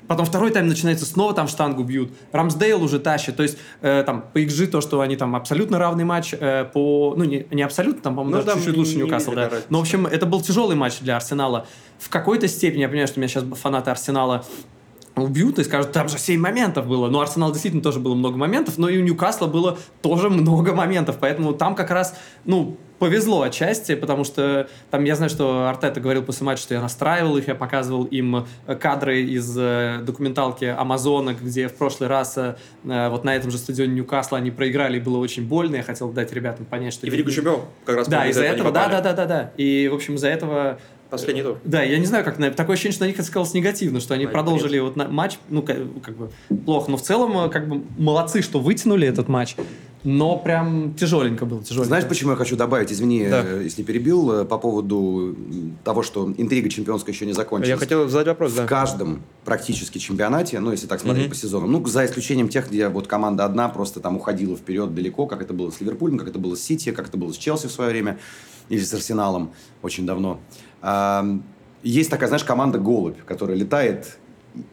Потом 0.08 0.26
второй 0.26 0.50
тайм 0.50 0.66
начинается, 0.66 1.06
снова 1.06 1.34
там 1.34 1.48
штангу 1.48 1.84
бьют. 1.84 2.12
Рамсдейл 2.32 2.82
уже 2.82 2.98
тащит. 2.98 3.36
То 3.36 3.42
есть, 3.42 3.58
э, 3.80 4.02
там, 4.04 4.24
по 4.32 4.38
XG 4.38 4.66
то, 4.66 4.80
что 4.80 5.00
они 5.00 5.16
там 5.16 5.34
абсолютно 5.36 5.78
равный 5.78 6.04
матч, 6.04 6.34
э, 6.38 6.64
по... 6.64 7.14
Ну, 7.16 7.24
не, 7.24 7.46
не 7.50 7.62
абсолютно, 7.62 8.02
там, 8.02 8.16
по-моему, 8.16 8.38
ну, 8.38 8.44
даже 8.44 8.58
чуть-чуть 8.58 8.76
лучше 8.76 8.96
Ньюкасл, 8.96 9.32
да. 9.32 9.50
Но, 9.68 9.78
в 9.78 9.82
общем, 9.82 10.06
это 10.06 10.26
был 10.26 10.40
тяжелый 10.40 10.76
матч 10.76 10.98
для 11.00 11.16
Арсенала. 11.16 11.66
В 11.98 12.08
какой-то 12.08 12.48
степени, 12.48 12.80
я 12.80 12.88
понимаю, 12.88 13.08
что 13.08 13.18
у 13.18 13.20
меня 13.20 13.28
сейчас 13.28 13.44
фанаты 13.58 13.90
Арсенала 13.90 14.44
убьют 15.16 15.58
и 15.58 15.64
скажут, 15.64 15.92
там 15.92 16.08
же 16.08 16.18
7 16.18 16.40
моментов 16.40 16.86
было. 16.86 17.08
Но 17.08 17.20
Арсенал 17.20 17.52
действительно 17.52 17.82
тоже 17.82 18.00
было 18.00 18.14
много 18.14 18.36
моментов, 18.36 18.78
но 18.78 18.88
и 18.88 18.98
у 18.98 19.02
Ньюкасла 19.02 19.46
было 19.46 19.78
тоже 20.00 20.30
много 20.30 20.74
моментов. 20.74 21.16
Поэтому 21.20 21.52
там 21.52 21.74
как 21.74 21.90
раз, 21.90 22.14
ну, 22.44 22.78
повезло 22.98 23.42
отчасти, 23.42 23.96
потому 23.96 24.22
что 24.22 24.68
там 24.92 25.02
я 25.02 25.16
знаю, 25.16 25.28
что 25.28 25.68
Артета 25.68 25.98
говорил 25.98 26.22
после 26.22 26.46
матча, 26.46 26.62
что 26.62 26.74
я 26.74 26.80
настраивал 26.80 27.36
их, 27.36 27.48
я 27.48 27.56
показывал 27.56 28.04
им 28.04 28.46
э, 28.66 28.76
кадры 28.76 29.22
из 29.22 29.56
э, 29.58 29.98
документалки 30.02 30.66
Амазона, 30.66 31.34
где 31.34 31.66
в 31.66 31.74
прошлый 31.74 32.08
раз 32.08 32.38
э, 32.38 32.54
вот 32.84 33.24
на 33.24 33.34
этом 33.34 33.50
же 33.50 33.58
стадионе 33.58 33.94
Ньюкасла 33.94 34.38
они 34.38 34.52
проиграли, 34.52 34.98
и 34.98 35.00
было 35.00 35.18
очень 35.18 35.48
больно. 35.48 35.76
Я 35.76 35.82
хотел 35.82 36.10
дать 36.10 36.32
ребятам 36.32 36.64
понять, 36.64 36.94
что... 36.94 37.08
И 37.08 37.10
в 37.10 37.14
Лигу 37.14 37.32
Чемпионов 37.32 37.64
как 37.84 37.96
раз 37.96 38.06
Да, 38.06 38.24
из-за 38.28 38.44
этого, 38.44 38.70
да, 38.70 38.88
да, 38.88 39.00
да, 39.00 39.12
да, 39.12 39.26
да. 39.26 39.52
И, 39.56 39.88
в 39.88 39.94
общем, 39.94 40.14
из-за 40.14 40.28
этого 40.28 40.78
Последний 41.12 41.42
тур. 41.42 41.58
Да, 41.62 41.82
я 41.82 41.98
не 41.98 42.06
знаю, 42.06 42.24
как 42.24 42.38
на 42.38 42.50
такое 42.50 42.72
ощущение, 42.72 42.94
что 42.94 43.04
на 43.04 43.08
них 43.08 43.16
это 43.16 43.26
сказалось 43.26 43.52
негативно, 43.52 44.00
что 44.00 44.14
они 44.14 44.24
да, 44.24 44.30
продолжили 44.30 44.78
вот 44.78 44.96
на, 44.96 45.08
матч, 45.08 45.36
ну, 45.50 45.60
как, 45.60 45.76
как 46.02 46.16
бы 46.16 46.30
плохо, 46.64 46.90
но 46.90 46.96
в 46.96 47.02
целом, 47.02 47.50
как 47.50 47.68
бы, 47.68 47.82
молодцы, 47.98 48.40
что 48.40 48.60
вытянули 48.60 49.06
этот 49.06 49.28
матч. 49.28 49.54
Но 50.04 50.38
прям 50.38 50.94
тяжеленько 50.94 51.44
было, 51.44 51.62
тяжеленько. 51.62 51.88
Знаешь, 51.88 52.08
почему 52.08 52.30
я 52.30 52.36
хочу 52.38 52.56
добавить, 52.56 52.90
извини, 52.90 53.28
да. 53.28 53.42
Э, 53.44 53.60
если 53.62 53.82
перебил, 53.82 54.32
э, 54.32 54.44
по 54.46 54.56
поводу 54.56 55.36
того, 55.84 56.02
что 56.02 56.32
интрига 56.38 56.70
чемпионская 56.70 57.14
еще 57.14 57.26
не 57.26 57.34
закончилась. 57.34 57.68
Я 57.68 57.76
хотел 57.76 58.08
задать 58.08 58.28
вопрос, 58.28 58.54
да. 58.54 58.64
В 58.64 58.66
каждом 58.66 59.22
практически 59.44 59.98
чемпионате, 59.98 60.60
ну, 60.60 60.72
если 60.72 60.86
так 60.86 60.98
смотреть 60.98 61.26
mm-hmm. 61.26 61.30
по 61.30 61.36
сезонам, 61.36 61.72
ну, 61.72 61.86
за 61.86 62.06
исключением 62.06 62.48
тех, 62.48 62.70
где 62.70 62.88
вот 62.88 63.06
команда 63.06 63.44
одна 63.44 63.68
просто 63.68 64.00
там 64.00 64.16
уходила 64.16 64.56
вперед 64.56 64.94
далеко, 64.94 65.26
как 65.26 65.42
это 65.42 65.52
было 65.52 65.70
с 65.70 65.78
Ливерпулем, 65.82 66.16
как 66.16 66.28
это 66.28 66.38
было 66.38 66.56
с 66.56 66.62
Сити, 66.62 66.90
как 66.90 67.08
это 67.08 67.18
было 67.18 67.32
с 67.32 67.36
Челси 67.36 67.66
в 67.66 67.70
свое 67.70 67.90
время, 67.90 68.18
или 68.70 68.80
с 68.80 68.94
Арсеналом 68.94 69.52
очень 69.82 70.06
давно. 70.06 70.40
Есть 71.82 72.10
такая, 72.10 72.28
знаешь, 72.28 72.44
команда 72.44 72.78
«Голубь», 72.78 73.18
которая 73.24 73.56
летает 73.56 74.18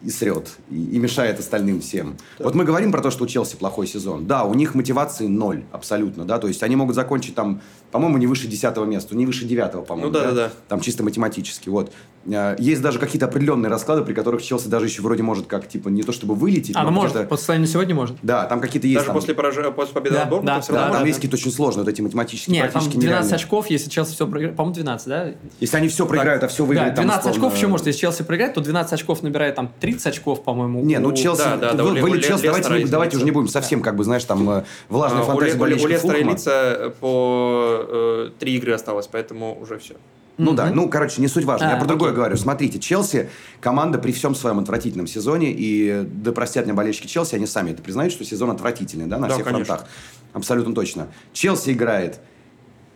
и 0.01 0.09
срет, 0.09 0.57
и, 0.69 0.75
и 0.75 0.99
мешает 0.99 1.39
остальным 1.39 1.79
всем. 1.81 2.17
Да. 2.37 2.45
Вот 2.45 2.55
мы 2.55 2.65
говорим 2.65 2.91
про 2.91 3.01
то, 3.01 3.11
что 3.11 3.23
у 3.23 3.27
Челси 3.27 3.55
плохой 3.55 3.87
сезон. 3.87 4.27
Да, 4.27 4.43
у 4.43 4.53
них 4.53 4.75
мотивации 4.75 5.27
ноль, 5.27 5.63
абсолютно, 5.71 6.25
да, 6.25 6.37
то 6.37 6.47
есть 6.47 6.63
они 6.63 6.75
могут 6.75 6.95
закончить 6.95 7.35
там, 7.35 7.61
по-моему, 7.91 8.17
не 8.17 8.27
выше 8.27 8.47
десятого 8.47 8.85
места, 8.85 9.15
не 9.15 9.25
выше 9.25 9.45
девятого, 9.45 9.83
по-моему, 9.83 10.11
ну, 10.11 10.13
да, 10.13 10.23
да, 10.25 10.31
да, 10.33 10.51
там 10.67 10.81
чисто 10.81 11.03
математически, 11.03 11.69
вот. 11.69 11.93
Э, 12.31 12.55
есть 12.59 12.81
даже 12.81 12.99
какие-то 12.99 13.25
определенные 13.25 13.69
расклады, 13.69 14.03
при 14.03 14.13
которых 14.13 14.41
Челси 14.41 14.67
даже 14.67 14.85
еще 14.85 15.01
вроде 15.01 15.23
может 15.23 15.47
как, 15.47 15.67
типа, 15.67 15.89
не 15.89 16.03
то 16.03 16.11
чтобы 16.11 16.35
вылететь. 16.35 16.75
А, 16.75 16.83
ну 16.83 16.91
может, 16.91 17.27
по 17.27 17.37
состоянию 17.37 17.67
сегодня 17.67 17.95
может. 17.95 18.17
Да, 18.21 18.45
там 18.45 18.61
какие-то 18.61 18.87
есть. 18.87 18.97
Даже 18.97 19.07
там... 19.07 19.15
после, 19.15 19.33
поражения, 19.33 19.71
после 19.71 19.93
победы 19.93 20.15
да, 20.15 20.21
над 20.21 20.29
Бормутом 20.29 20.55
да, 20.55 20.61
все 20.61 20.73
да, 20.73 20.77
равно 20.79 20.91
там 20.91 20.99
можно. 20.99 21.07
есть 21.07 21.17
какие-то 21.17 21.37
очень 21.37 21.51
сложные 21.51 21.83
вот 21.83 21.91
эти 21.91 22.01
математические, 22.01 22.53
Нет, 22.53 22.71
там 22.71 22.81
12 22.81 23.01
нереальные. 23.01 23.35
очков, 23.35 23.69
если 23.69 23.89
Челси 23.89 24.13
все 24.13 24.27
проиграет, 24.27 24.55
по-моему, 24.55 24.75
12, 24.75 25.07
да? 25.07 25.31
Если 25.59 25.77
они 25.77 25.87
все 25.87 26.05
проиграют, 26.05 26.41
так, 26.41 26.49
а 26.49 26.53
все 26.53 26.65
выиграют, 26.65 26.95
да, 26.95 27.01
12 27.01 27.23
там, 27.23 27.31
очков 27.31 27.55
еще 27.55 27.67
может, 27.67 27.87
если 27.87 27.99
Челси 28.01 28.23
проиграет, 28.23 28.53
то 28.53 28.61
12 28.61 28.93
очков 28.93 29.23
набирает 29.23 29.55
там 29.55 29.71
30 29.79 30.07
очков, 30.07 30.43
по-моему. 30.43 30.83
Не, 30.83 30.99
ну 30.99 31.11
Челси, 31.13 31.39
да, 31.39 31.57
да, 31.57 31.73
да, 31.73 31.83
вы, 31.83 31.99
вы, 32.01 32.21
Челси, 32.21 32.45
давайте, 32.45 32.69
не, 32.69 32.85
давайте 32.85 33.17
уже 33.17 33.25
не 33.25 33.31
будем 33.31 33.47
совсем, 33.47 33.81
как 33.81 33.95
бы, 33.95 34.03
знаешь, 34.03 34.23
там 34.23 34.49
э, 34.49 34.63
влажная 34.89 35.21
а, 35.21 35.25
фантазия 35.25 35.59
у, 35.59 35.65
Лестера 35.65 36.17
и 36.17 36.23
Лица 36.23 36.93
по 36.99 37.85
э, 37.87 38.29
три 38.39 38.55
игры 38.57 38.73
осталось, 38.73 39.07
поэтому 39.07 39.57
уже 39.59 39.77
все. 39.79 39.95
Ну 40.39 40.53
mm-hmm. 40.53 40.55
да, 40.55 40.71
ну, 40.71 40.89
короче, 40.89 41.21
не 41.21 41.27
суть 41.27 41.43
важно. 41.43 41.67
А, 41.67 41.71
Я 41.71 41.75
про 41.75 41.83
окей. 41.83 41.89
другое 41.89 42.13
говорю. 42.13 42.37
Смотрите, 42.37 42.79
Челси, 42.79 43.29
команда 43.59 43.99
при 43.99 44.13
всем 44.13 44.33
своем 44.33 44.57
отвратительном 44.59 45.05
сезоне, 45.05 45.51
и 45.51 46.07
да 46.07 46.31
простят 46.31 46.65
меня 46.65 46.75
болельщики 46.75 47.07
Челси, 47.07 47.35
они 47.35 47.45
сами 47.45 47.71
это 47.71 47.83
признают, 47.83 48.13
что 48.13 48.23
сезон 48.23 48.49
отвратительный, 48.49 49.05
да, 49.05 49.17
на 49.17 49.27
да, 49.27 49.33
всех 49.33 49.45
конечно. 49.45 49.65
фронтах. 49.65 49.87
Абсолютно 50.31 50.73
точно. 50.73 51.09
Челси 51.33 51.71
играет 51.71 52.21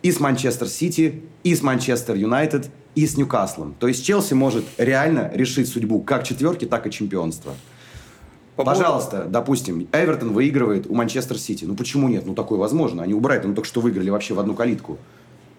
и 0.02 0.10
с 0.10 0.20
Манчестер 0.20 0.68
Сити, 0.68 1.22
и 1.42 1.54
с 1.54 1.62
Манчестер 1.62 2.14
Юнайтед, 2.14 2.70
и 2.94 3.06
с 3.06 3.18
Ньюкаслом. 3.18 3.74
То 3.78 3.88
есть 3.88 4.06
Челси 4.06 4.32
может 4.32 4.64
реально 4.78 5.30
решить 5.34 5.68
судьбу 5.68 6.00
как 6.00 6.24
четверки, 6.24 6.64
так 6.64 6.86
и 6.86 6.90
чемпионства. 6.90 7.52
По 8.56 8.64
Пожалуйста, 8.64 9.10
поводу... 9.10 9.30
допустим, 9.30 9.88
Эвертон 9.92 10.32
выигрывает 10.32 10.86
у 10.86 10.94
Манчестер 10.94 11.38
Сити. 11.38 11.64
Ну 11.66 11.74
почему 11.74 12.08
нет? 12.08 12.24
Ну 12.24 12.34
такое 12.34 12.58
возможно. 12.58 13.02
Они 13.02 13.12
у 13.12 13.20
Брайтона 13.20 13.54
только 13.54 13.68
что 13.68 13.80
выиграли 13.80 14.10
вообще 14.10 14.32
в 14.32 14.40
одну 14.40 14.54
калитку. 14.54 14.98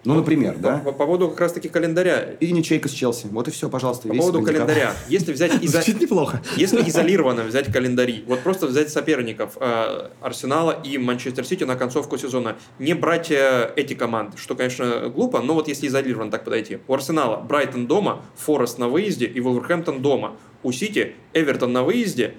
Ну, 0.06 0.14
например, 0.14 0.56
да? 0.58 0.78
По, 0.78 0.92
по 0.92 1.06
поводу 1.06 1.28
как 1.30 1.40
раз-таки 1.40 1.68
календаря. 1.68 2.36
И 2.40 2.52
ничейка 2.52 2.88
с 2.88 2.92
Челси. 2.92 3.26
Вот 3.30 3.48
и 3.48 3.50
все, 3.50 3.68
пожалуйста. 3.68 4.08
По 4.08 4.14
поводу 4.14 4.42
календаря. 4.42 4.94
Если 5.08 5.32
взять... 5.32 5.52
Изо... 5.62 5.82
неплохо. 5.92 6.42
Если 6.56 6.80
изолированно 6.88 7.42
взять 7.42 7.72
календари, 7.72 8.24
вот 8.26 8.40
просто 8.40 8.66
взять 8.66 8.90
соперников 8.90 9.56
э, 9.60 10.10
Арсенала 10.20 10.72
и 10.72 10.98
Манчестер 10.98 11.44
Сити 11.44 11.64
на 11.64 11.76
концовку 11.76 12.18
сезона, 12.18 12.56
не 12.78 12.94
брать 12.94 13.30
э, 13.30 13.72
эти 13.76 13.94
команды, 13.94 14.36
что, 14.36 14.54
конечно, 14.54 15.08
глупо, 15.08 15.40
но 15.40 15.54
вот 15.54 15.68
если 15.68 15.88
изолированно 15.88 16.30
так 16.30 16.44
подойти. 16.44 16.78
У 16.86 16.94
Арсенала 16.94 17.40
Брайтон 17.40 17.86
дома, 17.86 18.22
Форест 18.36 18.78
на 18.78 18.88
выезде 18.88 19.26
и 19.26 19.40
Вулверхэмптон 19.40 20.02
дома. 20.02 20.36
У 20.62 20.72
Сити 20.72 21.14
Эвертон 21.32 21.72
на 21.72 21.82
выезде, 21.82 22.34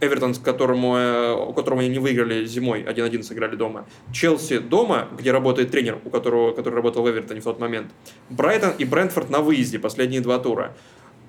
Эвертон, 0.00 0.34
которому, 0.34 0.96
э, 0.96 1.32
у 1.32 1.52
которого 1.52 1.80
они 1.80 1.88
не 1.88 1.98
выиграли 1.98 2.44
зимой, 2.44 2.82
1-1 2.82 3.22
сыграли 3.22 3.56
дома. 3.56 3.86
Челси 4.12 4.58
дома, 4.58 5.08
где 5.16 5.32
работает 5.32 5.70
тренер, 5.70 5.98
у 6.04 6.10
которого, 6.10 6.52
который 6.52 6.74
работал 6.74 7.02
в 7.02 7.10
Эвертоне 7.10 7.40
в 7.40 7.44
тот 7.44 7.60
момент. 7.60 7.90
Брайтон 8.28 8.72
и 8.78 8.84
Брентфорд 8.84 9.30
на 9.30 9.40
выезде 9.40 9.78
последние 9.78 10.20
два 10.20 10.38
тура. 10.38 10.74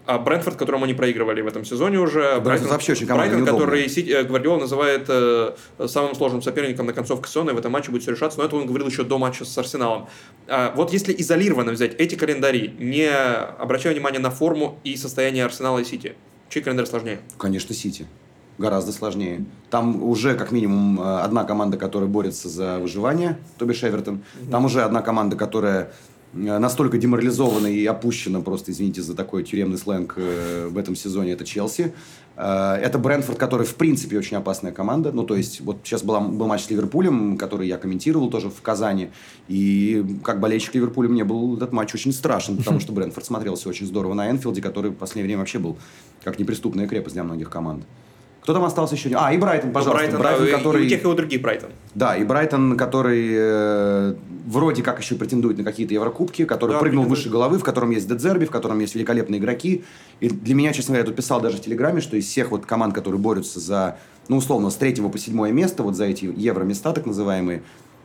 А 0.08 0.20
Брентфорд, 0.20 0.56
которому 0.56 0.86
они 0.86 0.94
проигрывали 0.94 1.42
в 1.42 1.48
этом 1.48 1.66
сезоне 1.66 2.00
уже. 2.00 2.40
Брайтон, 2.40 2.68
вообще 2.68 2.92
очень 2.92 3.08
Брайтон, 3.08 3.44
который 3.44 3.90
Сити, 3.90 4.12
э, 4.12 4.24
Гвардиола 4.24 4.60
называет 4.60 5.06
э, 5.08 5.56
самым 5.88 6.14
сложным 6.16 6.42
соперником 6.42 6.86
на 6.86 6.94
концовке 6.94 7.28
сезона, 7.28 7.52
и 7.52 7.54
в 7.54 7.58
этом 7.58 7.72
матче 7.72 7.92
будет 7.92 8.04
все 8.04 8.12
решаться. 8.12 8.38
Но 8.40 8.46
это 8.46 8.56
он 8.56 8.68
говорил 8.68 8.88
еще 8.88 9.04
до 9.04 9.18
матча 9.18 9.46
с 9.46 9.58
Арсеналом. 9.58 10.08
А, 10.48 10.74
вот 10.76 10.94
если 10.94 11.16
изолированно 11.18 11.72
взять 11.72 11.96
эти 11.96 12.16
календари, 12.16 12.76
не 12.78 13.10
обращая 13.10 13.94
внимания 13.94 14.20
на 14.20 14.30
форму 14.30 14.80
и 14.84 14.96
состояние 14.96 15.46
Арсенала 15.46 15.80
и 15.80 15.84
Сити, 15.84 16.16
чей 16.50 16.62
календарь 16.62 16.86
сложнее? 16.86 17.20
Конечно, 17.38 17.74
Сити 17.74 18.06
гораздо 18.58 18.92
сложнее. 18.92 19.46
Там 19.70 20.02
уже 20.04 20.36
как 20.36 20.52
минимум 20.52 21.02
э, 21.02 21.20
одна 21.20 21.44
команда, 21.44 21.78
которая 21.78 22.10
борется 22.10 22.50
за 22.50 22.80
выживание, 22.80 23.38
то 23.58 23.66
бишь 23.66 23.84
Эвертон. 23.84 24.22
Там 24.50 24.66
уже 24.66 24.84
одна 24.84 25.02
команда, 25.02 25.36
которая 25.36 25.92
э, 26.34 26.58
настолько 26.58 26.98
деморализована 26.98 27.68
и 27.68 27.86
опущена, 27.86 28.40
просто 28.42 28.72
извините 28.72 29.02
за 29.02 29.16
такой 29.16 29.44
тюремный 29.44 29.78
сленг 29.78 30.14
э, 30.18 30.68
в 30.70 30.78
этом 30.78 30.96
сезоне, 30.96 31.32
это 31.34 31.46
Челси. 31.46 31.94
Это 32.38 33.00
Брэнфорд, 33.00 33.38
который 33.38 33.66
в 33.66 33.76
принципе 33.76 34.18
очень 34.18 34.36
опасная 34.36 34.74
команда. 34.74 35.14
Ну, 35.14 35.24
то 35.24 35.38
есть, 35.38 35.62
вот 35.62 35.78
сейчас 35.86 36.04
была, 36.04 36.20
был 36.20 36.48
матч 36.48 36.66
с 36.66 36.70
Ливерпулем, 36.70 37.38
который 37.38 37.66
я 37.66 37.78
комментировал 37.78 38.30
тоже 38.30 38.50
в 38.50 38.62
Казани. 38.62 39.08
И 39.48 40.06
как 40.22 40.42
болельщик 40.42 40.76
Ливерпуля 40.76 41.08
мне 41.08 41.24
был 41.24 41.56
этот 41.56 41.72
матч 41.72 41.94
очень 41.94 42.12
страшен, 42.12 42.58
потому 42.58 42.82
что 42.82 42.92
Брэнфорд 42.94 43.26
смотрелся 43.26 43.70
очень 43.70 43.88
здорово 43.88 44.16
на 44.16 44.30
Энфилде, 44.30 44.62
который 44.62 44.92
в 44.92 44.96
последнее 44.96 45.28
время 45.28 45.40
вообще 45.40 45.60
был 45.60 45.78
как 46.26 46.38
неприступная 46.38 46.90
крепость 46.90 47.14
для 47.14 47.24
многих 47.24 47.50
команд. 47.50 47.86
Кто 48.46 48.54
там 48.54 48.64
остался 48.64 48.94
еще? 48.94 49.10
А, 49.16 49.34
и 49.34 49.40
Брайтон, 49.40 49.72
пожалуйста. 49.72 50.12
Ну, 50.12 50.20
Брайтон, 50.20 50.22
Брайтон 50.22 50.46
да, 50.46 50.58
который... 50.60 50.84
И 50.84 50.86
у 50.86 50.90
тех, 50.90 51.04
и 51.04 51.08
у 51.08 51.14
других 51.16 51.42
Брайтон. 51.42 51.72
Да, 51.96 52.16
и 52.16 52.24
Брайтон, 52.24 52.78
который 52.78 53.28
э, 53.34 54.16
вроде 54.46 54.84
как 54.84 55.00
еще 55.00 55.16
претендует 55.16 55.58
на 55.58 55.64
какие-то 55.64 55.96
Еврокубки, 55.96 56.46
который 56.46 56.74
да, 56.74 56.78
прыгнул 56.78 57.06
выше 57.06 57.32
головы, 57.32 57.58
в 57.58 57.64
котором 57.64 57.90
есть 57.90 58.08
Дедзерби, 58.08 58.46
в 58.46 58.52
котором 58.52 58.78
есть 58.82 58.94
великолепные 58.94 59.40
игроки. 59.40 59.84
И 60.20 60.30
для 60.30 60.54
меня, 60.54 60.74
честно 60.74 60.92
говоря, 60.92 61.02
я 61.02 61.08
тут 61.08 61.16
писал 61.16 61.42
даже 61.42 61.58
в 61.58 61.62
Телеграме, 61.62 62.02
что 62.02 62.18
из 62.18 62.28
всех 62.28 62.52
вот 62.52 62.68
команд, 62.68 62.94
которые 62.94 63.20
борются 63.20 63.60
за, 63.60 63.98
ну, 64.28 64.38
условно, 64.38 64.70
с 64.70 64.76
третьего 64.76 65.10
по 65.10 65.18
седьмое 65.18 65.52
место, 65.52 65.82
вот 65.82 65.96
за 65.96 66.06
эти 66.06 66.26
евро-места 66.26 66.94
так 66.94 67.08
называемые, 67.08 67.64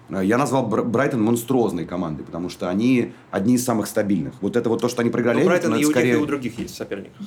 э, 0.09 0.23
я 0.25 0.39
назвал 0.39 0.67
Брайтон 0.67 1.23
монструозной 1.23 1.85
командой, 1.85 2.23
потому 2.23 2.49
что 2.49 2.71
они 2.71 3.13
одни 3.31 3.57
из 3.57 3.65
самых 3.67 3.87
стабильных. 3.87 4.33
Вот 4.41 4.57
это 4.57 4.71
вот 4.71 4.81
то, 4.81 4.89
что 4.89 5.03
они 5.03 5.11
проиграли. 5.11 5.41
Ну, 5.41 5.45
Брайтон 5.45 5.75
и 5.75 5.85
у 5.85 5.91
скорее... 5.91 6.13
тех, 6.13 6.21
и 6.21 6.25
у 6.25 6.27
других 6.27 6.59
есть 6.59 6.75
соперников. 6.75 7.27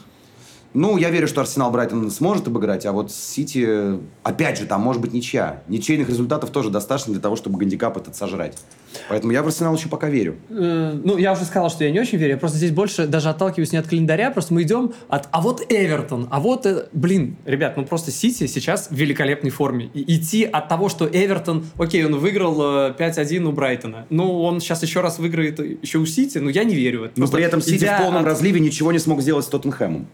Ну, 0.74 0.98
я 0.98 1.10
верю, 1.10 1.28
что 1.28 1.42
Арсенал 1.42 1.72
Брайтон 1.72 2.10
сможет 2.10 2.48
обыграть, 2.48 2.86
а 2.86 2.92
вот 2.92 3.12
Сити, 3.12 4.00
опять 4.24 4.60
же, 4.60 4.66
там 4.66 4.82
может 4.82 5.02
быть 5.02 5.14
ничья. 5.14 5.62
Ничейных 5.68 6.10
результатов 6.10 6.50
тоже 6.50 6.70
достаточно 6.70 7.14
для 7.14 7.22
того, 7.22 7.36
чтобы 7.36 7.60
гандикап 7.60 7.98
этот 7.98 8.16
сожрать. 8.16 8.58
Поэтому 9.10 9.34
я 9.34 9.44
в 9.44 9.48
Арсенал 9.48 9.76
еще 9.76 9.90
пока 9.90 10.10
верю. 10.10 10.36
Э, 10.50 11.00
ну, 11.04 11.18
я 11.18 11.34
уже 11.34 11.46
сказал, 11.46 11.70
что 11.70 11.84
я 11.84 11.92
не 11.92 12.00
очень 12.00 12.18
верю. 12.18 12.34
Я 12.34 12.38
просто 12.38 12.58
здесь 12.58 12.72
больше 12.72 13.08
даже 13.08 13.30
отталкиваюсь 13.30 13.72
не 13.72 13.78
от 13.78 13.88
календаря, 13.88 14.32
просто 14.32 14.54
мы 14.54 14.64
идем 14.64 14.94
от... 15.10 15.28
А 15.32 15.42
вот 15.42 15.64
Эвертон, 15.70 16.28
а 16.32 16.40
вот... 16.40 16.66
Э, 16.66 16.88
блин, 16.94 17.38
ребят, 17.46 17.78
ну 17.78 17.86
просто 17.86 18.12
Сити 18.12 18.48
сейчас 18.48 18.90
в 18.90 18.96
великолепной 18.96 19.52
форме. 19.52 19.90
И 19.94 20.16
идти 20.16 20.44
от 20.44 20.70
того, 20.70 20.90
что 20.90 21.08
Эвертон... 21.08 21.66
Окей, 21.78 22.06
он 22.06 22.18
выиграл 22.18 22.60
5-1 22.92 23.42
э, 23.42 23.44
у 23.44 23.52
Брайтона. 23.52 24.06
Ну, 24.10 24.42
он 24.42 24.60
сейчас 24.60 24.82
еще 24.84 25.02
раз 25.02 25.20
выиграет 25.20 25.60
еще 25.60 26.00
у 26.00 26.06
Сити, 26.06 26.40
но 26.40 26.50
я 26.50 26.64
не 26.64 26.76
верю 26.76 27.02
в 27.02 27.04
это. 27.04 27.20
Но 27.20 27.28
при 27.28 27.44
этом 27.44 27.62
Сити 27.62 27.86
в 27.86 28.02
полном 28.02 28.22
от... 28.22 28.28
разливе 28.28 28.60
ничего 28.60 28.92
не 28.92 29.00
смог 29.00 29.22
сделать 29.22 29.46
с 29.46 29.50
Тоттенхэмом. 29.50 30.08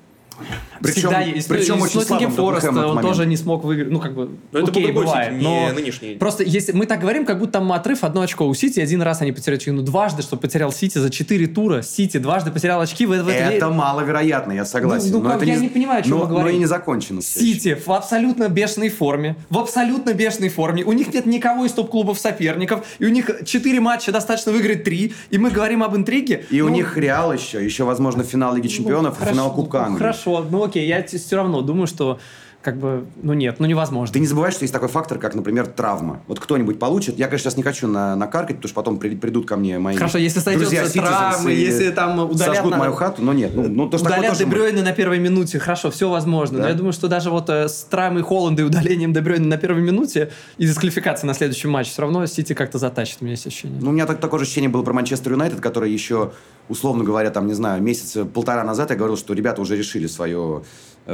Причем, 0.82 1.02
Всегда 1.02 1.22
есть. 1.22 1.48
Причем 1.48 1.78
ну, 1.78 1.84
очень 1.84 2.02
слабым 2.02 2.32
Форест 2.32 2.68
он 2.68 2.76
момент. 2.76 3.02
тоже 3.02 3.26
не 3.26 3.38
смог 3.38 3.64
выиграть. 3.64 3.92
Ну, 3.92 4.00
как 4.00 4.14
бы, 4.14 4.30
но 4.52 4.60
окей, 4.60 4.86
это 4.86 4.94
бывает. 4.94 5.34
Сити, 5.34 5.44
но 5.44 5.70
нынешний. 5.74 6.16
Просто 6.16 6.44
если 6.44 6.72
мы 6.72 6.86
так 6.86 7.00
говорим, 7.00 7.26
как 7.26 7.40
будто 7.40 7.54
там 7.54 7.72
отрыв 7.72 8.04
одно 8.04 8.22
очко 8.22 8.48
у 8.48 8.54
Сити, 8.54 8.80
один 8.80 9.02
раз 9.02 9.22
они 9.22 9.32
потеряли 9.32 9.58
очки. 9.58 9.72
Ну, 9.72 9.82
дважды, 9.82 10.22
что 10.22 10.38
потерял 10.38 10.72
Сити 10.72 10.98
за 10.98 11.10
четыре 11.10 11.48
тура. 11.48 11.82
Сити 11.82 12.18
дважды 12.18 12.52
потерял 12.52 12.80
очки. 12.82 13.06
В, 13.06 13.10
в 13.10 13.28
это 13.28 13.32
это 13.32 13.70
маловероятно, 13.70 14.52
я 14.54 14.66
согласен. 14.66 15.12
Ну, 15.12 15.18
ну 15.20 15.24
но 15.24 15.30
как, 15.32 15.38
это 15.38 15.46
я 15.46 15.56
не, 15.56 15.64
не 15.64 15.70
понимаю, 15.70 16.00
о 16.00 16.04
чем 16.04 16.12
но, 16.12 16.18
мы 16.20 16.28
говорим. 16.28 16.48
Но 16.48 16.56
и 16.56 16.58
не 16.60 16.66
закончено. 16.66 17.22
Сити 17.22 17.78
в 17.86 17.92
абсолютно 17.92 18.50
бешеной 18.50 18.90
форме. 18.90 19.36
В 19.50 19.58
абсолютно 19.58 20.14
бешеной 20.14 20.50
форме. 20.50 20.84
У 20.84 20.94
них 20.94 21.14
нет 21.14 21.26
никого 21.26 21.66
из 21.66 21.72
топ-клубов 21.74 22.20
соперников. 22.20 22.86
И 23.00 23.06
у 23.06 23.10
них 23.10 23.30
четыре 23.46 23.80
матча 23.80 24.12
достаточно 24.12 24.52
выиграть 24.52 24.84
три. 24.84 25.14
И 25.30 25.38
мы 25.38 25.52
говорим 25.52 25.84
об 25.84 25.96
интриге. 25.96 26.46
И 26.50 26.62
ну, 26.62 26.68
у 26.68 26.70
них 26.70 26.98
Реал 26.98 27.34
еще. 27.34 27.64
Еще, 27.64 27.84
возможно, 27.84 28.24
финал 28.24 28.56
Лиги 28.56 28.68
ну, 28.68 28.74
Чемпионов 28.74 29.18
ну, 29.20 29.26
и 29.26 29.30
финал 29.30 29.54
Кубка 29.54 29.86
Англии. 29.86 30.00
Хорошо. 30.00 30.29
Ну 30.50 30.64
окей, 30.64 30.88
я 30.88 31.04
все 31.04 31.36
равно 31.36 31.62
думаю, 31.62 31.88
что 31.88 32.20
как 32.62 32.78
бы, 32.78 33.06
ну 33.22 33.32
нет, 33.34 33.56
ну 33.60 33.68
невозможно. 33.68 34.12
Ты 34.12 34.20
не 34.20 34.28
забывай, 34.28 34.52
что 34.52 34.64
есть 34.64 34.74
такой 34.74 34.90
фактор, 34.90 35.18
как, 35.18 35.34
например, 35.34 35.66
травма. 35.68 36.20
Вот 36.28 36.42
кто-нибудь 36.42 36.78
получит, 36.78 37.18
я, 37.18 37.28
конечно, 37.28 37.46
сейчас 37.50 37.58
не 37.58 37.64
хочу 37.64 37.88
на, 37.88 38.18
накаркать, 38.18 38.58
потому 38.58 38.68
что 38.68 38.76
потом 38.76 39.00
при, 39.00 39.16
придут 39.16 39.48
ко 39.48 39.56
мне 39.56 39.80
мои 39.80 39.96
Хорошо, 39.96 40.18
если 40.18 40.42
друзья 40.56 40.86
травмы, 40.86 41.52
если 41.52 41.90
там 41.92 42.20
удалят... 42.20 42.56
Сожгут 42.56 42.72
на... 42.72 42.78
мою 42.78 42.94
хату, 42.94 43.22
но 43.22 43.32
нет. 43.32 43.52
Ну, 43.56 43.70
ну, 43.70 43.90
то, 43.90 43.98
что 43.98 44.08
удалят 44.08 44.38
Дебрёйна 44.38 44.84
на 44.84 44.92
первой 44.92 45.20
минуте, 45.20 45.58
хорошо, 45.58 45.90
все 45.90 46.10
возможно. 46.10 46.58
Да? 46.58 46.64
Но 46.64 46.70
я 46.70 46.76
думаю, 46.76 46.92
что 46.92 47.08
даже 47.08 47.30
вот 47.30 47.50
э, 47.50 47.70
с 47.70 47.84
травмой 47.90 48.24
Холланда 48.24 48.64
и 48.64 48.66
удалением 48.66 49.14
Дебрёйна 49.14 49.48
на 49.48 49.58
первой 49.58 49.82
минуте 49.82 50.32
и 50.58 50.66
дисквалификации 50.66 51.28
на 51.28 51.34
следующем 51.34 51.70
матче, 51.70 51.92
все 51.92 52.02
равно 52.02 52.26
Сити 52.26 52.52
как-то 52.52 52.78
затащит, 52.78 53.20
у 53.22 53.24
меня 53.24 53.36
есть 53.36 53.48
ощущение. 53.48 53.80
Ну, 53.82 53.92
у 53.92 53.94
меня 53.94 54.06
так, 54.06 54.20
такое 54.20 54.40
же 54.40 54.44
ощущение 54.44 54.70
было 54.70 54.84
про 54.84 54.92
Манчестер 54.92 55.32
Юнайтед, 55.32 55.62
который 55.62 55.92
еще, 55.92 56.34
условно 56.68 57.06
говоря, 57.06 57.32
там, 57.32 57.48
не 57.48 57.54
знаю, 57.54 57.82
месяца 57.82 58.26
полтора 58.26 58.66
назад 58.66 58.90
я 58.90 58.98
говорил, 58.98 59.16
что 59.16 59.34
ребята 59.34 59.62
уже 59.62 59.78
решили 59.78 60.08
свое 60.08 60.64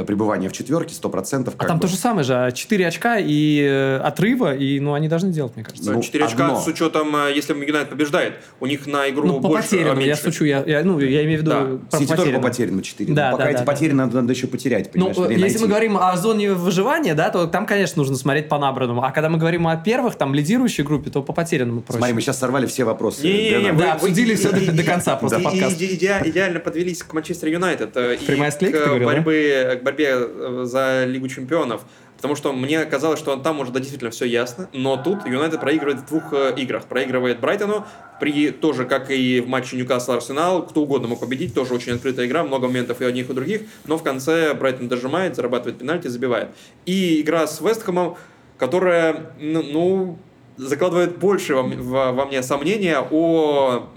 пребывание 0.04 0.48
в 0.50 0.52
четверке, 0.52 0.94
100%. 0.94 1.54
А 1.56 1.64
там 1.64 1.76
бы. 1.78 1.82
то 1.82 1.88
же 1.88 1.96
самое 1.96 2.24
же, 2.24 2.52
4 2.54 2.86
очка 2.86 3.18
и 3.18 3.60
э, 3.62 3.98
отрыва, 3.98 4.54
и 4.54 4.80
ну, 4.80 4.94
они 4.94 5.08
должны 5.08 5.30
делать, 5.30 5.54
мне 5.56 5.64
кажется. 5.64 5.92
Ну, 5.92 6.02
4 6.02 6.24
очка 6.24 6.46
одно. 6.46 6.60
с 6.60 6.66
учетом, 6.66 7.14
э, 7.16 7.32
если 7.34 7.54
Юнайтед 7.54 7.90
побеждает, 7.90 8.34
у 8.60 8.66
них 8.66 8.86
на 8.86 9.08
игру 9.10 9.26
ну, 9.26 9.40
по 9.40 9.48
больше, 9.48 9.70
потерянным, 9.70 10.00
я 10.00 10.16
шучу, 10.16 10.44
я, 10.44 10.62
я, 10.66 10.84
ну, 10.84 10.98
я 10.98 11.24
имею 11.24 11.38
в 11.38 11.42
виду 11.42 11.50
да. 11.50 11.78
по 11.90 11.98
Сити 11.98 12.14
тоже 12.14 12.32
по 12.32 12.40
потерянным 12.40 12.82
4. 12.82 13.14
Да, 13.14 13.32
пока 13.32 13.44
да, 13.44 13.50
эти 13.50 13.58
да, 13.58 13.64
потери 13.64 13.90
да. 13.90 13.96
Надо, 13.96 14.20
надо 14.20 14.32
еще 14.32 14.46
потерять, 14.46 14.90
Ну, 14.94 15.08
если 15.08 15.36
найти. 15.36 15.58
мы 15.58 15.68
говорим 15.68 15.96
о 15.96 16.16
зоне 16.16 16.52
выживания, 16.52 17.14
да, 17.14 17.30
то 17.30 17.46
там, 17.46 17.66
конечно, 17.66 18.00
нужно 18.00 18.16
смотреть 18.16 18.48
по 18.48 18.58
набранному. 18.58 19.02
А 19.02 19.10
когда 19.10 19.28
мы 19.28 19.38
говорим 19.38 19.66
о 19.68 19.76
первых, 19.76 20.16
там, 20.16 20.34
лидирующей 20.34 20.84
группе, 20.84 21.10
то 21.10 21.22
по 21.22 21.32
потерянному 21.32 21.80
проще. 21.80 21.98
Смотри, 21.98 22.14
мы 22.14 22.20
сейчас 22.20 22.38
сорвали 22.38 22.66
все 22.66 22.84
вопросы. 22.84 23.22
Не-не-не, 23.22 23.72
да, 23.72 23.94
обсудили 23.94 24.34
все 24.34 24.50
до 24.50 24.82
конца 24.82 25.16
просто 25.16 25.40
подкаст. 25.40 25.80
Идеально 25.80 26.60
подвелись 26.60 27.02
к 27.02 27.12
Манчестер 27.12 27.48
Юнайтед. 27.48 27.92
Прямая 27.92 28.50
склейка, 28.50 29.76
к 29.76 29.82
борьбе 29.86 30.64
за 30.66 31.04
Лигу 31.06 31.28
Чемпионов. 31.28 31.82
Потому 32.16 32.34
что 32.34 32.52
мне 32.52 32.84
казалось, 32.86 33.18
что 33.18 33.36
там 33.36 33.60
уже 33.60 33.72
действительно 33.72 34.10
все 34.10 34.24
ясно. 34.24 34.68
Но 34.72 34.96
тут 34.96 35.26
Юнайтед 35.26 35.60
проигрывает 35.60 36.00
в 36.00 36.06
двух 36.06 36.32
э, 36.32 36.54
играх. 36.56 36.86
Проигрывает 36.86 37.40
Брайтону, 37.40 37.86
при 38.20 38.50
тоже, 38.50 38.86
как 38.86 39.10
и 39.10 39.40
в 39.40 39.48
матче 39.48 39.76
Ньюкасл 39.76 40.12
Арсенал, 40.12 40.64
кто 40.64 40.82
угодно 40.82 41.08
мог 41.08 41.20
победить, 41.20 41.54
тоже 41.54 41.74
очень 41.74 41.92
открытая 41.92 42.26
игра, 42.26 42.42
много 42.42 42.68
моментов 42.68 43.00
и 43.02 43.04
одних, 43.04 43.28
и 43.28 43.34
других. 43.34 43.62
Но 43.84 43.98
в 43.98 44.02
конце 44.02 44.54
Брайтон 44.54 44.88
дожимает, 44.88 45.36
зарабатывает 45.36 45.78
пенальти, 45.78 46.08
забивает. 46.08 46.48
И 46.86 47.20
игра 47.20 47.46
с 47.46 47.60
Вестхэмом, 47.60 48.16
которая, 48.56 49.32
ну 49.38 50.18
закладывает 50.56 51.18
больше 51.18 51.54
во, 51.54 51.62
во, 51.62 52.12
во 52.12 52.24
мне 52.24 52.42
сомнения 52.42 52.98
о 53.10 53.90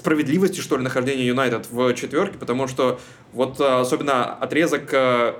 справедливости, 0.00 0.60
что 0.60 0.76
ли, 0.76 0.82
нахождения 0.82 1.26
Юнайтед 1.26 1.70
в 1.70 1.94
четверке, 1.94 2.38
потому 2.38 2.66
что 2.66 2.98
вот 3.32 3.60
э, 3.60 3.64
особенно 3.64 4.34
отрезок 4.34 4.92
э, 4.92 5.34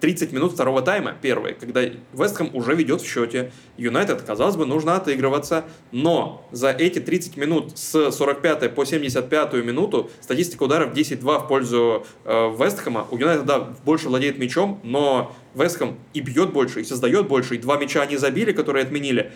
30 0.00 0.32
минут 0.32 0.52
второго 0.52 0.82
тайма, 0.82 1.14
первый, 1.20 1.54
когда 1.54 1.82
Вестхэм 2.12 2.50
уже 2.54 2.74
ведет 2.74 3.02
в 3.02 3.06
счете. 3.06 3.52
Юнайтед, 3.76 4.22
казалось 4.22 4.56
бы, 4.56 4.66
нужно 4.66 4.96
отыгрываться, 4.96 5.64
но 5.92 6.48
за 6.50 6.70
эти 6.70 6.98
30 6.98 7.36
минут 7.36 7.78
с 7.78 8.10
45 8.10 8.74
по 8.74 8.84
75 8.84 9.52
минуту 9.64 10.10
статистика 10.20 10.64
ударов 10.64 10.92
10-2 10.92 11.44
в 11.44 11.48
пользу 11.48 12.06
э, 12.24 12.56
Вестхэма. 12.58 13.06
У 13.10 13.16
Юнайтед, 13.16 13.46
да, 13.46 13.60
больше 13.84 14.08
владеет 14.08 14.38
мячом, 14.38 14.80
но 14.82 15.36
Вестхэм 15.54 15.98
и 16.14 16.20
бьет 16.20 16.52
больше, 16.52 16.80
и 16.80 16.84
создает 16.84 17.28
больше, 17.28 17.54
и 17.54 17.58
два 17.58 17.76
мяча 17.76 18.02
они 18.02 18.16
забили, 18.16 18.52
которые 18.52 18.84
отменили. 18.84 19.32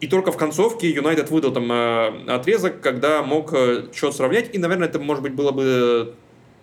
И 0.00 0.06
только 0.08 0.30
в 0.30 0.36
концовке 0.36 0.90
Юнайтед 0.90 1.30
выдал 1.30 1.52
там 1.52 1.72
э, 1.72 2.26
отрезок, 2.28 2.80
когда 2.80 3.22
мог 3.22 3.52
э, 3.54 3.86
счет 3.94 4.14
сравнять. 4.14 4.54
И, 4.54 4.58
наверное, 4.58 4.88
это, 4.88 4.98
может 4.98 5.22
быть, 5.22 5.32
было 5.32 5.52
бы 5.52 6.14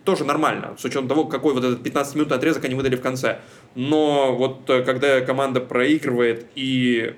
тоже 0.03 0.25
нормально, 0.25 0.75
с 0.77 0.83
учетом 0.85 1.07
того, 1.07 1.25
какой 1.25 1.53
вот 1.53 1.63
этот 1.63 1.85
15-минутный 1.85 2.37
отрезок 2.37 2.65
они 2.65 2.75
выдали 2.75 2.95
в 2.95 3.01
конце. 3.01 3.39
Но 3.73 4.35
вот 4.35 4.69
э, 4.69 4.83
когда 4.83 5.21
команда 5.21 5.61
проигрывает 5.61 6.45
и 6.55 7.15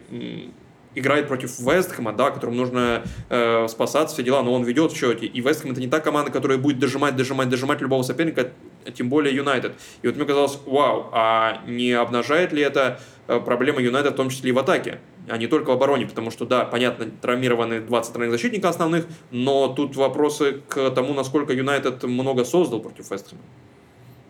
играет 0.95 1.27
против 1.27 1.59
Вестхэма, 1.59 2.13
да, 2.13 2.31
которому 2.31 2.57
нужно 2.57 3.03
э, 3.29 3.67
спасаться, 3.67 4.15
все 4.15 4.23
дела, 4.23 4.41
но 4.43 4.53
он 4.53 4.63
ведет 4.63 4.93
в 4.93 4.97
счете. 4.97 5.25
И 5.25 5.41
Вестхэм 5.41 5.71
это 5.71 5.81
не 5.81 5.87
та 5.87 5.99
команда, 5.99 6.31
которая 6.31 6.57
будет 6.57 6.79
дожимать, 6.79 7.15
дожимать, 7.15 7.49
дожимать 7.49 7.81
любого 7.81 8.01
соперника, 8.03 8.51
тем 8.93 9.09
более 9.09 9.35
Юнайтед. 9.35 9.73
И 10.01 10.07
вот 10.07 10.15
мне 10.15 10.25
казалось, 10.25 10.57
вау, 10.65 11.09
а 11.11 11.61
не 11.67 11.91
обнажает 11.91 12.53
ли 12.53 12.61
это 12.61 12.99
э, 13.27 13.39
проблемы 13.39 13.81
Юнайтед, 13.81 14.13
в 14.13 14.15
том 14.15 14.29
числе 14.29 14.51
и 14.51 14.53
в 14.53 14.59
атаке? 14.59 14.99
А 15.27 15.37
не 15.37 15.47
только 15.47 15.69
в 15.69 15.71
обороне, 15.71 16.05
потому 16.05 16.31
что, 16.31 16.45
да, 16.45 16.65
понятно, 16.65 17.07
травмированы 17.21 17.81
20 17.81 18.13
тройных 18.13 18.33
защитников 18.33 18.71
основных, 18.71 19.05
но 19.31 19.67
тут 19.67 19.95
вопросы 19.95 20.61
к 20.67 20.89
тому, 20.91 21.13
насколько 21.13 21.53
Юнайтед 21.53 22.03
много 22.03 22.45
создал 22.45 22.79
против 22.79 23.09
Вестхэма. 23.09 23.41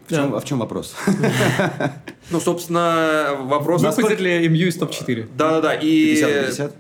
В 0.06 0.10
чем, 0.10 0.32
да. 0.32 0.38
А 0.38 0.40
в 0.40 0.46
чем 0.46 0.60
вопрос? 0.60 0.96
Ну, 2.32 2.40
собственно, 2.40 3.38
вопрос... 3.42 3.84
Выпадет 3.84 4.20
ли 4.20 4.50
МЮ 4.50 4.70
из 4.70 4.78
топ-4? 4.78 5.30
Да-да-да. 5.38 5.76
И 5.76 6.16
50 6.16 6.76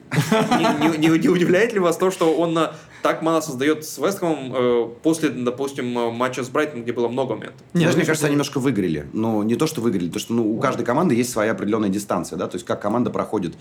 не, 0.60 0.98
не, 0.98 1.20
не 1.20 1.30
удивляет 1.30 1.72
ли 1.72 1.80
вас 1.80 1.98
то, 1.98 2.10
что 2.10 2.34
он 2.34 2.58
так 3.04 3.22
мало 3.22 3.42
создает 3.42 3.86
с 3.86 4.00
Вестхэмом 4.00 4.52
э, 4.56 4.88
после, 5.04 5.30
допустим, 5.30 5.86
матча 6.16 6.44
с 6.44 6.50
Брайтоном, 6.50 6.82
где 6.82 6.94
было 6.94 7.08
много 7.08 7.36
моментов? 7.36 7.62
Нет, 7.76 7.86
Даже, 7.86 7.98
мне 7.98 8.08
кажется, 8.08 8.26
они 8.26 8.34
немножко 8.34 8.60
выиграли. 8.60 9.06
Но 9.14 9.44
не 9.44 9.56
то, 9.56 9.68
что 9.68 9.82
выиграли, 9.82 10.10
то, 10.10 10.18
что 10.18 10.34
ну, 10.34 10.52
у 10.52 10.60
каждой 10.60 10.84
команды 10.84 11.14
есть 11.14 11.30
своя 11.32 11.52
определенная 11.52 11.90
дистанция, 11.90 12.38
да, 12.38 12.48
то 12.48 12.56
есть 12.56 12.66
как 12.66 12.82
команда 12.82 13.12
проходит 13.12 13.54
а, 13.54 13.58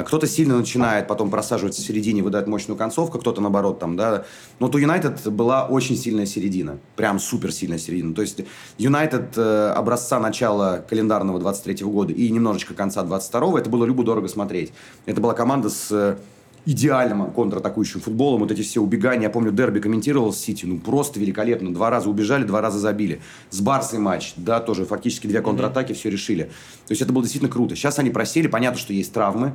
кто-то 0.00 0.26
сильно 0.26 0.56
начинает, 0.56 1.06
потом 1.06 1.30
просаживается 1.30 1.82
в 1.82 1.84
середине, 1.84 2.22
выдает 2.22 2.46
мощную 2.46 2.78
концовку, 2.78 3.18
кто-то 3.18 3.42
наоборот 3.42 3.78
там, 3.78 3.96
да. 3.96 4.24
Но 4.58 4.66
вот 4.66 4.74
у 4.74 4.78
Юнайтед 4.78 5.28
была 5.28 5.66
очень 5.66 5.96
сильная 5.96 6.24
середина. 6.24 6.78
Прям 6.96 7.18
супер 7.18 7.52
сильная 7.52 7.78
середина. 7.78 8.14
То 8.14 8.22
есть 8.22 8.40
Юнайтед 8.78 9.36
э, 9.36 9.68
образца 9.76 10.18
начала 10.18 10.78
календарного 10.88 11.38
23 11.38 11.84
года 11.84 12.12
и 12.12 12.30
немножечко 12.30 12.74
конца 12.74 13.02
22 13.02 13.60
это 13.60 13.68
было 13.68 13.84
любо-дорого 13.84 14.28
смотреть. 14.28 14.72
Это 15.04 15.20
была 15.20 15.34
команда 15.34 15.68
с 15.68 15.88
э, 15.90 16.16
идеальным 16.64 17.30
контратакующим 17.30 18.00
футболом. 18.00 18.40
Вот 18.40 18.52
эти 18.52 18.62
все 18.62 18.80
убегания. 18.80 19.24
Я 19.24 19.30
помню, 19.30 19.52
Дерби 19.52 19.80
комментировал 19.80 20.32
с 20.32 20.38
Сити. 20.38 20.64
Ну, 20.64 20.78
просто 20.78 21.18
великолепно. 21.18 21.72
Два 21.72 21.90
раза 21.90 22.08
убежали, 22.08 22.44
два 22.44 22.60
раза 22.60 22.78
забили. 22.78 23.20
С 23.50 23.60
Барсой 23.60 23.98
матч. 23.98 24.34
Да, 24.36 24.60
тоже 24.60 24.84
фактически 24.84 25.26
две 25.26 25.42
контратаки, 25.42 25.92
mm-hmm. 25.92 25.96
все 25.96 26.10
решили. 26.10 26.44
То 26.86 26.92
есть 26.92 27.02
это 27.02 27.12
было 27.12 27.22
действительно 27.22 27.52
круто. 27.52 27.74
Сейчас 27.74 27.98
они 27.98 28.10
просели. 28.10 28.46
Понятно, 28.46 28.78
что 28.78 28.92
есть 28.92 29.12
травмы. 29.12 29.54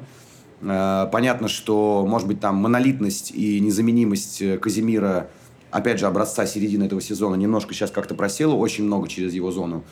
Э, 0.62 1.08
понятно, 1.12 1.48
что, 1.48 2.06
может 2.08 2.28
быть, 2.28 2.40
там 2.40 2.56
монолитность 2.56 3.32
и 3.32 3.60
незаменимость 3.60 4.42
э, 4.42 4.58
Казимира, 4.58 5.30
опять 5.72 6.00
же, 6.00 6.08
образца 6.08 6.46
середины 6.46 6.86
этого 6.86 7.02
сезона 7.02 7.36
немножко 7.36 7.74
сейчас 7.74 7.92
как-то 7.92 8.16
просела. 8.16 8.54
Очень 8.54 8.86
много 8.86 9.08
через 9.08 9.34
его 9.34 9.52
зону 9.52 9.84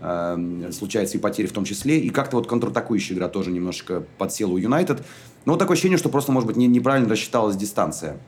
э, 0.00 0.70
случается 0.72 1.18
и 1.18 1.20
потери 1.20 1.46
в 1.46 1.52
том 1.52 1.64
числе. 1.64 1.98
И 1.98 2.10
как-то 2.10 2.36
вот 2.36 2.46
контратакующая 2.46 3.16
игра 3.16 3.28
тоже 3.28 3.50
немножко 3.50 4.04
подсела 4.18 4.52
у 4.52 4.58
Юнайтед. 4.58 5.04
Но 5.44 5.52
вот 5.52 5.58
такое 5.58 5.74
ощущение, 5.74 5.98
что 5.98 6.08
просто, 6.08 6.32
может 6.32 6.46
быть, 6.46 6.56
не, 6.56 6.66
неправильно 6.66 7.08
рассчиталась 7.08 7.56
дистанция. 7.56 8.18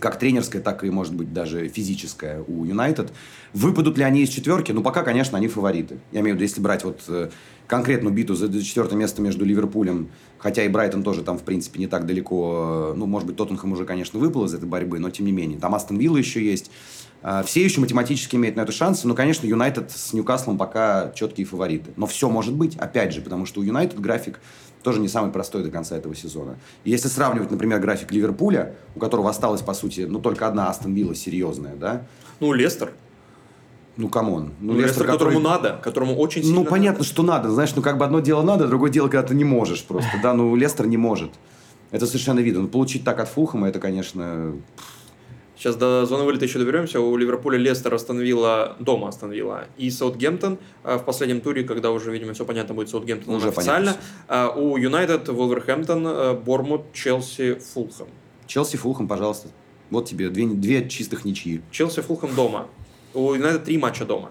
Как 0.00 0.18
тренерская, 0.18 0.60
так 0.60 0.82
и, 0.82 0.90
может 0.90 1.14
быть, 1.14 1.32
даже 1.32 1.68
физическая 1.68 2.42
у 2.42 2.64
Юнайтед. 2.64 3.12
Выпадут 3.52 3.96
ли 3.96 4.02
они 4.02 4.22
из 4.22 4.28
четверки? 4.28 4.72
Ну, 4.72 4.82
пока, 4.82 5.02
конечно, 5.02 5.38
они 5.38 5.46
фавориты. 5.46 5.98
Я 6.10 6.20
имею 6.20 6.34
в 6.34 6.36
виду, 6.36 6.42
если 6.42 6.60
брать 6.60 6.82
вот 6.82 7.02
э, 7.06 7.30
конкретную 7.68 8.12
биту 8.12 8.34
за 8.34 8.48
четвертое 8.62 8.96
место 8.96 9.22
между 9.22 9.44
Ливерпулем, 9.44 10.10
хотя 10.44 10.62
и 10.62 10.68
Брайтон 10.68 11.02
тоже 11.02 11.22
там, 11.22 11.38
в 11.38 11.42
принципе, 11.42 11.80
не 11.80 11.86
так 11.86 12.04
далеко. 12.04 12.90
Э, 12.92 12.94
ну, 12.94 13.06
может 13.06 13.26
быть, 13.26 13.36
Тоттенхэм 13.36 13.72
уже, 13.72 13.86
конечно, 13.86 14.20
выпал 14.20 14.44
из 14.44 14.52
этой 14.52 14.68
борьбы, 14.68 14.98
но 14.98 15.08
тем 15.08 15.24
не 15.24 15.32
менее. 15.32 15.58
Там 15.58 15.74
Астон 15.74 15.96
Вилла 15.96 16.18
еще 16.18 16.44
есть. 16.44 16.70
Э, 17.22 17.42
все 17.46 17.64
еще 17.64 17.80
математически 17.80 18.36
имеют 18.36 18.54
на 18.54 18.60
это 18.60 18.70
шансы, 18.70 19.08
но, 19.08 19.14
конечно, 19.14 19.46
Юнайтед 19.46 19.90
с 19.90 20.12
Ньюкаслом 20.12 20.58
пока 20.58 21.12
четкие 21.14 21.46
фавориты. 21.46 21.92
Но 21.96 22.04
все 22.06 22.28
может 22.28 22.52
быть, 22.52 22.76
опять 22.76 23.14
же, 23.14 23.22
потому 23.22 23.46
что 23.46 23.60
у 23.60 23.64
Юнайтед 23.64 23.98
график 23.98 24.38
тоже 24.82 25.00
не 25.00 25.08
самый 25.08 25.32
простой 25.32 25.64
до 25.64 25.70
конца 25.70 25.96
этого 25.96 26.14
сезона. 26.14 26.58
если 26.84 27.08
сравнивать, 27.08 27.50
например, 27.50 27.80
график 27.80 28.12
Ливерпуля, 28.12 28.74
у 28.94 28.98
которого 28.98 29.30
осталась, 29.30 29.62
по 29.62 29.72
сути, 29.72 30.02
ну, 30.02 30.20
только 30.20 30.46
одна 30.46 30.68
Астон 30.68 30.92
Вилла 30.92 31.14
серьезная, 31.14 31.74
да? 31.74 32.02
Ну, 32.38 32.52
Лестер. 32.52 32.92
Ну, 33.96 34.08
come 34.08 34.33
on. 34.33 34.52
Ну, 34.60 34.72
ну 34.72 34.80
Лестер, 34.80 35.04
который... 35.04 35.18
которому 35.18 35.40
надо, 35.40 35.80
которому 35.82 36.16
очень 36.16 36.42
ну, 36.42 36.46
сильно 36.48 36.60
Ну, 36.60 36.66
понятно, 36.66 36.98
надо. 36.98 37.08
что 37.08 37.22
надо. 37.22 37.50
Знаешь, 37.50 37.74
ну, 37.76 37.82
как 37.82 37.96
бы 37.98 38.04
одно 38.04 38.20
дело 38.20 38.42
надо, 38.42 38.66
другое 38.66 38.90
дело, 38.90 39.08
когда 39.08 39.26
ты 39.26 39.34
не 39.34 39.44
можешь 39.44 39.84
просто. 39.84 40.10
Да, 40.22 40.34
ну, 40.34 40.54
Лестер 40.56 40.86
не 40.86 40.96
может. 40.96 41.30
Это 41.90 42.06
совершенно 42.06 42.40
видно. 42.40 42.62
Ну, 42.62 42.68
получить 42.68 43.04
так 43.04 43.20
от 43.20 43.28
Фулхэма, 43.28 43.68
это, 43.68 43.78
конечно... 43.78 44.54
Сейчас 45.56 45.76
до 45.76 46.04
зоны 46.04 46.24
вылета 46.24 46.44
еще 46.44 46.58
доберемся. 46.58 47.00
У 47.00 47.16
Ливерпуля 47.16 47.56
Лестер, 47.56 47.94
Астон 47.94 48.35
Вилла 48.35 48.76
дома, 48.80 49.08
Астон 49.08 49.37
Вилла 49.37 49.66
и 49.78 49.88
Саутгемптон 49.88 50.58
а 50.82 50.98
в 50.98 51.04
последнем 51.04 51.40
туре, 51.40 51.62
когда 51.62 51.92
уже, 51.92 52.10
видимо, 52.10 52.34
все 52.34 52.44
понятно 52.44 52.74
будет 52.74 52.90
Саутгемптон 52.90 53.36
уже 53.36 53.48
официально. 53.48 53.92
Понятно. 53.92 54.04
А 54.28 54.50
у 54.50 54.76
Юнайтед, 54.76 55.28
Вулверхэмптон, 55.28 56.06
э, 56.06 56.34
Борнмут, 56.34 56.92
Челси, 56.92 57.54
Фулхэм. 57.72 58.08
Челси, 58.46 58.76
Фулхэм, 58.76 59.06
пожалуйста. 59.06 59.48
Вот 59.90 60.06
тебе 60.06 60.28
две, 60.28 60.46
две 60.48 60.88
чистых 60.88 61.24
ничьи. 61.24 61.62
Челси, 61.70 62.00
Фулхэм 62.02 62.34
дома. 62.34 62.66
У 63.14 63.32
Юнайтед 63.32 63.64
три 63.64 63.78
матча 63.78 64.04
дома. 64.04 64.30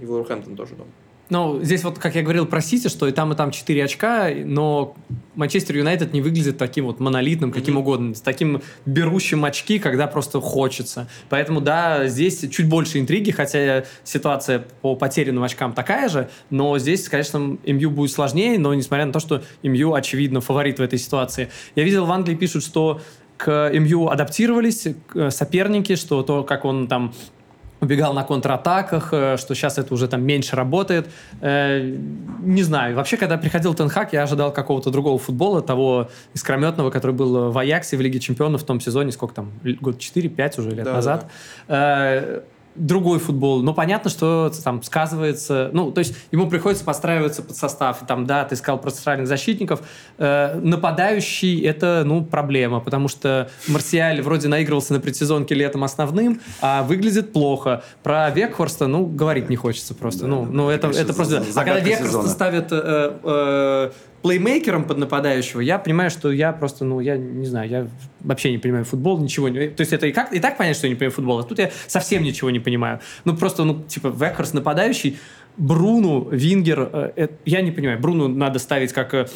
И 0.00 0.04
Вулверхэмптон 0.04 0.56
тоже 0.56 0.74
дома. 0.74 0.90
Ну, 1.30 1.62
здесь 1.62 1.84
вот, 1.84 1.96
как 2.00 2.16
я 2.16 2.22
говорил 2.22 2.44
про 2.44 2.60
Сити, 2.60 2.88
что 2.88 3.06
и 3.06 3.12
там, 3.12 3.32
и 3.32 3.36
там 3.36 3.52
4 3.52 3.84
очка, 3.84 4.30
но 4.44 4.96
Манчестер 5.36 5.76
Юнайтед 5.76 6.12
не 6.12 6.20
выглядит 6.20 6.58
таким 6.58 6.86
вот 6.86 6.98
монолитным, 6.98 7.52
каким 7.52 7.76
mm-hmm. 7.76 7.80
угодно, 7.80 8.14
с 8.16 8.20
таким 8.20 8.62
берущим 8.84 9.44
очки, 9.44 9.78
когда 9.78 10.08
просто 10.08 10.40
хочется. 10.40 11.08
Поэтому, 11.28 11.60
да, 11.60 12.08
здесь 12.08 12.40
чуть 12.50 12.68
больше 12.68 12.98
интриги, 12.98 13.30
хотя 13.30 13.84
ситуация 14.02 14.64
по 14.82 14.96
потерянным 14.96 15.44
очкам 15.44 15.72
такая 15.72 16.08
же, 16.08 16.28
но 16.50 16.76
здесь, 16.80 17.08
конечно, 17.08 17.58
МЮ 17.64 17.90
будет 17.90 18.10
сложнее, 18.10 18.58
но 18.58 18.74
несмотря 18.74 19.06
на 19.06 19.12
то, 19.12 19.20
что 19.20 19.44
МЮ, 19.62 19.94
очевидно, 19.94 20.40
фаворит 20.40 20.80
в 20.80 20.82
этой 20.82 20.98
ситуации. 20.98 21.48
Я 21.76 21.84
видел, 21.84 22.06
в 22.06 22.10
Англии 22.10 22.34
пишут, 22.34 22.64
что 22.64 23.00
к 23.36 23.70
МЮ 23.72 24.08
адаптировались 24.08 24.88
соперники, 25.28 25.94
что 25.94 26.24
то, 26.24 26.42
как 26.42 26.64
он 26.64 26.88
там 26.88 27.14
убегал 27.80 28.12
на 28.14 28.24
контратаках, 28.24 29.08
э, 29.12 29.36
что 29.36 29.54
сейчас 29.54 29.78
это 29.78 29.94
уже 29.94 30.08
там 30.08 30.22
меньше 30.22 30.56
работает. 30.56 31.08
Э, 31.40 31.80
не 32.40 32.62
знаю. 32.62 32.96
Вообще, 32.96 33.16
когда 33.16 33.38
приходил 33.38 33.74
Тенхак, 33.74 34.12
я 34.12 34.22
ожидал 34.22 34.52
какого-то 34.52 34.90
другого 34.90 35.18
футбола, 35.18 35.62
того 35.62 36.08
искрометного, 36.34 36.90
который 36.90 37.12
был 37.12 37.50
в 37.50 37.58
Аяксе 37.58 37.96
в 37.96 38.00
Лиге 38.00 38.20
Чемпионов 38.20 38.62
в 38.62 38.66
том 38.66 38.80
сезоне, 38.80 39.12
сколько 39.12 39.34
там, 39.34 39.52
год 39.80 39.98
4-5 39.98 40.60
уже 40.60 40.70
лет 40.70 40.84
да, 40.84 40.92
назад. 40.92 41.30
Да. 41.68 42.42
Другой 42.74 43.18
футбол. 43.18 43.62
Но 43.62 43.74
понятно, 43.74 44.10
что 44.10 44.50
там 44.62 44.82
сказывается... 44.82 45.70
Ну, 45.72 45.90
то 45.90 45.98
есть 45.98 46.14
ему 46.30 46.48
приходится 46.48 46.84
подстраиваться 46.84 47.42
под 47.42 47.56
состав. 47.56 48.02
И 48.02 48.06
там, 48.06 48.26
да, 48.26 48.44
ты 48.44 48.54
сказал 48.54 48.80
про 48.80 48.90
центральных 48.90 49.26
защитников. 49.26 49.82
Э, 50.18 50.54
нападающий— 50.54 51.60
это, 51.62 52.02
ну, 52.04 52.24
проблема, 52.24 52.80
потому 52.80 53.08
что 53.08 53.50
Марсиаль 53.66 54.22
вроде 54.22 54.48
наигрывался 54.48 54.92
на 54.92 55.00
предсезонке 55.00 55.54
летом 55.54 55.82
основным, 55.82 56.40
а 56.60 56.82
выглядит 56.82 57.32
плохо. 57.32 57.82
Про 58.02 58.30
Векхорста, 58.30 58.86
ну, 58.86 59.04
говорить 59.04 59.50
не 59.50 59.56
хочется 59.56 59.94
просто. 59.94 60.22
Да, 60.22 60.28
ну, 60.28 60.44
да, 60.44 60.52
ну 60.52 60.70
это, 60.70 60.88
это 60.88 61.12
просто... 61.12 61.42
А 61.54 61.64
когда 61.64 61.80
Векхорста 61.80 62.28
ставят 62.28 62.68
э, 62.70 63.16
э, 63.22 63.90
плеймейкером 64.22 64.84
под 64.84 64.98
нападающего, 64.98 65.60
я 65.60 65.78
понимаю, 65.78 66.10
что 66.10 66.30
я 66.30 66.52
просто, 66.52 66.84
ну, 66.84 67.00
я 67.00 67.16
не 67.16 67.46
знаю, 67.46 67.70
я 67.70 67.86
вообще 68.20 68.50
не 68.50 68.58
понимаю 68.58 68.84
футбол, 68.84 69.18
ничего 69.18 69.48
не... 69.48 69.68
То 69.68 69.80
есть 69.80 69.92
это 69.92 70.06
и, 70.06 70.12
как, 70.12 70.32
и 70.32 70.40
так 70.40 70.56
понять, 70.58 70.76
что 70.76 70.86
я 70.86 70.90
не 70.90 70.96
понимаю 70.96 71.12
футбол, 71.12 71.38
а 71.38 71.42
тут 71.42 71.58
я 71.58 71.70
совсем 71.86 72.22
ничего 72.22 72.50
не 72.50 72.60
понимаю. 72.60 73.00
Ну, 73.24 73.36
просто, 73.36 73.64
ну, 73.64 73.82
типа, 73.82 74.08
Векхерс 74.08 74.52
нападающий, 74.52 75.18
Бруну, 75.56 76.28
Вингер, 76.30 76.90
э, 76.92 77.12
э, 77.16 77.28
я 77.44 77.62
не 77.62 77.70
понимаю, 77.70 77.98
Бруну 77.98 78.28
надо 78.28 78.58
ставить 78.58 78.92
как 78.92 79.14
э, 79.14 79.26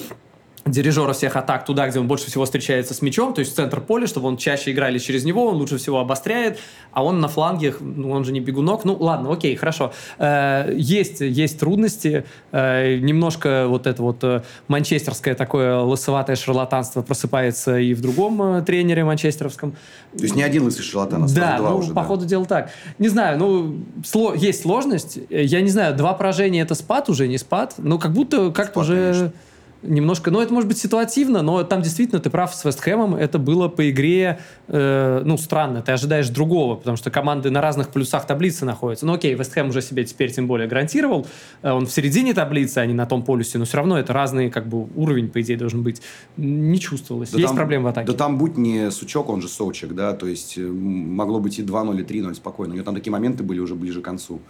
дирижера 0.67 1.13
всех 1.13 1.37
атак 1.37 1.65
туда, 1.65 1.89
где 1.89 2.01
он 2.01 2.09
больше 2.09 2.27
всего 2.27 2.45
встречается 2.45 2.95
с 2.95 3.03
мячом, 3.03 3.35
то 3.35 3.41
есть 3.41 3.53
в 3.53 3.57
центр 3.57 3.81
поля, 3.81 4.07
чтобы 4.07 4.29
он 4.29 4.37
чаще 4.37 4.73
играли 4.73 4.99
через 4.99 5.25
него, 5.25 5.47
он 5.47 5.57
лучше 5.57 5.77
всего 5.77 6.01
обостряет, 6.01 6.59
а 6.93 7.05
он 7.05 7.21
на 7.21 7.29
фланге, 7.29 7.75
ну, 7.81 8.11
он 8.11 8.25
же 8.25 8.33
не 8.33 8.41
бегунок. 8.41 8.85
Ну, 8.85 8.97
ладно, 8.99 9.33
окей, 9.33 9.57
хорошо. 9.57 9.93
Э, 10.19 10.73
есть, 10.75 11.21
есть 11.21 11.61
трудности, 11.61 12.25
э, 12.53 12.97
немножко 12.97 13.67
вот 13.69 13.87
это 13.87 14.03
вот 14.03 14.25
э, 14.25 14.43
манчестерское 14.69 15.35
такое 15.35 15.81
лысоватое 15.81 16.37
шарлатанство 16.37 17.03
просыпается 17.03 17.79
и 17.79 17.93
в 17.93 18.01
другом 18.01 18.65
тренере 18.65 19.05
манчестеровском. 19.05 19.73
То 20.17 20.23
есть 20.23 20.35
не 20.35 20.43
один 20.43 20.65
лысый 20.65 20.83
шарлатан, 20.83 21.25
а 21.25 21.29
да, 21.29 21.59
два 21.59 21.71
ну, 21.71 21.77
уже. 21.77 21.89
по 21.89 22.03
да. 22.03 22.05
ходу 22.05 22.25
дела 22.25 22.47
так. 22.47 22.71
Не 22.99 23.09
знаю, 23.09 23.39
ну, 23.39 23.85
сло, 24.05 24.35
есть 24.35 24.63
сложность. 24.63 25.19
Я 25.29 25.61
не 25.61 25.71
знаю, 25.71 25.95
два 25.95 26.15
поражения 26.15 26.63
это 26.63 26.75
спад 26.75 27.11
уже, 27.11 27.29
не 27.29 27.39
спад, 27.39 27.75
но 27.79 27.99
как 27.99 28.13
будто 28.13 28.51
как-то 28.51 28.81
уже... 28.81 28.95
Конечно 28.95 29.33
немножко, 29.87 30.31
ну, 30.31 30.41
это 30.41 30.53
может 30.53 30.69
быть 30.69 30.79
ситуативно, 30.79 31.43
но 31.43 31.63
там 31.65 31.83
действительно 31.83 32.21
ты 32.21 32.31
прав 32.31 32.55
с 32.55 32.65
Вестхэмом, 32.65 33.15
это 33.15 33.39
было 33.39 33.69
по 33.69 33.89
игре, 33.91 34.41
э, 34.69 35.23
ну, 35.25 35.37
странно, 35.39 35.83
ты 35.83 35.93
ожидаешь 35.93 36.29
другого, 36.29 36.77
потому 36.77 36.97
что 36.97 37.11
команды 37.11 37.51
на 37.51 37.61
разных 37.61 37.89
плюсах 37.89 38.27
таблицы 38.27 38.65
находятся. 38.65 39.07
Ну, 39.07 39.15
окей, 39.15 39.35
Вестхэм 39.35 39.69
уже 39.69 39.83
себе 39.83 40.05
теперь 40.05 40.33
тем 40.33 40.47
более 40.47 40.69
гарантировал, 40.69 41.27
э, 41.63 41.71
он 41.71 41.87
в 41.87 41.93
середине 41.93 42.35
таблицы, 42.35 42.79
а 42.79 42.87
не 42.87 42.95
на 42.95 43.07
том 43.07 43.23
полюсе, 43.23 43.59
но 43.59 43.65
все 43.65 43.77
равно 43.77 43.99
это 43.99 44.13
разный, 44.13 44.51
как 44.51 44.67
бы, 44.67 44.89
уровень, 44.95 45.29
по 45.29 45.41
идее, 45.41 45.57
должен 45.57 45.83
быть. 45.83 46.03
Не 46.37 46.79
чувствовалось. 46.79 47.31
Да 47.31 47.39
Есть 47.39 47.49
там, 47.49 47.57
проблемы 47.57 47.85
в 47.85 47.89
атаке. 47.89 48.07
Да 48.07 48.17
там 48.17 48.39
будь 48.39 48.57
не 48.57 48.91
Сучок, 48.91 49.29
он 49.29 49.43
же 49.43 49.49
Соучек, 49.49 49.93
да, 49.93 50.13
то 50.13 50.27
есть 50.27 50.59
э, 50.59 50.63
могло 50.63 51.41
быть 51.41 51.59
и 51.59 51.63
2-0, 51.63 52.01
и 52.01 52.05
3-0 52.05 52.35
спокойно. 52.35 52.73
У 52.73 52.77
него 52.77 52.85
там 52.85 52.95
такие 52.95 53.13
моменты 53.13 53.43
были 53.43 53.61
уже 53.61 53.75
ближе 53.75 54.01
к 54.01 54.05
концу 54.05 54.41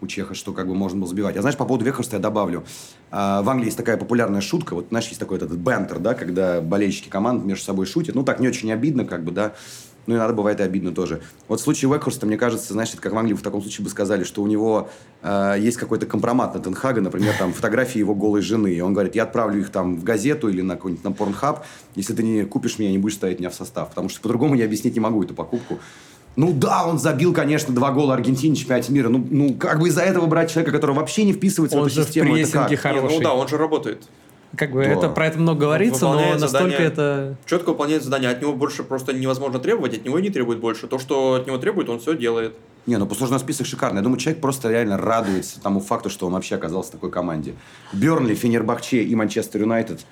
у 0.00 0.06
Чеха, 0.06 0.34
что 0.34 0.52
как 0.52 0.68
бы 0.68 0.74
можно 0.74 0.98
было 0.98 1.08
забивать. 1.08 1.36
А 1.36 1.40
знаешь, 1.40 1.56
по 1.56 1.64
поводу 1.64 1.84
Вехорста 1.84 2.16
я 2.16 2.22
добавлю. 2.22 2.64
А, 3.10 3.42
в 3.42 3.48
Англии 3.48 3.66
есть 3.66 3.76
такая 3.76 3.96
популярная 3.96 4.40
шутка, 4.40 4.74
вот 4.74 4.86
знаешь, 4.88 5.06
есть 5.08 5.20
такой 5.20 5.38
этот 5.38 5.52
бентер, 5.52 5.98
да, 5.98 6.14
когда 6.14 6.60
болельщики 6.60 7.08
команд 7.08 7.44
между 7.44 7.64
собой 7.64 7.86
шутят. 7.86 8.14
Ну, 8.14 8.22
так 8.22 8.40
не 8.40 8.48
очень 8.48 8.72
обидно, 8.72 9.04
как 9.04 9.24
бы, 9.24 9.32
да. 9.32 9.54
Ну, 10.08 10.14
и 10.14 10.18
надо 10.18 10.32
бывает 10.32 10.58
и 10.60 10.62
обидно 10.62 10.90
тоже. 10.90 11.20
Вот 11.48 11.60
в 11.60 11.62
случае 11.62 11.92
Векхорста, 11.92 12.24
мне 12.24 12.38
кажется, 12.38 12.72
это 12.72 12.96
как 12.96 13.12
в 13.12 13.18
Англии 13.18 13.34
в 13.34 13.42
таком 13.42 13.60
случае 13.60 13.84
бы 13.84 13.90
сказали, 13.90 14.24
что 14.24 14.42
у 14.42 14.46
него 14.46 14.88
э, 15.20 15.56
есть 15.60 15.76
какой-то 15.76 16.06
компромат 16.06 16.54
на 16.54 16.60
Тенхага, 16.60 17.02
например, 17.02 17.34
там 17.38 17.52
фотографии 17.52 17.98
его 17.98 18.14
голой 18.14 18.40
жены. 18.40 18.72
И 18.72 18.80
он 18.80 18.94
говорит, 18.94 19.14
я 19.16 19.24
отправлю 19.24 19.60
их 19.60 19.68
там 19.68 19.98
в 19.98 20.04
газету 20.04 20.48
или 20.48 20.62
на 20.62 20.76
какой-нибудь 20.76 21.04
на 21.04 21.12
Порнхаб, 21.12 21.62
если 21.94 22.14
ты 22.14 22.22
не 22.22 22.44
купишь 22.44 22.78
меня, 22.78 22.90
не 22.90 22.96
будешь 22.96 23.16
ставить 23.16 23.38
меня 23.38 23.50
в 23.50 23.54
состав. 23.54 23.90
Потому 23.90 24.08
что 24.08 24.22
по-другому 24.22 24.54
я 24.54 24.64
объяснить 24.64 24.94
не 24.94 25.00
могу 25.00 25.22
эту 25.22 25.34
покупку. 25.34 25.78
Ну 26.38 26.52
да, 26.52 26.86
он 26.86 27.00
забил, 27.00 27.34
конечно, 27.34 27.74
два 27.74 27.90
гола 27.90 28.14
Аргентине 28.14 28.54
в 28.54 28.58
чемпионате 28.58 28.92
мира. 28.92 29.08
Ну, 29.08 29.26
ну 29.28 29.54
как 29.54 29.80
бы 29.80 29.88
из-за 29.88 30.02
этого 30.02 30.26
брать 30.26 30.52
человека, 30.52 30.70
который 30.70 30.94
вообще 30.94 31.24
не 31.24 31.32
вписывается 31.32 31.76
он 31.76 31.82
в 31.82 31.86
эту 31.88 32.04
систему, 32.04 32.32
в 32.32 32.36
это 32.36 32.52
как? 32.52 32.78
Хороший. 32.78 33.16
Ну 33.16 33.24
да, 33.24 33.34
он 33.34 33.48
же 33.48 33.56
работает. 33.56 34.04
Как 34.56 34.70
бы 34.70 34.84
да. 34.84 34.88
это 34.88 35.08
про 35.08 35.26
это 35.26 35.36
много 35.40 35.62
говорится, 35.62 36.04
но 36.04 36.14
настолько 36.14 36.46
задание, 36.46 36.78
это... 36.78 37.36
Четко 37.44 37.70
выполняет 37.70 38.04
задание. 38.04 38.30
От 38.30 38.40
него 38.40 38.52
больше 38.52 38.84
просто 38.84 39.12
невозможно 39.12 39.58
требовать, 39.58 39.94
от 39.94 40.04
него 40.04 40.16
и 40.16 40.22
не 40.22 40.30
требует 40.30 40.60
больше. 40.60 40.86
То, 40.86 41.00
что 41.00 41.34
от 41.34 41.48
него 41.48 41.58
требует, 41.58 41.88
он 41.88 41.98
все 41.98 42.16
делает. 42.16 42.54
Не, 42.86 42.98
ну 42.98 43.06
послужной 43.06 43.40
список 43.40 43.66
шикарный. 43.66 43.98
Я 43.98 44.04
думаю, 44.04 44.20
человек 44.20 44.40
просто 44.40 44.70
реально 44.70 44.96
радуется 44.96 45.60
тому 45.60 45.80
факту, 45.80 46.08
что 46.08 46.28
он 46.28 46.34
вообще 46.34 46.54
оказался 46.54 46.90
в 46.90 46.92
такой 46.92 47.10
команде. 47.10 47.56
Бернли, 47.92 48.36
Фенербахче 48.36 49.02
и 49.02 49.12
Манчестер 49.16 49.62
Юнайтед– 49.62 50.02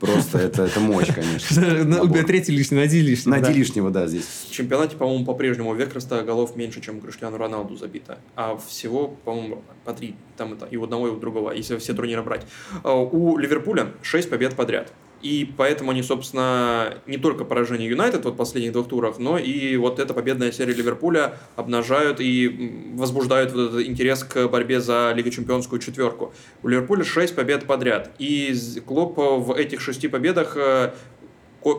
Просто 0.00 0.38
это, 0.38 0.62
это 0.62 0.80
мощь, 0.80 1.14
конечно. 1.14 2.00
Убей 2.02 2.24
третий 2.24 2.52
лишний, 2.52 2.78
найди 2.78 3.00
лишнего. 3.00 3.36
Найди 3.36 3.52
лишнего, 3.52 3.90
да, 3.90 4.06
здесь. 4.06 4.24
В 4.48 4.50
чемпионате, 4.50 4.96
по-моему, 4.96 5.26
по-прежнему 5.26 5.74
Векреста 5.74 6.22
голов 6.22 6.56
меньше, 6.56 6.80
чем 6.80 6.98
у 6.98 7.00
Криштиану 7.00 7.36
Роналду 7.36 7.76
забито. 7.76 8.18
А 8.34 8.56
всего, 8.56 9.08
по-моему, 9.08 9.62
по 9.84 9.92
три. 9.92 10.14
Там 10.36 10.54
это 10.54 10.66
и 10.66 10.76
у 10.76 10.84
одного, 10.84 11.08
и 11.08 11.10
у 11.10 11.16
другого, 11.16 11.52
если 11.52 11.76
все 11.76 11.92
турниры 11.92 12.22
брать. 12.22 12.46
А 12.82 12.94
у 12.94 13.36
Ливерпуля 13.36 13.92
6 14.02 14.30
побед 14.30 14.56
подряд. 14.56 14.92
И 15.22 15.52
поэтому 15.56 15.90
они, 15.90 16.02
собственно, 16.02 16.94
не 17.06 17.18
только 17.18 17.44
поражение 17.44 17.88
Юнайтед 17.88 18.24
в 18.24 18.32
последних 18.32 18.72
двух 18.72 18.88
турах, 18.88 19.18
но 19.18 19.38
и 19.38 19.76
вот 19.76 19.98
эта 19.98 20.14
победная 20.14 20.50
серия 20.50 20.72
Ливерпуля 20.72 21.38
обнажают 21.56 22.20
и 22.20 22.92
возбуждают 22.94 23.52
вот 23.52 23.70
этот 23.70 23.86
интерес 23.86 24.24
к 24.24 24.48
борьбе 24.48 24.80
за 24.80 25.12
Лигу 25.14 25.30
Чемпионскую 25.30 25.80
четверку. 25.80 26.32
У 26.62 26.68
Ливерпуля 26.68 27.04
6 27.04 27.34
побед 27.34 27.66
подряд. 27.66 28.12
И 28.18 28.54
Клоп 28.86 29.18
в 29.18 29.52
этих 29.52 29.82
шести 29.82 30.08
победах 30.08 30.56
э, 30.56 30.92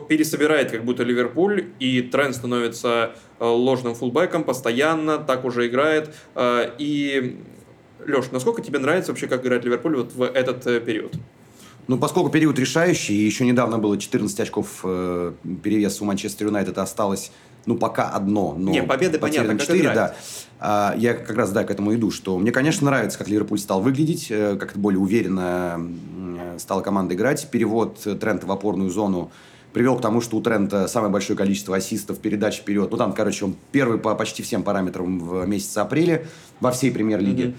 пересобирает 0.08 0.70
как 0.70 0.84
будто 0.84 1.02
Ливерпуль, 1.02 1.66
и 1.80 2.00
тренд 2.02 2.36
становится 2.36 3.16
э, 3.40 3.44
ложным 3.44 3.96
фулбеком, 3.96 4.44
постоянно 4.44 5.18
так 5.18 5.44
уже 5.44 5.66
играет. 5.66 6.14
Э, 6.36 6.70
и, 6.78 7.40
Леш, 8.06 8.30
насколько 8.30 8.62
тебе 8.62 8.78
нравится 8.78 9.10
вообще, 9.10 9.26
как 9.26 9.44
играет 9.44 9.64
Ливерпуль 9.64 9.96
вот 9.96 10.12
в 10.12 10.22
этот 10.22 10.62
период? 10.84 11.16
Ну, 11.88 11.98
поскольку 11.98 12.30
период 12.30 12.58
решающий, 12.58 13.14
и 13.14 13.24
еще 13.24 13.44
недавно 13.44 13.78
было 13.78 13.98
14 13.98 14.38
очков 14.40 14.80
э, 14.84 15.32
перевес 15.62 16.00
у 16.00 16.04
Манчестер 16.04 16.46
Юнайтед, 16.46 16.78
осталось, 16.78 17.32
ну, 17.66 17.76
пока 17.76 18.08
одно, 18.10 18.54
но... 18.56 18.70
Не, 18.70 18.82
победы 18.82 19.18
понятно, 19.18 19.58
4, 19.58 19.82
как 19.82 19.94
да. 19.94 20.14
А, 20.60 20.94
я 20.96 21.14
как 21.14 21.36
раз, 21.36 21.50
да, 21.50 21.64
к 21.64 21.70
этому 21.70 21.94
иду, 21.94 22.12
что 22.12 22.38
мне, 22.38 22.52
конечно, 22.52 22.86
нравится, 22.86 23.18
как 23.18 23.28
Ливерпуль 23.28 23.58
стал 23.58 23.80
выглядеть, 23.80 24.28
э, 24.30 24.56
как-то 24.56 24.78
более 24.78 25.00
уверенно 25.00 25.80
э, 26.54 26.58
стала 26.58 26.82
команда 26.82 27.14
играть. 27.14 27.48
Перевод 27.50 27.98
Трента 28.20 28.46
в 28.46 28.52
опорную 28.52 28.90
зону 28.90 29.32
привел 29.72 29.96
к 29.96 30.00
тому, 30.00 30.20
что 30.20 30.36
у 30.36 30.40
Трента 30.40 30.86
самое 30.86 31.12
большое 31.12 31.36
количество 31.36 31.76
ассистов, 31.76 32.18
передач 32.18 32.58
вперед. 32.58 32.90
Ну, 32.92 32.96
там, 32.96 33.12
короче, 33.12 33.44
он 33.44 33.56
первый 33.72 33.98
по 33.98 34.14
почти 34.14 34.42
всем 34.44 34.62
параметрам 34.62 35.18
в 35.18 35.46
месяце 35.46 35.78
апреле 35.78 36.26
во 36.60 36.70
всей 36.70 36.92
премьер-лиге. 36.92 37.44
Mm-hmm. 37.44 37.54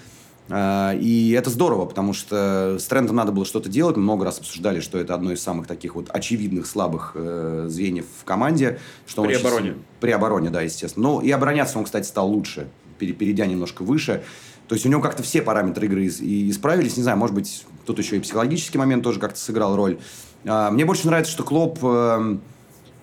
А, 0.50 0.94
и 0.94 1.32
это 1.32 1.50
здорово, 1.50 1.86
потому 1.86 2.14
что 2.14 2.78
с 2.80 2.86
трендом 2.86 3.16
надо 3.16 3.32
было 3.32 3.46
что-то 3.46 3.70
делать. 3.70 3.96
Мы 3.96 4.04
много 4.04 4.26
раз 4.26 4.40
обсуждали, 4.40 4.80
что 4.80 4.98
это 4.98 5.14
одно 5.14 5.32
из 5.32 5.42
самых 5.42 5.68
таких 5.68 5.96
вот 5.96 6.10
очевидных 6.10 6.66
слабых 6.66 7.14
э, 7.16 7.66
звеньев 7.70 8.06
в 8.22 8.26
команде. 8.26 8.80
Что 9.08 9.24
при 9.24 9.34
обороне. 9.34 9.72
Очень, 9.72 9.84
при 10.00 10.12
обороне, 10.12 10.50
да, 10.50 10.62
естественно. 10.62 11.08
Но 11.08 11.22
и 11.22 11.32
обороняться 11.32 11.78
он, 11.78 11.86
кстати, 11.86 12.06
стал 12.06 12.30
лучше, 12.30 12.68
перейдя 13.00 13.46
немножко 13.46 13.84
выше. 13.84 14.24
То 14.68 14.76
есть 14.76 14.86
у 14.86 14.90
него 14.90 15.02
как-то 15.02 15.24
все 15.24 15.42
параметры 15.42 15.88
игры 15.88 16.08
исправились. 16.08 16.98
Не 16.98 17.04
знаю, 17.04 17.18
может 17.18 17.36
быть, 17.36 17.66
тут 17.86 18.00
еще 18.00 18.18
и 18.18 18.20
психологический 18.20 18.78
момент 18.78 19.04
тоже 19.04 19.20
как-то 19.20 19.40
сыграл 19.40 19.76
роль. 19.76 20.00
А, 20.46 20.72
мне 20.72 20.86
больше 20.86 21.08
нравится, 21.08 21.32
что 21.32 21.44
Клоп 21.44 21.80
эм, 21.84 22.42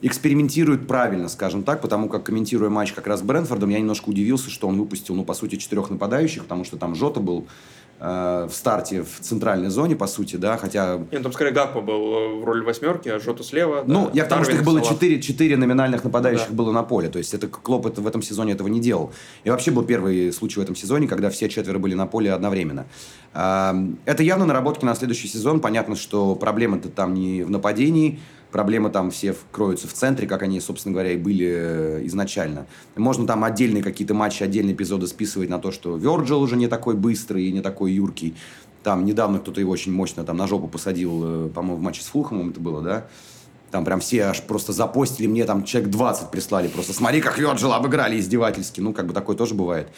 экспериментирует 0.02 0.86
правильно, 0.86 1.28
скажем 1.28 1.62
так, 1.62 1.80
потому 1.80 2.08
как, 2.08 2.24
комментируя 2.24 2.70
матч 2.70 2.92
как 2.92 3.06
раз 3.06 3.20
с 3.20 3.22
Брэнфордом, 3.22 3.70
я 3.70 3.78
немножко 3.78 4.08
удивился, 4.08 4.50
что 4.50 4.68
он 4.68 4.78
выпустил, 4.78 5.14
ну, 5.14 5.24
по 5.24 5.34
сути, 5.34 5.56
четырех 5.56 5.90
нападающих, 5.90 6.42
потому 6.42 6.64
что 6.64 6.76
там 6.76 6.94
Жота 6.94 7.20
был 7.20 7.46
э, 7.98 8.48
в 8.50 8.54
старте 8.54 9.02
в 9.02 9.20
центральной 9.20 9.68
зоне, 9.68 9.96
по 9.96 10.06
сути, 10.06 10.36
да, 10.36 10.56
хотя... 10.56 10.96
Нет, 10.96 11.08
ну, 11.12 11.22
там 11.22 11.32
скорее 11.32 11.52
Гакпо 11.52 11.82
был 11.82 12.14
э, 12.14 12.40
в 12.40 12.44
роли 12.44 12.62
восьмерки, 12.62 13.08
а 13.10 13.20
Жота 13.20 13.44
слева. 13.44 13.84
Ну, 13.86 14.06
да, 14.06 14.10
я 14.14 14.24
потому 14.24 14.44
что 14.44 14.54
их 14.54 14.64
было 14.64 14.80
четыре, 14.80 15.20
четыре 15.20 15.56
номинальных 15.56 16.02
нападающих 16.02 16.48
да. 16.48 16.54
было 16.54 16.72
на 16.72 16.82
поле, 16.82 17.08
то 17.08 17.18
есть 17.18 17.34
это 17.34 17.46
Клоп 17.46 17.86
это, 17.86 18.00
в 18.00 18.06
этом 18.06 18.22
сезоне 18.22 18.52
этого 18.52 18.68
не 18.68 18.80
делал. 18.80 19.12
И 19.44 19.50
вообще 19.50 19.70
был 19.70 19.82
первый 19.82 20.32
случай 20.32 20.60
в 20.60 20.62
этом 20.62 20.74
сезоне, 20.74 21.08
когда 21.08 21.28
все 21.28 21.48
четверо 21.48 21.78
были 21.78 21.94
на 21.94 22.06
поле 22.06 22.32
одновременно. 22.32 22.86
Э, 23.34 23.74
это 24.06 24.22
явно 24.22 24.46
наработки 24.46 24.84
на 24.84 24.94
следующий 24.94 25.28
сезон, 25.28 25.60
понятно, 25.60 25.94
что 25.94 26.34
проблема-то 26.36 26.88
там 26.88 27.12
не 27.12 27.42
в 27.42 27.50
нападении, 27.50 28.18
Проблемы 28.52 28.90
там 28.90 29.10
все 29.10 29.34
кроются 29.52 29.86
в 29.86 29.92
центре, 29.92 30.26
как 30.26 30.42
они, 30.42 30.60
собственно 30.60 30.92
говоря, 30.92 31.12
и 31.12 31.16
были 31.16 31.46
э, 31.48 32.00
изначально. 32.06 32.66
Можно 32.96 33.26
там 33.26 33.44
отдельные 33.44 33.82
какие-то 33.82 34.12
матчи, 34.12 34.42
отдельные 34.42 34.74
эпизоды 34.74 35.06
списывать 35.06 35.48
на 35.48 35.58
то, 35.58 35.70
что 35.70 35.96
Верджил 35.96 36.42
уже 36.42 36.56
не 36.56 36.66
такой 36.66 36.96
быстрый 36.96 37.44
и 37.44 37.52
не 37.52 37.60
такой 37.60 37.92
юркий. 37.92 38.34
Там 38.82 39.04
недавно 39.04 39.38
кто-то 39.38 39.60
его 39.60 39.70
очень 39.70 39.92
мощно 39.92 40.24
там 40.24 40.36
на 40.36 40.48
жопу 40.48 40.66
посадил, 40.66 41.46
э, 41.46 41.48
по-моему, 41.50 41.76
в 41.76 41.82
матче 41.82 42.02
с 42.02 42.06
Фулхамом 42.06 42.50
это 42.50 42.60
было, 42.60 42.82
да? 42.82 43.06
Там 43.70 43.84
прям 43.84 44.00
все 44.00 44.24
аж 44.24 44.42
просто 44.42 44.72
запостили 44.72 45.28
мне, 45.28 45.44
там 45.44 45.62
человек 45.64 45.90
20 45.90 46.30
прислали 46.30 46.66
просто. 46.66 46.92
Смотри, 46.92 47.20
как 47.20 47.38
Верджил 47.38 47.72
обыграли 47.72 48.18
издевательски. 48.18 48.80
Ну, 48.80 48.92
как 48.92 49.06
бы 49.06 49.12
такое 49.12 49.36
тоже 49.36 49.54
бывает. 49.54 49.88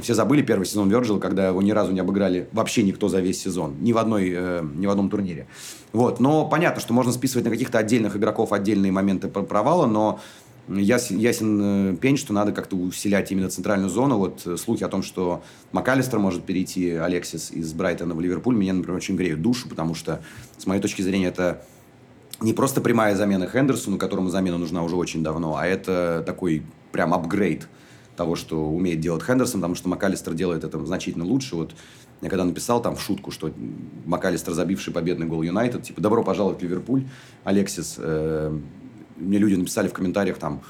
Все 0.00 0.14
забыли 0.14 0.40
первый 0.42 0.64
сезон 0.64 0.88
Верджила, 0.88 1.18
когда 1.18 1.48
его 1.48 1.60
ни 1.60 1.70
разу 1.70 1.92
не 1.92 2.00
обыграли 2.00 2.48
вообще 2.52 2.82
никто 2.82 3.08
за 3.08 3.20
весь 3.20 3.42
сезон. 3.42 3.76
Ни 3.80 3.92
в, 3.92 3.98
одной, 3.98 4.32
э, 4.34 4.64
ни 4.74 4.86
в 4.86 4.90
одном 4.90 5.10
турнире. 5.10 5.46
Вот. 5.92 6.18
Но 6.18 6.46
понятно, 6.46 6.80
что 6.80 6.94
можно 6.94 7.12
списывать 7.12 7.44
на 7.44 7.50
каких-то 7.50 7.78
отдельных 7.78 8.16
игроков 8.16 8.52
отдельные 8.52 8.90
моменты 8.90 9.28
провала, 9.28 9.86
но 9.86 10.18
ясен, 10.68 11.18
ясен 11.18 11.92
э, 11.92 11.96
пень, 11.96 12.16
что 12.16 12.32
надо 12.32 12.52
как-то 12.52 12.76
усилять 12.76 13.30
именно 13.32 13.50
центральную 13.50 13.90
зону. 13.90 14.16
Вот 14.16 14.46
э, 14.46 14.56
слухи 14.56 14.82
о 14.82 14.88
том, 14.88 15.02
что 15.02 15.42
МакАлистер 15.72 16.18
может 16.18 16.44
перейти, 16.44 16.92
Алексис, 16.92 17.50
из 17.50 17.74
Брайтона 17.74 18.14
в 18.14 18.20
Ливерпуль, 18.20 18.56
меня, 18.56 18.72
например, 18.72 18.96
очень 18.96 19.16
греют 19.16 19.42
душу, 19.42 19.68
потому 19.68 19.94
что, 19.94 20.22
с 20.56 20.66
моей 20.66 20.80
точки 20.80 21.02
зрения, 21.02 21.26
это 21.26 21.66
не 22.40 22.54
просто 22.54 22.80
прямая 22.80 23.14
замена 23.14 23.46
Хендерсону, 23.46 23.98
которому 23.98 24.30
замена 24.30 24.56
нужна 24.56 24.82
уже 24.82 24.96
очень 24.96 25.22
давно, 25.22 25.56
а 25.56 25.66
это 25.66 26.22
такой 26.26 26.62
прям 26.92 27.12
апгрейд– 27.12 27.68
того, 28.22 28.36
что 28.36 28.68
умеет 28.68 29.00
делать 29.00 29.24
Хендерсон, 29.24 29.60
потому 29.60 29.74
что 29.74 29.88
МакАлистер 29.88 30.34
делает 30.34 30.62
это 30.62 30.84
значительно 30.86 31.24
лучше. 31.24 31.56
Вот 31.56 31.74
я 32.20 32.28
когда 32.28 32.44
написал 32.44 32.80
там 32.80 32.94
в 32.94 33.02
шутку, 33.02 33.32
что 33.32 33.52
МакАлистер, 34.06 34.52
забивший 34.52 34.92
победный 34.92 35.26
гол 35.26 35.42
Юнайтед, 35.42 35.82
типа, 35.82 36.00
добро 36.00 36.22
пожаловать 36.22 36.60
в 36.60 36.62
Ливерпуль, 36.62 37.02
Алексис, 37.42 37.96
э, 37.98 38.56
мне 39.16 39.38
люди 39.38 39.56
написали 39.56 39.88
в 39.88 39.92
комментариях 39.92 40.38
там, 40.38 40.62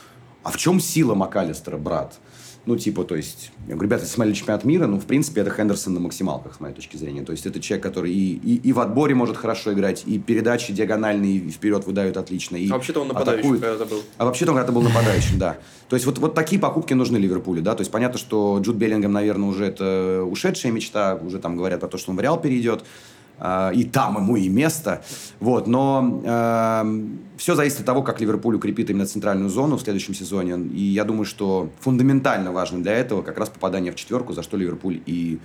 а 0.42 0.50
в 0.50 0.56
чем 0.56 0.80
сила 0.80 1.14
МакАлистера, 1.14 1.76
брат? 1.76 2.18
Ну, 2.64 2.76
типа, 2.76 3.02
то 3.02 3.16
есть, 3.16 3.50
я 3.66 3.74
говорю, 3.74 3.88
ребята, 3.88 4.06
смотрели 4.06 4.36
чемпионат 4.36 4.64
мира, 4.64 4.86
ну, 4.86 5.00
в 5.00 5.04
принципе, 5.04 5.40
это 5.40 5.50
Хендерсон 5.50 5.94
на 5.94 6.00
максималках, 6.00 6.54
с 6.54 6.60
моей 6.60 6.74
точки 6.74 6.96
зрения. 6.96 7.22
То 7.22 7.32
есть, 7.32 7.44
это 7.44 7.58
человек, 7.60 7.82
который 7.82 8.12
и, 8.12 8.34
и, 8.34 8.56
и 8.56 8.72
в 8.72 8.78
отборе 8.78 9.16
может 9.16 9.36
хорошо 9.36 9.72
играть, 9.72 10.04
и 10.06 10.18
передачи 10.20 10.72
диагональные 10.72 11.38
и 11.38 11.50
вперед 11.50 11.84
выдают 11.86 12.16
отлично. 12.16 12.54
И 12.56 12.70
а 12.70 12.74
вообще-то 12.74 13.00
он 13.00 13.08
нападающий 13.08 13.58
когда-то 13.58 13.86
был. 13.86 14.02
А 14.16 14.24
вообще-то 14.24 14.52
он 14.52 14.58
когда-то 14.58 14.72
был 14.72 14.82
нападающим, 14.82 15.38
да. 15.38 15.58
То 15.88 15.96
есть, 15.96 16.06
вот, 16.06 16.18
вот 16.18 16.34
такие 16.34 16.60
покупки 16.60 16.94
нужны 16.94 17.16
Ливерпулю, 17.16 17.62
да. 17.62 17.74
То 17.74 17.80
есть, 17.80 17.90
понятно, 17.90 18.18
что 18.18 18.58
Джуд 18.60 18.76
Беллингем, 18.76 19.12
наверное, 19.12 19.48
уже 19.48 19.64
это 19.64 20.22
ушедшая 20.22 20.70
мечта, 20.70 21.18
уже 21.20 21.40
там 21.40 21.56
говорят 21.56 21.80
про 21.80 21.88
то, 21.88 21.98
что 21.98 22.12
он 22.12 22.16
в 22.16 22.20
Реал 22.20 22.40
перейдет. 22.40 22.84
А, 23.44 23.70
и 23.70 23.82
там 23.82 24.18
ему 24.18 24.36
и 24.36 24.48
место. 24.48 25.02
Вот, 25.40 25.66
но 25.66 26.22
э, 26.24 27.08
все 27.36 27.56
зависит 27.56 27.80
от 27.80 27.86
того, 27.86 28.04
как 28.04 28.20
Ливерпуль 28.20 28.54
укрепит 28.54 28.88
именно 28.88 29.04
центральную 29.04 29.50
зону 29.50 29.78
в 29.78 29.82
следующем 29.82 30.14
сезоне. 30.14 30.64
И 30.72 30.80
я 30.80 31.02
думаю, 31.02 31.24
что 31.24 31.68
фундаментально 31.80 32.52
важно 32.52 32.80
для 32.80 32.92
этого 32.92 33.22
как 33.22 33.38
раз 33.38 33.48
попадание 33.48 33.90
в 33.90 33.96
четверку, 33.96 34.32
за 34.32 34.44
что 34.44 34.56
Ливерпуль 34.56 35.00
и 35.06 35.40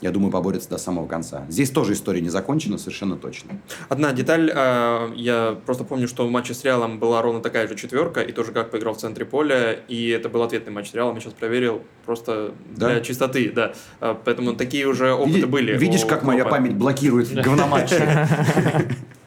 я 0.00 0.10
думаю, 0.10 0.30
поборется 0.32 0.68
до 0.70 0.78
самого 0.78 1.06
конца. 1.06 1.44
Здесь 1.48 1.70
тоже 1.70 1.92
история 1.92 2.20
не 2.20 2.28
закончена, 2.30 2.78
совершенно 2.78 3.16
точно. 3.16 3.50
Одна 3.88 4.12
деталь, 4.12 4.50
э, 4.54 5.12
я 5.16 5.58
просто 5.66 5.84
помню, 5.84 6.08
что 6.08 6.26
в 6.26 6.30
матче 6.30 6.54
с 6.54 6.64
Реалом 6.64 6.98
была 6.98 7.20
ровно 7.22 7.40
такая 7.40 7.68
же 7.68 7.74
четверка, 7.76 8.20
и 8.20 8.32
тоже 8.32 8.52
как 8.52 8.70
поиграл 8.70 8.94
в 8.94 8.98
центре 8.98 9.24
поля, 9.24 9.72
и 9.88 10.08
это 10.08 10.28
был 10.28 10.42
ответный 10.42 10.72
матч 10.72 10.90
с 10.90 10.94
Реалом, 10.94 11.14
я 11.16 11.20
сейчас 11.20 11.34
проверил, 11.34 11.82
просто 12.06 12.52
Да? 12.76 12.88
для 12.90 13.00
чистоты, 13.00 13.52
да. 13.54 13.72
Э, 14.00 14.14
Поэтому 14.24 14.54
такие 14.54 14.86
уже 14.86 15.12
опыты 15.12 15.38
Види- 15.40 15.46
были. 15.46 15.76
Видишь, 15.76 16.04
у 16.04 16.06
как 16.08 16.22
моя 16.22 16.44
память 16.44 16.74
блокирует 16.74 17.32
говноматчи? 17.34 17.94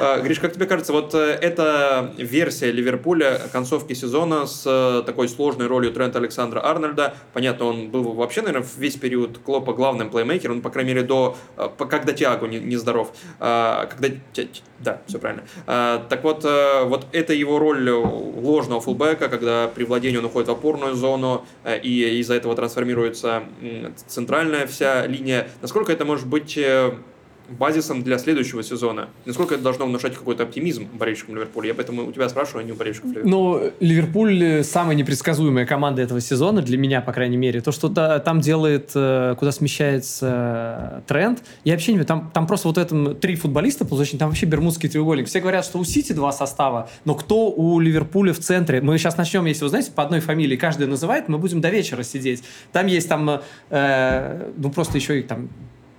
А, 0.00 0.20
Гриш, 0.20 0.38
как 0.38 0.52
тебе 0.52 0.66
кажется, 0.66 0.92
вот 0.92 1.14
э, 1.14 1.18
эта 1.18 2.14
версия 2.18 2.70
Ливерпуля 2.70 3.40
концовки 3.52 3.92
сезона 3.92 4.46
с 4.46 4.64
э, 4.66 5.02
такой 5.04 5.28
сложной 5.28 5.66
ролью 5.66 5.92
Трента 5.92 6.18
Александра 6.18 6.60
Арнольда, 6.64 7.14
понятно, 7.32 7.66
он 7.66 7.90
был 7.90 8.12
вообще, 8.12 8.42
наверное, 8.42 8.66
весь 8.76 8.96
период 8.96 9.38
Клопа 9.38 9.72
главным 9.72 10.10
плеймейкером, 10.10 10.56
он, 10.56 10.62
по 10.62 10.70
крайней 10.70 10.94
мере, 10.94 11.06
до, 11.06 11.36
э, 11.56 11.68
когда 11.78 12.12
Тиаго 12.12 12.46
не, 12.46 12.76
здоров, 12.76 13.12
А, 13.40 13.86
когда, 13.86 14.08
да, 14.78 15.02
все 15.06 15.18
правильно. 15.18 15.44
А, 15.66 16.06
Так 16.08 16.24
вот, 16.24 16.44
вот 16.44 17.06
это 17.12 17.32
его 17.32 17.58
роль 17.58 17.88
ложного 17.90 18.80
фулбэка, 18.80 19.28
когда 19.28 19.68
при 19.68 19.84
владении 19.84 20.18
он 20.18 20.24
уходит 20.24 20.48
в 20.48 20.52
опорную 20.52 20.94
зону, 20.94 21.44
и 21.82 22.18
из-за 22.20 22.34
этого 22.34 22.54
трансформируется 22.54 23.42
центральная 24.06 24.66
вся 24.66 25.06
линия. 25.06 25.48
Насколько 25.60 25.92
это 25.92 26.04
может 26.04 26.26
быть 26.26 26.58
базисом 27.48 28.02
для 28.02 28.18
следующего 28.18 28.62
сезона. 28.62 29.08
Насколько 29.24 29.54
это 29.54 29.64
должно 29.64 29.86
внушать 29.86 30.14
какой-то 30.14 30.42
оптимизм 30.42 30.86
болельщикам 30.92 31.34
Ливерпуля? 31.36 31.68
Я 31.68 31.74
поэтому 31.74 32.06
у 32.06 32.12
тебя 32.12 32.28
спрашиваю, 32.28 32.62
а 32.62 32.64
не 32.64 32.72
у 32.72 32.74
болельщиков 32.74 33.10
Ливерпуля. 33.10 33.30
Ну, 33.30 33.72
Ливерпуль 33.80 34.42
э, 34.42 34.64
самая 34.64 34.96
непредсказуемая 34.96 35.66
команда 35.66 36.02
этого 36.02 36.20
сезона, 36.20 36.62
для 36.62 36.78
меня, 36.78 37.00
по 37.00 37.12
крайней 37.12 37.36
мере. 37.36 37.60
То, 37.60 37.72
что 37.72 37.88
та- 37.88 38.18
там 38.18 38.40
делает, 38.40 38.90
э, 38.94 39.34
куда 39.38 39.52
смещается 39.52 41.00
э, 41.04 41.08
тренд, 41.08 41.42
я 41.64 41.72
вообще 41.74 41.92
не 41.94 42.04
там, 42.04 42.30
там 42.32 42.46
просто 42.46 42.68
вот 42.68 42.78
этом 42.78 43.14
три 43.16 43.36
футболиста 43.36 43.84
полузащитника, 43.84 44.20
там 44.20 44.28
вообще 44.30 44.46
бермудский 44.46 44.88
треугольник. 44.88 45.26
Все 45.26 45.40
говорят, 45.40 45.64
что 45.64 45.78
у 45.78 45.84
Сити 45.84 46.12
два 46.12 46.32
состава, 46.32 46.90
но 47.04 47.14
кто 47.14 47.50
у 47.50 47.80
Ливерпуля 47.80 48.32
в 48.32 48.38
центре? 48.38 48.80
Мы 48.80 48.98
сейчас 48.98 49.16
начнем, 49.16 49.44
если 49.46 49.64
вы 49.64 49.70
знаете, 49.70 49.90
по 49.92 50.02
одной 50.02 50.20
фамилии 50.20 50.56
каждый 50.56 50.86
называет, 50.86 51.28
мы 51.28 51.38
будем 51.38 51.60
до 51.60 51.70
вечера 51.70 52.02
сидеть. 52.02 52.42
Там 52.72 52.86
есть 52.86 53.08
там, 53.08 53.40
э, 53.70 54.50
ну 54.56 54.70
просто 54.70 54.98
еще 54.98 55.20
и 55.20 55.22
там 55.22 55.48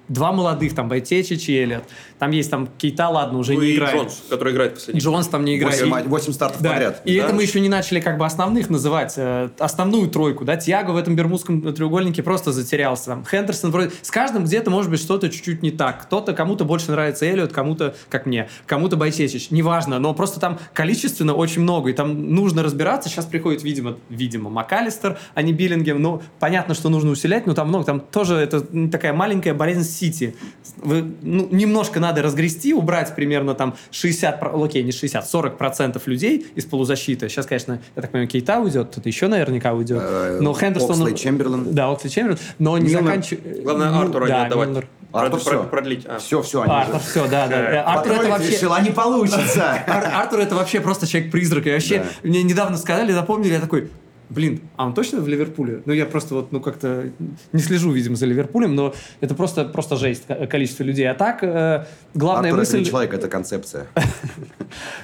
два 0.10 0.32
молодых, 0.32 0.76
там 0.76 0.90
Байтечич 0.90 1.48
и 1.50 1.58
Эллиот. 1.58 1.84
Там 2.20 2.32
есть 2.32 2.52
там 2.52 2.68
Кейта, 2.78 3.08
ладно, 3.08 3.40
уже 3.40 3.54
Ну 3.54 3.62
не 3.62 3.68
и 3.68 3.76
играет. 3.76 3.96
Джонс, 3.96 4.24
который 4.30 4.54
играет 4.54 4.74
последний. 4.74 5.00
Джонс 5.02 5.28
там 5.28 5.46
не 5.46 5.56
играет. 5.58 5.76
Восемь 5.76 5.88
И- 5.88 5.90
ма- 5.90 6.04
Восемь 6.06 6.34
стартов 6.34 6.62
да, 6.62 6.72
подряд. 6.72 7.02
и 7.06 7.18
Да. 7.18 7.26
это 7.26 7.34
мы 7.34 7.44
еще 7.44 7.60
не 7.62 7.70
начали 7.70 8.00
как 8.02 8.18
бы 8.18 8.26
основных 8.26 8.70
называть, 8.70 9.14
э, 9.18 9.50
основную 9.60 10.10
тройку, 10.10 10.44
да, 10.44 10.58
Тиаго 10.58 10.92
в 10.92 10.98
этом 10.98 11.16
бермудском 11.16 11.74
треугольнике 11.74 12.24
просто 12.24 12.52
затерялся, 12.52 13.06
там, 13.06 13.26
Хендерсон 13.26 13.72
вроде, 13.72 13.92
с 14.02 14.12
каждым 14.12 14.44
где-то 14.44 14.70
может 14.70 14.92
быть 14.92 15.00
что-то 15.00 15.30
чуть-чуть 15.30 15.64
не 15.64 15.72
так, 15.72 16.02
кто-то, 16.04 16.34
кому-то 16.34 16.66
больше 16.66 16.92
нравится 16.92 17.26
Эллиот, 17.26 17.54
кому-то, 17.54 17.96
как 18.10 18.26
мне, 18.26 18.50
кому-то 18.66 18.98
Байсечич, 18.98 19.52
неважно, 19.52 20.00
но 20.00 20.14
просто 20.14 20.40
там 20.40 20.60
количественно 20.74 21.34
очень 21.34 21.62
много, 21.62 21.90
и 21.90 21.94
там 21.94 22.34
нужно 22.34 22.64
разбираться, 22.64 23.08
сейчас 23.10 23.26
приходит, 23.26 23.64
видимо, 23.64 23.96
видимо, 24.10 24.50
МакАлистер, 24.50 25.18
а 25.36 25.42
не 25.42 25.54
Биллингем, 25.54 26.02
ну, 26.02 26.22
понятно, 26.40 26.74
что 26.74 26.90
нужно 26.90 27.12
усилять, 27.12 27.46
но 27.48 27.54
там 27.54 27.68
много, 27.70 27.86
там 27.86 28.00
тоже 28.00 28.36
это 28.36 28.62
такая 28.90 29.14
маленькая 29.14 29.54
болезнь 29.54 29.84
Сити, 30.00 30.36
Вы, 30.78 31.04
ну, 31.22 31.48
немножко 31.52 32.00
надо 32.00 32.22
разгрести, 32.22 32.74
убрать 32.74 33.14
примерно 33.16 33.54
там 33.54 33.76
60, 33.92 34.40
про- 34.40 34.64
окей, 34.64 34.82
не 34.84 34.92
60, 34.92 35.28
40 35.30 35.58
процентов 35.58 36.08
людей 36.08 36.48
из 36.56 36.66
полузащиты. 36.66 37.28
Сейчас, 37.28 37.46
конечно, 37.46 37.82
я 37.96 38.02
так 38.02 38.12
понимаю, 38.12 38.30
Кейта 38.30 38.60
уйдет, 38.60 38.88
кто-то 38.92 39.10
еще 39.10 39.28
наверняка 39.28 39.74
уйдет. 39.74 40.02
Э, 40.02 40.40
Но 40.42 40.54
Хендерсон... 40.54 41.02
Окслей 41.02 41.16
Чемберлен. 41.16 41.74
Да, 41.74 41.92
Оксли 41.92 42.10
Чемберлен, 42.10 42.40
но 42.60 42.78
не 42.78 42.90
заканчивает... 42.90 43.64
Главное, 43.64 43.90
Артура 44.00 44.26
не 44.26 44.32
отдавать. 44.32 44.86
Артур 45.12 45.40
всё. 45.40 45.64
продлить. 45.64 46.06
А. 46.06 46.20
Все, 46.20 46.42
все, 46.44 46.62
они 46.62 46.72
Артур, 46.72 46.96
уже. 46.98 47.04
все, 47.06 47.28
да, 47.28 47.48
да. 47.48 47.56
Э, 47.60 47.78
Артур 47.82 48.14
это 48.14 48.30
вообще... 48.30 48.52
решил, 48.52 48.74
а 48.74 48.80
не 48.82 48.92
получится. 48.92 49.84
Ар- 49.88 50.12
Артур 50.14 50.40
это 50.40 50.56
вообще 50.56 50.82
просто 50.82 51.08
человек-призрак. 51.08 51.66
И 51.68 51.72
вообще, 51.72 52.06
мне 52.24 52.44
недавно 52.44 52.78
сказали, 52.78 53.12
запомнили, 53.12 53.54
я 53.54 53.60
такой, 53.60 53.90
блин, 54.30 54.62
а 54.76 54.86
он 54.86 54.94
точно 54.94 55.20
в 55.22 55.28
Ливерпуле? 55.28 55.82
Ну, 55.86 55.94
я 55.94 56.06
просто 56.06 56.36
вот, 56.36 56.52
ну, 56.52 56.62
как-то 56.62 57.10
не 57.52 57.62
слежу, 57.62 57.92
видимо, 57.92 58.16
за 58.16 58.26
Ливерпулем, 58.26 58.76
но 58.76 58.94
это 59.22 59.36
просто, 59.36 59.66
просто 59.66 59.96
жесть, 59.96 60.26
ко- 60.28 60.48
количество 60.48 60.84
людей. 60.84 61.10
А 61.10 61.16
так, 61.16 61.44
э, 61.44 61.86
главная 62.14 62.52
Артур 62.52 62.64
это 62.64 62.74
не 62.74 62.80
мысль... 62.80 62.90
человек, 62.90 63.14
это 63.14 63.28
концепция. 63.28 63.88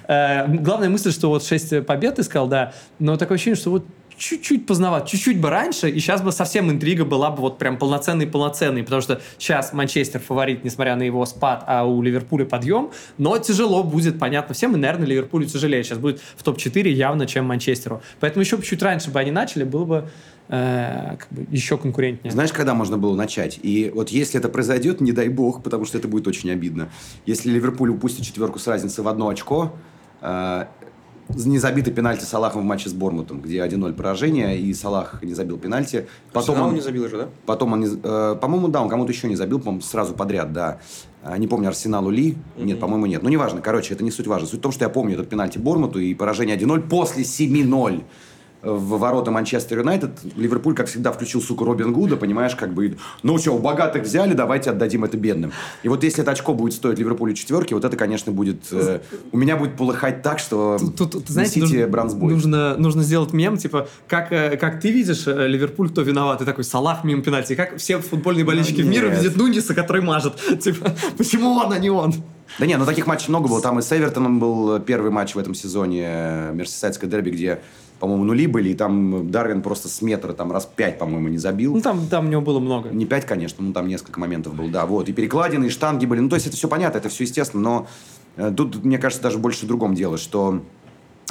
Э, 0.07 0.47
главная 0.47 0.89
мысль, 0.89 1.11
что 1.11 1.29
вот 1.29 1.43
6 1.43 1.83
побед 1.85 2.19
искал, 2.19 2.47
да, 2.47 2.73
но 2.99 3.17
такое 3.17 3.35
ощущение, 3.35 3.55
что 3.55 3.71
вот 3.71 3.85
чуть-чуть 4.17 4.65
поздновато, 4.65 5.07
чуть-чуть 5.07 5.39
бы 5.39 5.49
раньше, 5.49 5.89
и 5.89 5.99
сейчас 5.99 6.21
бы 6.21 6.31
совсем 6.31 6.71
интрига 6.71 7.05
была 7.05 7.31
бы 7.31 7.41
вот 7.41 7.57
прям 7.57 7.77
полноценный-полноценный, 7.77 8.83
потому 8.83 9.01
что 9.01 9.21
сейчас 9.37 9.73
Манчестер 9.73 10.19
фаворит, 10.21 10.63
несмотря 10.63 10.95
на 10.95 11.03
его 11.03 11.25
спад, 11.25 11.63
а 11.67 11.85
у 11.85 12.01
Ливерпуля 12.01 12.45
подъем, 12.45 12.91
но 13.17 13.37
тяжело 13.37 13.83
будет, 13.83 14.19
понятно 14.19 14.53
всем, 14.53 14.75
и, 14.75 14.77
наверное, 14.77 15.07
Ливерпулю 15.07 15.45
тяжелее 15.45 15.83
сейчас 15.83 15.97
будет 15.97 16.21
в 16.35 16.43
топ-4 16.43 16.89
явно, 16.89 17.25
чем 17.25 17.45
Манчестеру. 17.45 18.01
Поэтому 18.19 18.43
еще 18.43 18.61
чуть 18.61 18.81
раньше 18.81 19.11
бы 19.11 19.19
они 19.19 19.31
начали, 19.31 19.63
было 19.63 19.85
бы, 19.85 20.09
э, 20.49 21.15
как 21.17 21.27
бы 21.31 21.45
еще 21.51 21.77
конкурентнее. 21.77 22.31
Знаешь, 22.31 22.51
когда 22.51 22.73
можно 22.73 22.97
было 22.97 23.15
начать? 23.15 23.59
И 23.61 23.91
вот 23.93 24.09
если 24.09 24.39
это 24.39 24.49
произойдет, 24.49 25.01
не 25.01 25.11
дай 25.11 25.29
бог, 25.29 25.63
потому 25.63 25.85
что 25.85 25.97
это 25.97 26.07
будет 26.07 26.27
очень 26.27 26.51
обидно. 26.51 26.89
Если 27.25 27.49
Ливерпуль 27.49 27.89
упустит 27.89 28.25
четверку 28.25 28.59
с 28.59 28.67
разницей 28.67 29.03
в 29.03 29.07
одно 29.07 29.29
очко, 29.29 29.73
э, 30.21 30.65
не 31.29 31.57
забиты 31.59 31.91
пенальти 31.91 32.23
Салахом 32.23 32.61
в 32.61 32.65
матче 32.65 32.89
с 32.89 32.93
Бормутом, 32.93 33.41
где 33.41 33.57
1-0 33.59 33.93
поражение, 33.93 34.59
и 34.59 34.73
Салах 34.73 35.23
не 35.23 35.33
забил 35.33 35.57
пенальти. 35.57 36.07
Потом 36.31 36.55
Арсенал 36.55 36.69
он, 36.69 36.75
не 36.75 36.81
забил 36.81 37.07
же, 37.09 37.17
да? 37.17 37.29
потом 37.45 37.73
он, 37.73 37.79
не- 37.79 37.99
э, 38.03 38.35
по-моему, 38.39 38.67
да, 38.67 38.81
он 38.81 38.89
кому-то 38.89 39.11
еще 39.11 39.27
не 39.27 39.35
забил, 39.35 39.59
по-моему, 39.59 39.81
сразу 39.81 40.13
подряд, 40.13 40.53
да. 40.53 40.79
А, 41.23 41.37
Не 41.39 41.47
помню, 41.47 41.69
Арсеналу 41.69 42.11
ли? 42.11 42.37
Нет, 42.57 42.79
по-моему, 42.79 43.07
нет. 43.07 43.23
Ну, 43.23 43.29
неважно, 43.29 43.59
короче, 43.59 43.95
это 43.95 44.03
не 44.03 44.11
суть 44.11 44.27
важно. 44.27 44.47
Суть 44.47 44.59
в 44.59 44.61
том, 44.61 44.71
что 44.71 44.85
я 44.85 44.89
помню 44.89 45.15
этот 45.15 45.27
пенальти 45.27 45.57
Бормуту 45.57 45.99
и 45.99 46.13
поражение 46.13 46.55
1-0 46.55 46.81
после 46.87 47.23
7-0 47.23 48.03
в 48.65 48.97
ворота 48.97 49.31
Манчестер 49.31 49.79
Юнайтед. 49.79 50.11
Ливерпуль, 50.35 50.75
как 50.75 50.87
всегда, 50.87 51.11
включил, 51.11 51.41
сука, 51.41 51.65
Робин 51.65 51.93
Гуда, 51.93 52.17
понимаешь, 52.17 52.55
как 52.55 52.73
бы, 52.73 52.97
ну 53.23 53.37
что, 53.37 53.51
у 53.51 53.59
богатых 53.59 54.03
взяли, 54.03 54.33
давайте 54.33 54.71
отдадим 54.71 55.03
это 55.03 55.17
бедным. 55.17 55.51
И 55.83 55.89
вот 55.89 56.03
если 56.03 56.23
это 56.23 56.31
очко 56.31 56.53
будет 56.53 56.73
стоить 56.73 56.97
Ливерпулю 56.99 57.33
четверки, 57.33 57.73
вот 57.73 57.85
это, 57.85 57.95
конечно, 57.95 58.31
будет... 58.31 58.63
э, 58.71 58.99
у 59.31 59.37
меня 59.37 59.55
будет 59.57 59.77
полыхать 59.77 60.21
так, 60.21 60.39
что 60.39 60.77
Тут, 60.79 60.95
тут, 60.95 61.11
тут, 61.11 61.29
знаете, 61.29 61.59
нужно, 61.59 61.87
бронзбой. 61.87 62.33
нужно, 62.33 62.75
нужно 62.77 63.03
сделать 63.03 63.33
мем, 63.33 63.57
типа, 63.57 63.87
как, 64.07 64.31
э, 64.31 64.57
как 64.57 64.81
ты 64.81 64.91
видишь 64.91 65.27
э, 65.27 65.47
Ливерпуль, 65.47 65.89
кто 65.89 66.01
виноват, 66.01 66.41
и 66.41 66.45
такой 66.45 66.63
Салах 66.63 67.03
мимо 67.03 67.21
пенальти, 67.21 67.55
как 67.55 67.77
все 67.77 67.99
футбольные 67.99 68.45
болельщики 68.45 68.81
в 68.81 68.87
мире 68.87 69.09
нет. 69.09 69.19
видят 69.19 69.37
Нуниса, 69.37 69.73
который 69.73 70.01
мажет. 70.01 70.35
Типа, 70.59 70.95
почему 71.17 71.51
он, 71.51 71.71
а 71.71 71.79
не 71.79 71.89
он? 71.89 72.13
Да 72.59 72.65
не, 72.65 72.77
ну 72.77 72.85
таких 72.85 73.07
матчей 73.07 73.29
много 73.29 73.49
было. 73.49 73.61
Там 73.61 73.79
и 73.79 73.81
с 73.81 73.91
Эвертоном 73.91 74.39
был 74.39 74.79
первый 74.79 75.11
матч 75.11 75.35
в 75.35 75.39
этом 75.39 75.53
сезоне, 75.53 76.03
э, 76.05 76.51
Мерсисайдское 76.53 77.09
дерби, 77.09 77.31
где, 77.31 77.59
по-моему, 77.99 78.23
нули 78.25 78.47
были, 78.47 78.69
и 78.69 78.73
там 78.73 79.31
Дарвин 79.31 79.61
просто 79.61 79.87
с 79.87 80.01
метра 80.01 80.33
там 80.33 80.51
раз 80.51 80.65
пять, 80.65 80.99
по-моему, 80.99 81.29
не 81.29 81.37
забил. 81.37 81.73
Ну, 81.75 81.81
там, 81.81 82.07
там 82.07 82.25
у 82.27 82.29
него 82.29 82.41
было 82.41 82.59
много. 82.59 82.89
Не 82.89 83.05
пять, 83.05 83.25
конечно, 83.25 83.63
ну 83.63 83.73
там 83.73 83.87
несколько 83.87 84.19
моментов 84.19 84.53
было, 84.55 84.69
да, 84.69 84.85
вот. 84.85 85.07
И 85.09 85.13
перекладины, 85.13 85.65
и 85.65 85.69
штанги 85.69 86.05
были. 86.05 86.19
Ну, 86.19 86.29
то 86.29 86.35
есть 86.35 86.47
это 86.47 86.55
все 86.55 86.67
понятно, 86.67 86.97
это 86.97 87.09
все 87.09 87.23
естественно, 87.23 87.63
но 87.63 87.87
э, 88.37 88.53
тут, 88.55 88.83
мне 88.83 88.97
кажется, 88.97 89.23
даже 89.23 89.37
больше 89.37 89.65
в 89.65 89.67
другом 89.67 89.95
дело, 89.95 90.17
что 90.17 90.61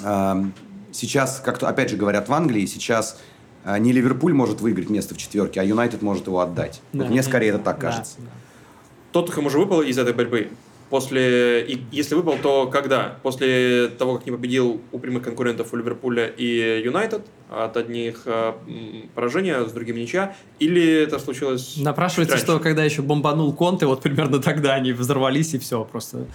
э, 0.02 0.44
сейчас, 0.92 1.40
как 1.44 1.58
то 1.58 1.68
опять 1.68 1.90
же 1.90 1.96
говорят 1.96 2.28
в 2.28 2.32
Англии, 2.32 2.64
сейчас 2.66 3.20
э, 3.64 3.78
не 3.78 3.92
Ливерпуль 3.92 4.32
может 4.32 4.60
выиграть 4.60 4.88
место 4.90 5.14
в 5.14 5.18
четверке, 5.18 5.60
а 5.60 5.64
Юнайтед 5.64 6.02
может 6.02 6.26
его 6.26 6.40
отдать. 6.40 6.80
Вот 6.92 7.02
Да. 7.04 7.08
мне 7.10 7.22
скорее 7.22 7.50
это 7.50 7.58
так 7.58 7.78
Да, 7.78 7.88
кажется. 7.90 8.14
да. 8.18 8.24
Тоттенхэм 9.12 9.46
уже 9.46 9.58
выпал 9.58 9.82
из 9.82 9.96
этой 9.98 10.12
борьбы. 10.12 10.48
После, 10.94 11.66
и 11.66 11.82
если 11.90 12.14
выпал, 12.14 12.36
то 12.40 12.68
когда? 12.68 13.18
После 13.24 13.88
того, 13.88 14.14
как 14.14 14.26
не 14.26 14.30
победил 14.30 14.80
у 14.92 15.00
прямых 15.00 15.24
конкурентов 15.24 15.72
у 15.72 15.76
Ливерпуля 15.76 16.28
и 16.28 16.82
Юнайтед, 16.84 17.26
от 17.50 17.76
одних 17.76 18.22
м, 18.26 19.10
поражения, 19.12 19.66
с 19.66 19.72
другими 19.72 20.02
ничья, 20.02 20.36
или 20.60 21.02
это 21.02 21.18
случилось 21.18 21.78
Напрашивается, 21.78 22.36
что 22.36 22.60
когда 22.60 22.84
еще 22.84 23.02
бомбанул 23.02 23.52
Конте, 23.54 23.86
вот 23.86 24.02
примерно 24.02 24.38
тогда 24.40 24.74
они 24.74 24.92
взорвались, 24.92 25.52
и 25.54 25.58
все, 25.58 25.82
просто... 25.82 26.26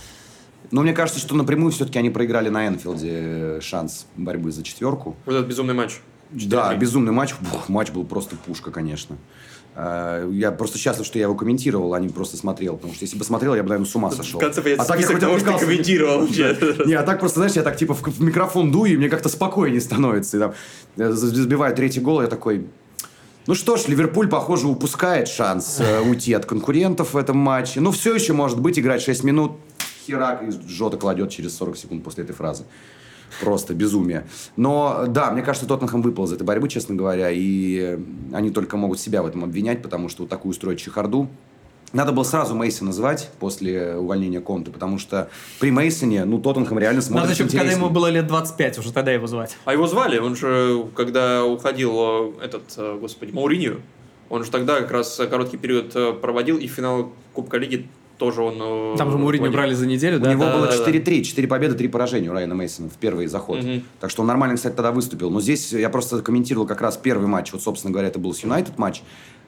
Но 0.71 0.81
мне 0.81 0.91
кажется, 0.91 1.21
что 1.21 1.35
напрямую 1.37 1.71
все-таки 1.71 1.97
они 1.97 2.09
проиграли 2.09 2.49
на 2.49 2.67
Энфилде 2.67 3.11
э, 3.11 3.59
шанс 3.61 4.07
борьбы 4.17 4.51
за 4.51 4.63
четверку. 4.63 5.15
Вот 5.25 5.35
этот 5.35 5.47
безумный 5.47 5.73
матч. 5.73 6.01
Да, 6.31 6.73
4-3. 6.73 6.77
безумный 6.79 7.13
матч. 7.13 7.33
Бух, 7.39 7.69
матч 7.69 7.91
был 7.91 8.03
просто 8.03 8.35
пушка, 8.35 8.71
конечно. 8.71 9.15
Э, 9.75 10.29
Я 10.31 10.51
просто 10.51 10.77
счастлив, 10.77 11.05
что 11.05 11.17
я 11.17 11.25
его 11.25 11.35
комментировал, 11.35 11.93
а 11.93 11.99
не 11.99 12.09
просто 12.09 12.37
смотрел. 12.37 12.75
Потому 12.75 12.93
что 12.93 13.05
если 13.05 13.17
бы 13.17 13.23
смотрел, 13.23 13.55
я 13.55 13.63
бы, 13.63 13.69
наверное, 13.69 13.89
с 13.89 13.95
ума 13.95 14.11
сошел. 14.11 14.39
В 14.39 14.43
конце 14.43 14.61
а 14.75 14.85
так 14.85 14.99
я 14.99 15.07
хоть 15.07 15.19
того, 15.19 15.35
отвлекался. 15.35 15.65
комментировал 15.65 16.19
вообще. 16.19 16.57
Не, 16.85 16.93
а 16.93 17.03
так 17.03 17.19
просто, 17.19 17.39
знаешь, 17.39 17.53
я 17.53 17.63
так 17.63 17.77
типа 17.77 17.93
в, 17.93 18.01
в 18.01 18.21
микрофон 18.21 18.71
дую, 18.71 18.93
и 18.93 18.97
мне 18.97 19.09
как-то 19.09 19.29
спокойнее 19.29 19.81
становится. 19.81 20.37
И 20.37 20.39
там 20.39 20.53
э, 20.97 21.11
забиваю 21.11 21.75
третий 21.75 21.99
гол, 21.99 22.21
я 22.21 22.27
такой... 22.27 22.67
Ну 23.47 23.55
что 23.55 23.77
ж, 23.77 23.87
Ливерпуль, 23.87 24.27
похоже, 24.27 24.67
упускает 24.67 25.27
шанс 25.27 25.79
э, 25.79 26.01
уйти 26.01 26.33
от 26.33 26.45
конкурентов 26.45 27.13
в 27.13 27.17
этом 27.17 27.37
матче. 27.37 27.79
Ну, 27.79 27.91
все 27.91 28.13
еще 28.13 28.33
может 28.33 28.59
быть 28.59 28.77
играть 28.77 29.01
6 29.01 29.23
минут. 29.23 29.53
Херак, 30.05 30.43
и 30.43 30.69
Жота 30.69 30.97
кладет 30.97 31.29
через 31.31 31.55
40 31.57 31.77
секунд 31.77 32.03
после 32.03 32.23
этой 32.23 32.33
фразы. 32.35 32.65
Просто 33.41 33.73
безумие. 33.73 34.25
Но 34.55 35.05
да, 35.07 35.31
мне 35.31 35.41
кажется, 35.41 35.67
Тоттенхэм 35.67 36.01
выпал 36.01 36.25
из 36.25 36.33
этой 36.33 36.43
борьбы, 36.43 36.69
честно 36.69 36.95
говоря, 36.95 37.29
и 37.31 37.99
они 38.33 38.51
только 38.51 38.77
могут 38.77 38.99
себя 38.99 39.21
в 39.23 39.27
этом 39.27 39.43
обвинять, 39.43 39.81
потому 39.81 40.09
что 40.09 40.23
вот 40.23 40.29
такую 40.29 40.53
строить 40.53 40.79
чехарду 40.79 41.29
надо 41.91 42.11
было 42.11 42.23
сразу 42.23 42.55
Мейсона 42.55 42.93
звать 42.93 43.29
после 43.39 43.95
увольнения 43.95 44.41
Конта, 44.41 44.71
потому 44.71 44.99
что 44.99 45.29
при 45.59 45.71
Мейсоне, 45.71 46.25
ну, 46.25 46.39
Тоттенхэм 46.39 46.77
реально 46.77 47.01
смотрит 47.01 47.29
Надо 47.29 47.43
еще, 47.43 47.57
когда 47.57 47.71
ему 47.71 47.89
было 47.89 48.07
лет 48.07 48.27
25, 48.27 48.77
уже 48.79 48.93
тогда 48.93 49.11
его 49.11 49.27
звать. 49.27 49.57
А 49.65 49.73
его 49.73 49.87
звали, 49.87 50.19
он 50.19 50.35
же, 50.35 50.85
когда 50.95 51.43
уходил 51.43 52.35
э, 52.39 52.45
этот, 52.45 52.63
э, 52.77 52.97
господи, 52.99 53.31
Мауриньо, 53.31 53.77
он 54.29 54.43
же 54.43 54.51
тогда 54.51 54.79
как 54.81 54.91
раз 54.91 55.19
короткий 55.29 55.57
период 55.57 55.95
э, 55.95 56.13
проводил, 56.13 56.57
и 56.57 56.67
финал 56.67 57.11
Кубка 57.33 57.57
Лиги 57.57 57.87
тоже 58.19 58.43
он... 58.43 58.55
э, 58.61 58.95
Там 58.97 59.09
же 59.11 59.17
Мourinho 59.17 59.31
руководил. 59.31 59.51
брали 59.53 59.73
за 59.73 59.87
неделю, 59.87 60.17
У 60.17 60.19
да? 60.19 60.31
него 60.31 60.43
да, 60.43 60.53
было 60.57 60.67
да, 60.67 60.77
да. 60.77 60.91
4-3, 60.91 61.23
4 61.23 61.47
победы, 61.47 61.73
3 61.75 61.87
поражения 61.87 62.29
у 62.29 62.33
Райана 62.33 62.53
Мейсона 62.53 62.89
в 62.89 62.97
первый 62.97 63.25
заход. 63.27 63.63
Мгм. 63.63 63.83
Так 63.99 64.11
что 64.11 64.21
он 64.21 64.27
нормально, 64.27 64.55
кстати, 64.57 64.75
тогда 64.75 64.91
выступил. 64.91 65.31
Но 65.31 65.41
здесь 65.41 65.71
я 65.73 65.89
просто 65.89 66.21
комментировал 66.21 66.67
как 66.67 66.81
раз 66.81 66.97
первый 66.97 67.27
матч. 67.27 67.51
Вот, 67.53 67.63
собственно 67.63 67.91
говоря, 67.91 68.09
это 68.09 68.19
был 68.19 68.33
с 68.33 68.43
Юнайтед 68.43 68.77
матч. 68.77 69.01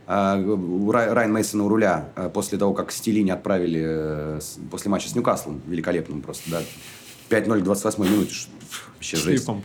А, 0.07 0.35
у 0.37 0.91
Рай- 0.91 1.13
Райан 1.13 1.31
Мейсона 1.31 1.65
у 1.65 1.69
руля 1.69 2.09
а, 2.15 2.29
после 2.29 2.57
того, 2.57 2.73
как 2.73 2.91
Стилини 2.91 3.29
отправили 3.31 3.81
э, 3.83 4.39
после 4.71 4.89
матча 4.89 5.07
с 5.09 5.15
Ньюкаслом, 5.15 5.61
великолепным 5.67 6.21
просто, 6.21 6.49
да. 6.49 6.61
5-0 7.29 7.59
к 7.59 7.63
28 7.63 8.03
минуте. 8.03 8.33
Вообще 8.95 9.17
жесть. 9.17 9.25
Шлипом. 9.45 9.63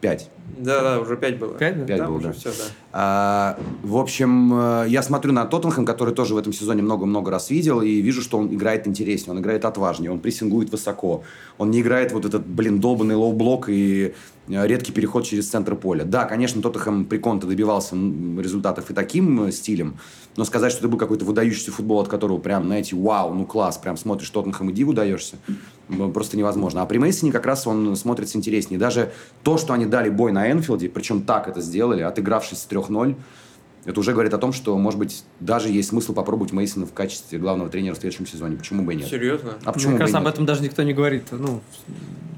5. 0.00 0.30
Да, 0.58 0.82
да, 0.82 1.00
уже 1.00 1.16
пять 1.16 1.38
было. 1.38 1.54
Пять, 1.54 1.78
да? 1.80 1.84
Пять 1.86 1.98
Там 1.98 2.08
было, 2.08 2.16
уже 2.18 2.26
да. 2.28 2.32
все, 2.34 2.50
да. 2.50 2.64
А, 2.98 3.58
в 3.82 3.98
общем, 3.98 4.54
э, 4.54 4.86
я 4.88 5.02
смотрю 5.02 5.34
на 5.34 5.44
Тоттенхэм, 5.44 5.84
который 5.84 6.14
тоже 6.14 6.34
в 6.34 6.38
этом 6.38 6.54
сезоне 6.54 6.80
много-много 6.80 7.30
раз 7.30 7.50
видел, 7.50 7.82
и 7.82 8.00
вижу, 8.00 8.22
что 8.22 8.38
он 8.38 8.54
играет 8.54 8.88
интереснее, 8.88 9.34
он 9.34 9.42
играет 9.42 9.66
отважнее, 9.66 10.10
он 10.10 10.18
прессингует 10.18 10.70
высоко. 10.70 11.22
Он 11.58 11.70
не 11.70 11.82
играет 11.82 12.12
вот 12.12 12.24
этот, 12.24 12.46
блин, 12.46 12.80
долбанный 12.80 13.14
low 13.14 13.34
block 13.34 13.68
и 13.68 14.14
э, 14.48 14.66
редкий 14.66 14.92
переход 14.92 15.26
через 15.26 15.46
центр 15.46 15.76
поля. 15.76 16.04
Да, 16.04 16.24
конечно, 16.24 16.62
Тоттенхэм 16.62 17.04
при 17.04 17.18
Конте 17.18 17.46
добивался 17.46 17.96
результатов 17.96 18.90
и 18.90 18.94
таким 18.94 19.42
э, 19.42 19.52
стилем, 19.52 19.98
но 20.36 20.44
сказать, 20.44 20.72
что 20.72 20.80
это 20.80 20.88
был 20.88 20.96
какой-то 20.96 21.26
выдающийся 21.26 21.72
футбол, 21.72 22.00
от 22.00 22.08
которого 22.08 22.38
прям, 22.38 22.64
знаете, 22.64 22.96
вау, 22.96 23.34
ну 23.34 23.44
класс, 23.44 23.76
прям 23.76 23.98
смотришь 23.98 24.30
Тоттенхэм 24.30 24.70
и 24.70 24.72
диву 24.72 24.94
даешься, 24.94 25.36
просто 26.14 26.36
невозможно. 26.38 26.80
А 26.80 26.86
при 26.86 26.96
Мейсоне 26.96 27.30
как 27.30 27.44
раз 27.46 27.66
он 27.66 27.94
смотрится 27.96 28.38
интереснее. 28.38 28.78
Даже 28.78 29.12
то, 29.42 29.58
что 29.58 29.74
они 29.74 29.86
дали 29.86 30.08
бой 30.08 30.32
на 30.32 30.50
Энфилде, 30.50 30.88
причем 30.88 31.22
так 31.22 31.48
это 31.48 31.60
сделали, 31.60 32.02
отыгравшись 32.02 32.58
с 32.58 32.64
3-0, 32.88 33.16
это 33.86 34.00
уже 34.00 34.12
говорит 34.12 34.34
о 34.34 34.38
том, 34.38 34.52
что, 34.52 34.76
может 34.76 34.98
быть, 34.98 35.22
даже 35.38 35.68
есть 35.68 35.90
смысл 35.90 36.12
попробовать 36.12 36.52
Мейсона 36.52 36.86
в 36.86 36.92
качестве 36.92 37.38
главного 37.38 37.70
тренера 37.70 37.94
в 37.94 37.98
следующем 37.98 38.26
сезоне. 38.26 38.56
Почему 38.56 38.82
бы 38.82 38.94
и 38.94 38.96
нет? 38.96 39.08
Серьезно? 39.08 39.54
А 39.64 39.72
почему 39.72 39.90
Мне 39.92 39.98
кажется, 40.00 40.18
об 40.18 40.26
этом 40.26 40.44
даже 40.44 40.62
никто 40.62 40.82
не 40.82 40.92
говорит. 40.92 41.24
Ну, 41.30 41.60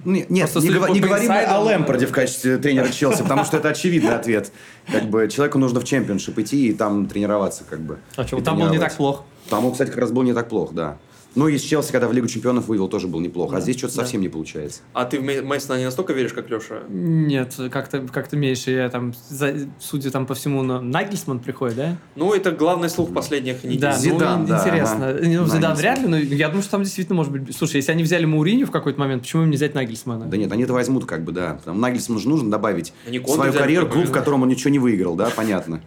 Не- 0.04 0.26
Нет, 0.28 0.54
не, 0.56 0.70
по 0.70 0.86
не 0.90 1.00
говорим 1.00 1.30
о 1.32 1.60
Лэмпорде 1.60 2.06
в 2.06 2.12
качестве 2.12 2.58
тренера 2.58 2.88
Челси, 2.90 3.22
потому 3.22 3.44
что 3.44 3.56
это 3.56 3.70
очевидный 3.70 4.14
ответ. 4.14 4.52
Как 4.92 5.04
бы 5.04 5.26
человеку 5.28 5.58
нужно 5.58 5.80
в 5.80 5.84
чемпионшип 5.84 6.38
идти 6.38 6.68
и 6.68 6.72
там 6.74 7.06
тренироваться, 7.06 7.64
как 7.68 7.80
бы. 7.80 7.98
а 8.16 8.22
И 8.22 8.42
там 8.42 8.58
был 8.58 8.68
не 8.68 8.78
так 8.78 8.94
плохо. 8.94 9.22
Там 9.48 9.64
он, 9.64 9.72
кстати, 9.72 9.88
как 9.88 9.98
раз 9.98 10.12
был 10.12 10.22
не 10.22 10.34
так 10.34 10.50
плохо, 10.50 10.74
да. 10.74 10.96
Ну, 11.38 11.46
и 11.46 11.56
с 11.56 11.62
Челси, 11.62 11.92
когда 11.92 12.08
в 12.08 12.12
Лигу 12.12 12.26
чемпионов 12.26 12.66
вывел, 12.66 12.88
тоже 12.88 13.06
был 13.06 13.20
неплохо. 13.20 13.58
А 13.58 13.60
здесь 13.60 13.76
что-то 13.78 13.94
Да. 13.94 14.02
совсем 14.02 14.20
не 14.20 14.28
получается. 14.28 14.80
А 14.92 15.04
ты 15.04 15.20
в 15.20 15.22
Мей- 15.22 15.40
Мейсона 15.40 15.78
не 15.78 15.84
настолько 15.84 16.12
веришь, 16.12 16.32
как 16.32 16.50
Леша? 16.50 16.80
Нет, 16.88 17.54
как-то 17.70 18.00
как 18.12 18.32
меньше. 18.32 18.72
Я 18.72 18.88
там, 18.88 19.14
за- 19.30 19.54
судя 19.78 20.10
там 20.10 20.26
по 20.26 20.34
всему, 20.34 20.62
на 20.64 20.80
Нагельсман 20.80 21.38
приходит, 21.38 21.76
да? 21.76 21.96
Ну, 22.16 22.34
это 22.34 22.50
главный 22.50 22.88
слух 22.90 23.14
последних 23.14 23.62
недель. 23.62 23.78
Да, 23.78 23.96
Зидан, 23.96 24.42
ну, 24.42 24.48
да, 24.48 24.58
интересно. 24.58 25.08
ага. 25.10 25.18
Ну, 25.22 25.28
Зидан 25.28 25.46
Нагельсман. 25.46 25.74
вряд 25.76 25.98
ли, 26.00 26.06
но 26.08 26.16
я 26.16 26.48
думаю, 26.48 26.62
что 26.62 26.72
там 26.72 26.82
действительно 26.82 27.14
может 27.14 27.32
быть... 27.32 27.56
Слушай, 27.56 27.76
если 27.76 27.92
они 27.92 28.02
взяли 28.02 28.24
Мауриню 28.24 28.66
в 28.66 28.72
какой-то 28.72 28.98
момент, 28.98 29.22
почему 29.22 29.44
им 29.44 29.50
не 29.50 29.56
взять 29.56 29.76
Нагельсмана? 29.76 30.26
Да 30.26 30.36
нет, 30.36 30.50
они 30.50 30.64
это 30.64 30.72
возьмут, 30.72 31.04
как 31.06 31.22
бы, 31.22 31.30
да. 31.30 31.60
Там 31.64 31.80
Нагельсману 31.80 32.18
же 32.18 32.28
нужно 32.28 32.50
добавить 32.50 32.92
свою 33.26 33.52
карьеру 33.52 33.86
клуб, 33.88 34.06
в 34.06 34.12
котором 34.12 34.42
он 34.42 34.48
ничего 34.48 34.70
не 34.70 34.80
выиграл, 34.80 35.14
да, 35.14 35.30
понятно. 35.30 35.80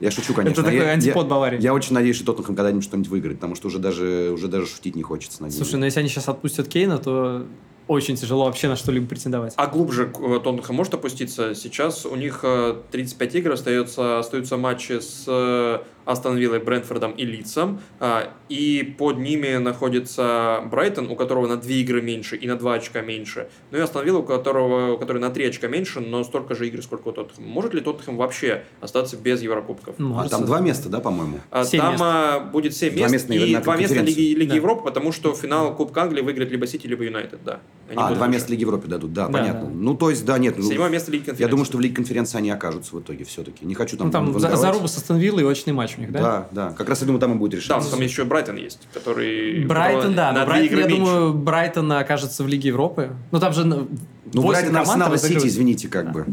Я 0.00 0.10
шучу, 0.10 0.34
конечно. 0.34 0.62
такой 0.62 0.78
Я- 0.78 0.90
антипод 0.92 1.24
я- 1.24 1.30
Баварии. 1.30 1.60
Я 1.60 1.74
очень 1.74 1.94
надеюсь, 1.94 2.16
что 2.16 2.26
Тоттенхэм 2.26 2.54
когда-нибудь 2.56 2.84
что-нибудь 2.84 3.08
выиграет, 3.10 3.38
потому 3.38 3.54
что 3.54 3.68
уже 3.68 3.78
даже, 3.78 4.30
уже 4.32 4.48
даже 4.48 4.66
шутить 4.66 4.94
не 4.96 5.02
хочется 5.02 5.42
над 5.42 5.50
ними. 5.52 5.62
Слушай, 5.62 5.76
ну 5.78 5.84
если 5.86 6.00
они 6.00 6.08
сейчас 6.08 6.28
отпустят 6.28 6.68
Кейна, 6.68 6.98
то 6.98 7.46
очень 7.88 8.16
тяжело 8.16 8.44
вообще 8.46 8.68
на 8.68 8.76
что-либо 8.76 9.06
претендовать. 9.06 9.54
А 9.56 9.66
глубже 9.68 10.04
э, 10.12 10.40
Тоттенхэм 10.42 10.74
может 10.74 10.92
опуститься? 10.94 11.54
Сейчас 11.54 12.04
у 12.04 12.16
них 12.16 12.40
э, 12.42 12.76
35 12.90 13.34
игр, 13.36 13.52
остается, 13.52 14.18
остаются 14.18 14.56
матчи 14.56 14.98
с 15.00 15.24
э, 15.28 15.78
Астон 16.06 16.38
Виллой, 16.38 16.60
Брентфордом 16.60 17.12
и 17.12 17.24
Лидсом. 17.24 17.80
а, 18.00 18.32
И 18.48 18.94
под 18.98 19.18
ними 19.18 19.56
находится 19.56 20.60
Брайтон, 20.70 21.10
у 21.10 21.16
которого 21.16 21.46
на 21.46 21.56
2 21.56 21.70
игры 21.72 22.00
меньше 22.00 22.36
и 22.36 22.46
на 22.46 22.56
2 22.56 22.74
очка 22.74 23.02
меньше. 23.02 23.48
Ну 23.70 23.78
и 23.78 23.80
Астон 23.80 24.04
Вилла, 24.04 24.18
у 24.20 24.22
которого, 24.22 24.92
у 24.92 24.98
которой 24.98 25.18
на 25.18 25.30
3 25.30 25.46
очка 25.46 25.66
меньше, 25.68 26.00
но 26.00 26.22
столько 26.24 26.54
же 26.54 26.66
игр, 26.68 26.82
сколько 26.82 27.08
у 27.08 27.12
Тоттенхэма. 27.12 27.46
Может 27.48 27.74
ли 27.74 27.80
Тоттенхэм 27.80 28.16
вообще 28.16 28.62
остаться 28.80 29.16
без 29.16 29.42
Еврокубков? 29.42 29.96
Ну, 29.98 30.16
А 30.18 30.28
там 30.28 30.44
два 30.46 30.60
места, 30.60 30.88
да, 30.88 31.00
по-моему? 31.00 31.40
А 31.50 31.64
Там 31.64 31.92
мест. 31.92 32.02
а, 32.04 32.40
будет 32.40 32.74
7 32.74 32.94
Два 32.96 33.08
мест 33.08 33.28
места 33.28 33.44
на- 33.44 33.48
и 33.50 33.54
на 33.54 33.60
два 33.60 33.76
места 33.76 33.94
конференцию. 33.96 34.24
Лиги, 34.26 34.38
Лиги 34.38 34.48
Да. 34.50 34.54
Европы, 34.56 34.84
потому 34.84 35.12
что 35.12 35.34
финал 35.34 35.74
Кубка 35.74 36.02
Англии 36.02 36.22
выиграет 36.22 36.50
либо 36.52 36.66
Сити, 36.66 36.86
либо 36.86 37.02
Юнайтед, 37.04 37.40
да. 37.44 37.60
Они 37.88 37.96
А, 38.02 38.08
два 38.14 38.26
выше. 38.26 38.30
места 38.38 38.50
Лиги 38.50 38.62
Европы 38.62 38.88
дадут, 38.88 39.12
да, 39.12 39.26
Да, 39.28 39.32
понятно. 39.32 39.60
да. 39.68 39.70
Ну, 39.72 39.94
то 39.94 40.10
есть, 40.10 40.24
да, 40.24 40.38
нет. 40.38 40.56
ну, 40.58 40.64
Седьмое 40.68 40.88
место 40.90 41.10
Лиги 41.12 41.22
конференции. 41.22 41.42
Я 41.44 41.48
думаю, 41.48 41.64
что 41.66 41.76
в 41.76 41.80
Лиге 41.80 41.94
конференции 41.94 42.36
они 42.38 42.50
окажутся 42.50 42.96
в 42.96 43.00
итоге 43.00 43.24
все-таки. 43.24 43.64
Не 43.64 43.74
хочу 43.74 43.96
там 43.96 44.08
Ну, 44.08 44.12
там 44.12 44.38
за- 44.40 44.56
заруба 44.56 44.88
с 44.88 44.96
Астон 44.96 45.18
Виллой 45.18 45.42
и 45.44 45.46
очный 45.46 45.72
матч 45.72 45.94
у 45.96 46.00
них, 46.00 46.10
да? 46.10 46.20
Да, 46.20 46.46
да. 46.50 46.72
Как 46.72 46.88
раз 46.88 47.00
я 47.00 47.06
думаю, 47.06 47.20
там 47.20 47.32
и 47.34 47.36
будет 47.36 47.52
Да, 47.52 47.56
решение. 47.58 47.82
но 47.84 47.90
там 47.90 48.00
еще 48.00 48.24
Брайтон 48.24 48.56
есть, 48.56 48.80
который... 48.92 49.64
Брайтон, 49.66 50.14
да. 50.14 50.32
на 50.32 50.44
Брайтон, 50.46 50.66
игры 50.66 50.80
я 50.80 50.86
меньше. 50.88 51.00
думаю, 51.04 51.32
Брайтон 51.34 51.92
окажется 51.92 52.42
в 52.42 52.48
Лиге 52.48 52.68
Европы. 52.68 53.10
Ну, 53.30 53.38
там 53.40 53.52
же 53.52 53.64
на- 53.64 53.86
Ну, 54.32 54.42
Брайтон, 54.46 54.76
Арсенал 54.76 55.14
и 55.14 55.18
Сити, 55.18 55.46
извините, 55.46 55.88
как 55.88 56.10
бы. 56.12 56.26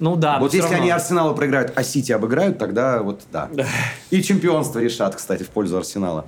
Ну 0.00 0.16
да, 0.16 0.38
вот 0.40 0.52
если 0.52 0.68
равно. 0.68 0.82
они 0.82 0.90
Арсенала 0.90 1.32
проиграют, 1.34 1.72
а 1.76 1.82
Сити 1.84 2.12
обыграют, 2.12 2.58
тогда 2.58 3.00
вот 3.02 3.22
да. 3.32 3.48
И 4.10 4.22
чемпионство 4.22 4.80
решат, 4.80 5.14
кстати, 5.14 5.44
в 5.44 5.48
пользу 5.48 5.78
Арсенала. 5.78 6.26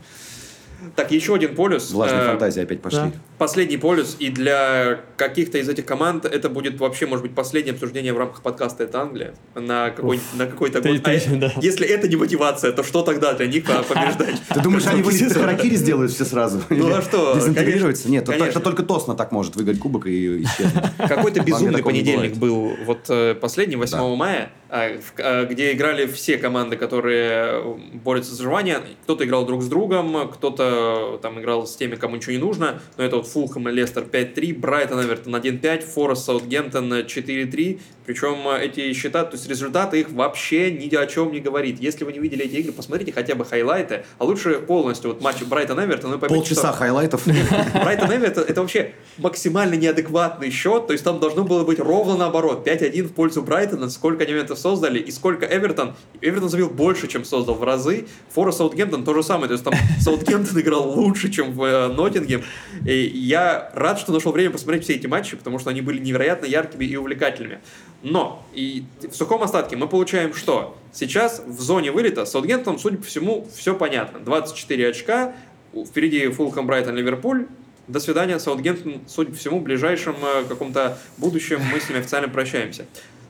Так, 0.95 1.11
еще 1.11 1.35
один 1.35 1.55
полюс. 1.55 1.91
Влажные 1.91 2.22
Э, 2.22 2.27
фантазии 2.29 2.62
опять 2.62 2.81
пошли. 2.81 2.99
да. 3.01 3.12
Последний 3.39 3.77
полюс, 3.77 4.16
и 4.18 4.31
для 4.31 5.01
каких-то 5.16 5.59
из 5.59 5.68
этих 5.68 5.85
команд 5.85 6.24
это 6.24 6.49
будет 6.49 6.79
вообще, 6.81 7.07
может 7.07 7.22
быть, 7.22 7.35
последнее 7.35 7.72
обсуждение 7.74 8.12
в 8.12 8.18
рамках 8.18 8.43
подкаста 8.43 8.85
«Это 8.85 9.03
Англия» 9.03 9.35
на, 9.55 9.91
какой, 9.91 10.20
на 10.35 10.47
какой-то 10.47 10.81
Ты- 10.81 10.93
год. 10.95 11.03
ты- 11.03 11.22
А 11.27 11.37
да. 11.37 11.53
Если 11.61 11.87
это 11.87 12.09
не 12.09 12.16
мотивация, 12.16 12.72
то 12.72 12.83
что 12.83 13.03
тогда 13.03 13.35
для 13.35 13.47
них 13.47 13.64
а, 13.68 13.83
побеждать? 13.83 14.41
Ты 14.55 14.61
думаешь, 14.61 14.87
они 14.87 15.03
выйдут 15.03 15.33
харакири 15.33 15.77
сделают 15.77 16.12
все 16.12 16.24
сразу? 16.24 16.62
Ну, 16.70 16.95
а 16.95 17.03
что, 17.03 17.35
Дезинтегрируются? 17.35 18.11
Нет, 18.11 18.29
это 18.29 18.39
конечно. 18.39 18.61
только 18.61 18.83
Тосна 18.83 19.14
так 19.14 19.33
может 19.33 19.57
выиграть 19.57 19.79
кубок 19.79 20.07
и 20.07 20.43
исчезнуть. 20.43 20.85
Какой-то 20.99 21.41
безумный 21.43 21.83
понедельник 21.83 22.37
был 22.37 22.72
вот 22.87 23.07
э, 23.09 23.35
последний, 23.35 23.77
8 23.77 24.16
мая, 24.16 24.51
где 24.69 25.73
играли 25.73 26.07
все 26.07 26.39
команды, 26.39 26.77
которые 26.77 27.31
э, 27.33 27.75
борются 27.95 28.35
за 28.35 28.43
выживание. 28.43 28.81
Кто-то 29.05 29.25
играл 29.25 29.45
друг 29.47 29.62
с 29.62 29.67
другом, 29.67 30.29
кто-то 30.31 31.19
там 31.23 31.41
играл 31.41 31.67
с 31.67 31.77
теми, 31.77 31.95
кому 31.97 32.17
ничего 32.17 32.33
не 32.33 32.39
нужно. 32.39 32.81
Но 32.97 33.05
это 33.05 33.17
вот 33.17 33.27
Фулхэм 33.29 33.69
и 33.69 33.73
Лестер 33.73 34.03
5-3, 34.05 34.59
Брайтон, 34.59 35.03
Эвертон 35.05 35.37
1-5, 35.37 35.81
Форест, 35.83 36.25
Саутгемптон 36.25 36.93
4-3. 36.93 37.81
Причем 38.07 38.47
э, 38.49 38.64
эти 38.64 38.93
счета, 38.93 39.25
то 39.25 39.37
есть 39.37 39.49
результаты 39.49 40.01
их 40.01 40.11
вообще 40.11 40.71
ни 40.71 40.95
о 40.95 41.07
чем 41.07 41.33
не 41.33 41.41
говорит. 41.41 41.81
Если 41.81 42.05
вы 42.05 42.12
не 42.12 42.19
видели 42.19 42.45
эти 42.45 42.57
игры, 42.57 42.73
посмотрите 42.73 43.12
хотя 43.12 43.35
бы 43.35 43.45
хайлайты, 43.45 44.05
а 44.19 44.25
лучше 44.25 44.55
полностью 44.61 45.11
вот 45.12 45.21
матч 45.23 45.43
Брайтон-Эвертон. 45.43 46.14
и 46.14 46.19
поймете, 46.19 46.41
Полчаса 46.41 46.69
что- 46.69 46.79
хайлайтов. 46.79 47.23
Брайтон 47.75 48.11
Эвертон 48.12 48.26
это, 48.27 48.41
это 48.43 48.61
вообще 48.61 48.93
максимально 49.19 49.75
неадекватный 49.75 50.51
счет, 50.51 50.87
то 50.87 50.93
есть 50.93 51.05
там 51.05 51.19
должно 51.21 51.45
было 51.45 51.64
быть 51.64 51.79
ровно 51.81 52.17
наоборот. 52.17 52.67
5-1 52.67 53.03
в 53.05 53.12
пользу 53.12 53.43
Брайтона, 53.43 53.91
сколько 53.91 54.25
они 54.25 54.35
моментов 54.57 54.59
создали, 54.59 54.98
и 54.98 55.11
сколько 55.11 55.46
Эвертон. 55.46 55.94
Эвертон 56.20 56.48
забил 56.48 56.70
больше, 56.70 57.09
чем 57.09 57.24
создал 57.24 57.54
в 57.54 57.62
разы. 57.62 58.07
Форест 58.30 58.53
Саутгемптон 58.52 59.04
то 59.04 59.14
же 59.14 59.22
самое, 59.22 59.48
то 59.48 59.52
есть 59.52 59.64
там 59.64 59.74
Саутгемптон 60.00 60.61
играл 60.61 60.90
лучше, 60.90 61.30
чем 61.30 61.52
в 61.52 61.62
э, 61.62 61.88
Ноттингем. 61.88 62.42
И 62.84 62.94
я 62.94 63.70
рад, 63.74 63.98
что 63.98 64.12
нашел 64.12 64.32
время 64.32 64.50
посмотреть 64.50 64.84
все 64.84 64.94
эти 64.94 65.07
матчи, 65.07 65.36
потому 65.36 65.59
что 65.59 65.70
они 65.70 65.80
были 65.80 65.98
невероятно 65.98 66.46
яркими 66.46 66.84
и 66.84 66.96
увлекательными. 66.96 67.61
Но 68.02 68.44
и 68.54 68.84
в 69.02 69.14
сухом 69.14 69.42
остатке 69.42 69.76
мы 69.76 69.88
получаем 69.88 70.34
что? 70.34 70.76
Сейчас 70.92 71.42
в 71.46 71.61
зоне 71.61 71.90
вылета 71.90 72.24
с 72.24 72.30
Саутгемптоном, 72.30 72.78
судя 72.78 72.98
по 72.98 73.04
всему, 73.04 73.46
все 73.54 73.74
понятно. 73.74 74.20
24 74.20 74.88
очка, 74.88 75.34
впереди 75.74 76.28
Фулхэм, 76.28 76.66
Брайтон, 76.66 76.96
Ливерпуль. 76.96 77.46
До 77.88 78.00
свидания, 78.00 78.38
Саутгемптон, 78.40 79.02
судя 79.07 79.30
по 79.30 79.36
всему, 79.36 79.61
в 79.61 79.62
ближайшем 79.62 80.16
э, 80.20 80.44
каком-то 80.48 80.98
будущем 81.18 81.61
мы 81.72 81.78
с 81.78 81.88
ними 81.88 82.00
официально 82.00 82.28
прощаемся. 82.28 82.86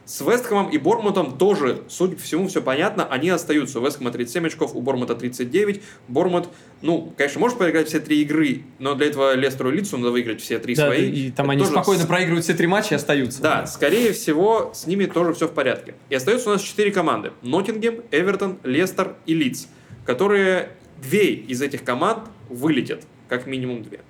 С 0.07 0.21
Вестхэмом 0.21 0.71
и 0.71 0.79
Бормутом 0.79 1.37
тоже, 1.37 1.83
судя 1.89 2.15
по 2.15 2.23
всему, 2.23 2.47
все 2.47 2.63
понятно. 2.63 3.05
Они 3.07 3.29
остаются. 3.29 3.81
У 3.81 3.85
Вестхэма 3.85 4.13
37 4.13 4.47
очков, 4.47 4.77
у 4.77 4.81
Бормута 4.81 5.17
39. 5.17 5.83
Бормут, 6.07 6.49
ну, 6.81 7.13
конечно, 7.19 7.41
может 7.41 7.59
проиграть 7.59 7.89
все 7.89 7.99
три 7.99 8.23
игры, 8.23 8.63
но 8.79 8.95
для 8.95 9.09
этого 9.09 9.35
Лестеру 9.35 9.73
и 9.73 9.77
Лицу 9.77 9.97
надо 9.99 10.13
выиграть 10.13 10.41
все 10.41 10.61
три 10.61 10.77
Да, 10.77 10.87
свои. 10.87 11.11
и 11.11 11.31
там 11.33 11.47
Это 11.47 11.53
они 11.55 11.61
тоже 11.63 11.73
спокойно 11.73 12.07
проигрывают 12.07 12.45
все 12.45 12.55
три 12.55 12.69
матча 12.69 12.95
и 12.95 12.97
остаются. 12.97 13.43
да, 13.43 13.67
скорее 13.67 14.13
всего, 14.13 14.71
с 14.73 14.87
ними 14.87 15.07
тоже 15.07 15.35
все 15.35 15.49
в 15.49 15.53
порядке. 15.53 15.97
И 16.09 16.15
остается 16.15 16.51
у 16.51 16.53
нас 16.53 16.63
четыре 16.63 16.93
команды. 16.93 17.33
Ноттингем, 17.43 18.03
Эвертон, 18.13 18.59
Лестер 18.63 19.17
и 19.27 19.35
Лидс, 19.35 19.67
которые 20.05 20.71
две 21.03 21.33
из 21.33 21.61
этих 21.63 21.83
команд 21.83 22.29
вылетят, 22.49 23.03
как 23.29 23.47
минимум 23.47 23.83
две. 23.83 24.01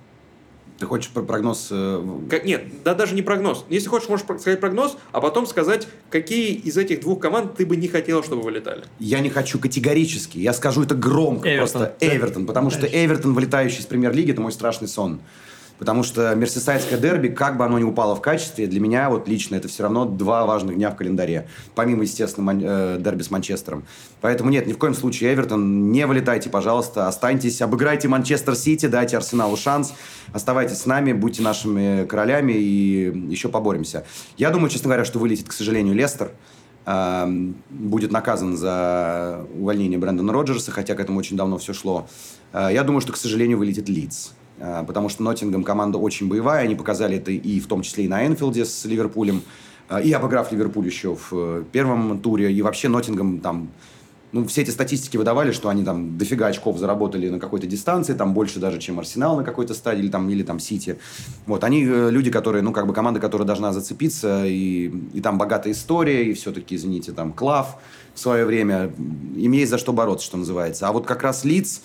Ты 0.79 0.85
хочешь 0.85 1.09
прогноз? 1.09 1.69
Э, 1.71 2.03
как, 2.29 2.45
нет, 2.45 2.83
да 2.83 2.93
даже 2.93 3.15
не 3.15 3.21
прогноз. 3.21 3.65
Если 3.69 3.87
хочешь, 3.87 4.09
можешь 4.09 4.25
сказать 4.25 4.59
прогноз, 4.59 4.97
а 5.11 5.21
потом 5.21 5.47
сказать, 5.47 5.87
какие 6.09 6.53
из 6.53 6.77
этих 6.77 7.01
двух 7.01 7.19
команд 7.19 7.55
ты 7.55 7.65
бы 7.65 7.75
не 7.75 7.87
хотел, 7.87 8.23
чтобы 8.23 8.43
вылетали. 8.43 8.83
Я 8.99 9.19
не 9.19 9.29
хочу 9.29 9.57
категорически. 9.59 10.37
Я 10.37 10.53
скажу 10.53 10.83
это 10.83 10.93
громко. 10.93 11.49
Эвертон. 11.49 11.57
Просто 11.57 11.95
Эвертон. 11.99 12.45
Потому 12.45 12.69
Дальше. 12.69 12.87
что 12.87 12.97
Эвертон, 12.97 13.33
вылетающий 13.33 13.79
из 13.79 13.85
премьер-лиги, 13.85 14.31
это 14.31 14.41
мой 14.41 14.51
страшный 14.51 14.87
сон. 14.87 15.19
Потому 15.79 16.03
что 16.03 16.33
Мерсисайдское 16.33 16.97
дерби, 16.97 17.27
как 17.27 17.57
бы 17.57 17.65
оно 17.65 17.77
ни 17.77 17.83
упало 17.83 18.15
в 18.15 18.21
качестве, 18.21 18.67
для 18.67 18.79
меня 18.79 19.09
вот 19.09 19.27
лично 19.27 19.55
это 19.55 19.67
все 19.67 19.83
равно 19.83 20.05
два 20.05 20.45
важных 20.45 20.75
дня 20.75 20.89
в 20.89 20.95
календаре. 20.95 21.47
Помимо, 21.75 22.03
естественно, 22.03 22.51
э, 22.59 22.97
дерби 22.99 23.21
с 23.21 23.29
Манчестером. 23.29 23.85
Поэтому 24.21 24.49
нет, 24.49 24.65
ни 24.65 24.73
в 24.73 24.77
коем 24.77 24.95
случае, 24.95 25.33
Эвертон, 25.33 25.91
не 25.91 26.07
вылетайте, 26.07 26.49
пожалуйста. 26.49 27.07
Останьтесь, 27.07 27.61
обыграйте 27.61 28.07
Манчестер 28.07 28.55
Сити, 28.55 28.87
дайте 28.87 29.17
Арсеналу 29.17 29.55
шанс. 29.55 29.93
Оставайтесь 30.33 30.79
с 30.79 30.85
нами, 30.85 31.13
будьте 31.13 31.41
нашими 31.41 32.05
королями 32.05 32.53
и 32.53 33.29
еще 33.29 33.49
поборемся. 33.49 34.05
Я 34.37 34.49
думаю, 34.49 34.69
честно 34.69 34.87
говоря, 34.87 35.05
что 35.05 35.19
вылетит, 35.19 35.47
к 35.47 35.53
сожалению, 35.53 35.93
Лестер 35.93 36.31
эм, 36.85 37.55
будет 37.69 38.11
наказан 38.11 38.57
за 38.57 39.45
увольнение 39.55 39.99
Брэндона 39.99 40.33
Роджерса, 40.33 40.71
хотя 40.71 40.95
к 40.95 40.99
этому 40.99 41.19
очень 41.19 41.37
давно 41.37 41.57
все 41.57 41.73
шло. 41.73 42.07
Э, 42.53 42.69
я 42.71 42.83
думаю, 42.83 43.01
что, 43.01 43.13
к 43.13 43.17
сожалению, 43.17 43.57
вылетит 43.57 43.87
Лидс. 43.89 44.31
А, 44.59 44.83
потому 44.83 45.09
что 45.09 45.23
Ноттингем 45.23 45.63
команда 45.63 45.97
очень 45.97 46.27
боевая, 46.27 46.63
они 46.63 46.75
показали 46.75 47.17
это 47.17 47.31
и 47.31 47.59
в 47.59 47.67
том 47.67 47.81
числе 47.81 48.05
и 48.05 48.07
на 48.07 48.25
Энфилде 48.25 48.65
с 48.65 48.85
Ливерпулем, 48.85 49.41
а, 49.89 50.01
и 50.01 50.11
обыграв 50.11 50.51
Ливерпуль 50.51 50.85
еще 50.85 51.15
в 51.15 51.29
э, 51.31 51.63
первом 51.71 52.19
туре, 52.19 52.51
и 52.51 52.61
вообще 52.61 52.89
Ноттингем 52.89 53.39
там 53.39 53.69
ну, 54.33 54.45
все 54.45 54.61
эти 54.61 54.71
статистики 54.71 55.15
выдавали, 55.15 55.51
что 55.51 55.69
они 55.69 55.83
там 55.83 56.17
дофига 56.17 56.47
очков 56.47 56.77
заработали 56.77 57.29
на 57.29 57.39
какой-то 57.39 57.65
дистанции, 57.65 58.13
там 58.13 58.33
больше 58.33 58.59
даже, 58.59 58.77
чем 58.79 58.99
Арсенал 58.99 59.37
на 59.37 59.43
какой-то 59.43 59.73
стадии, 59.73 60.01
или 60.01 60.09
там, 60.09 60.29
или 60.29 60.43
там 60.43 60.59
Сити. 60.59 60.97
Вот, 61.45 61.63
они 61.63 61.85
э, 61.85 62.09
люди, 62.11 62.29
которые, 62.29 62.61
ну, 62.61 62.73
как 62.73 62.87
бы 62.87 62.93
команда, 62.93 63.19
которая 63.19 63.47
должна 63.47 63.71
зацепиться, 63.71 64.45
и, 64.45 64.91
и 65.13 65.21
там 65.21 65.37
богатая 65.37 65.71
история, 65.71 66.29
и 66.29 66.33
все-таки, 66.33 66.75
извините, 66.75 67.13
там, 67.13 67.31
Клав 67.31 67.77
в 68.13 68.19
свое 68.19 68.45
время, 68.45 68.91
им 69.35 69.51
есть 69.53 69.71
за 69.71 69.77
что 69.77 69.93
бороться, 69.93 70.25
что 70.25 70.37
называется. 70.37 70.87
А 70.87 70.91
вот 70.91 71.05
как 71.05 71.23
раз 71.23 71.45
Лиц, 71.45 71.81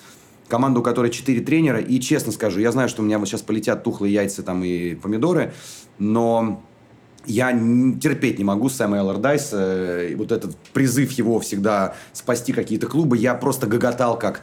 команду, 0.52 0.80
у 0.80 0.82
которой 0.82 1.10
четыре 1.10 1.40
тренера, 1.40 1.80
и 1.80 1.98
честно 1.98 2.30
скажу, 2.30 2.60
я 2.60 2.72
знаю, 2.72 2.90
что 2.90 3.00
у 3.00 3.06
меня 3.06 3.18
вот 3.18 3.26
сейчас 3.26 3.40
полетят 3.40 3.84
тухлые 3.84 4.12
яйца 4.12 4.42
там 4.42 4.62
и 4.62 4.94
помидоры, 4.94 5.54
но 5.98 6.62
я 7.24 7.52
терпеть 8.02 8.36
не 8.36 8.44
могу 8.44 8.68
Сэма 8.68 8.98
Эллардайса, 8.98 10.08
вот 10.14 10.30
этот 10.30 10.54
призыв 10.74 11.12
его 11.12 11.40
всегда 11.40 11.94
спасти 12.12 12.52
какие-то 12.52 12.86
клубы, 12.86 13.16
я 13.16 13.34
просто 13.34 13.66
гоготал, 13.66 14.18
как 14.18 14.42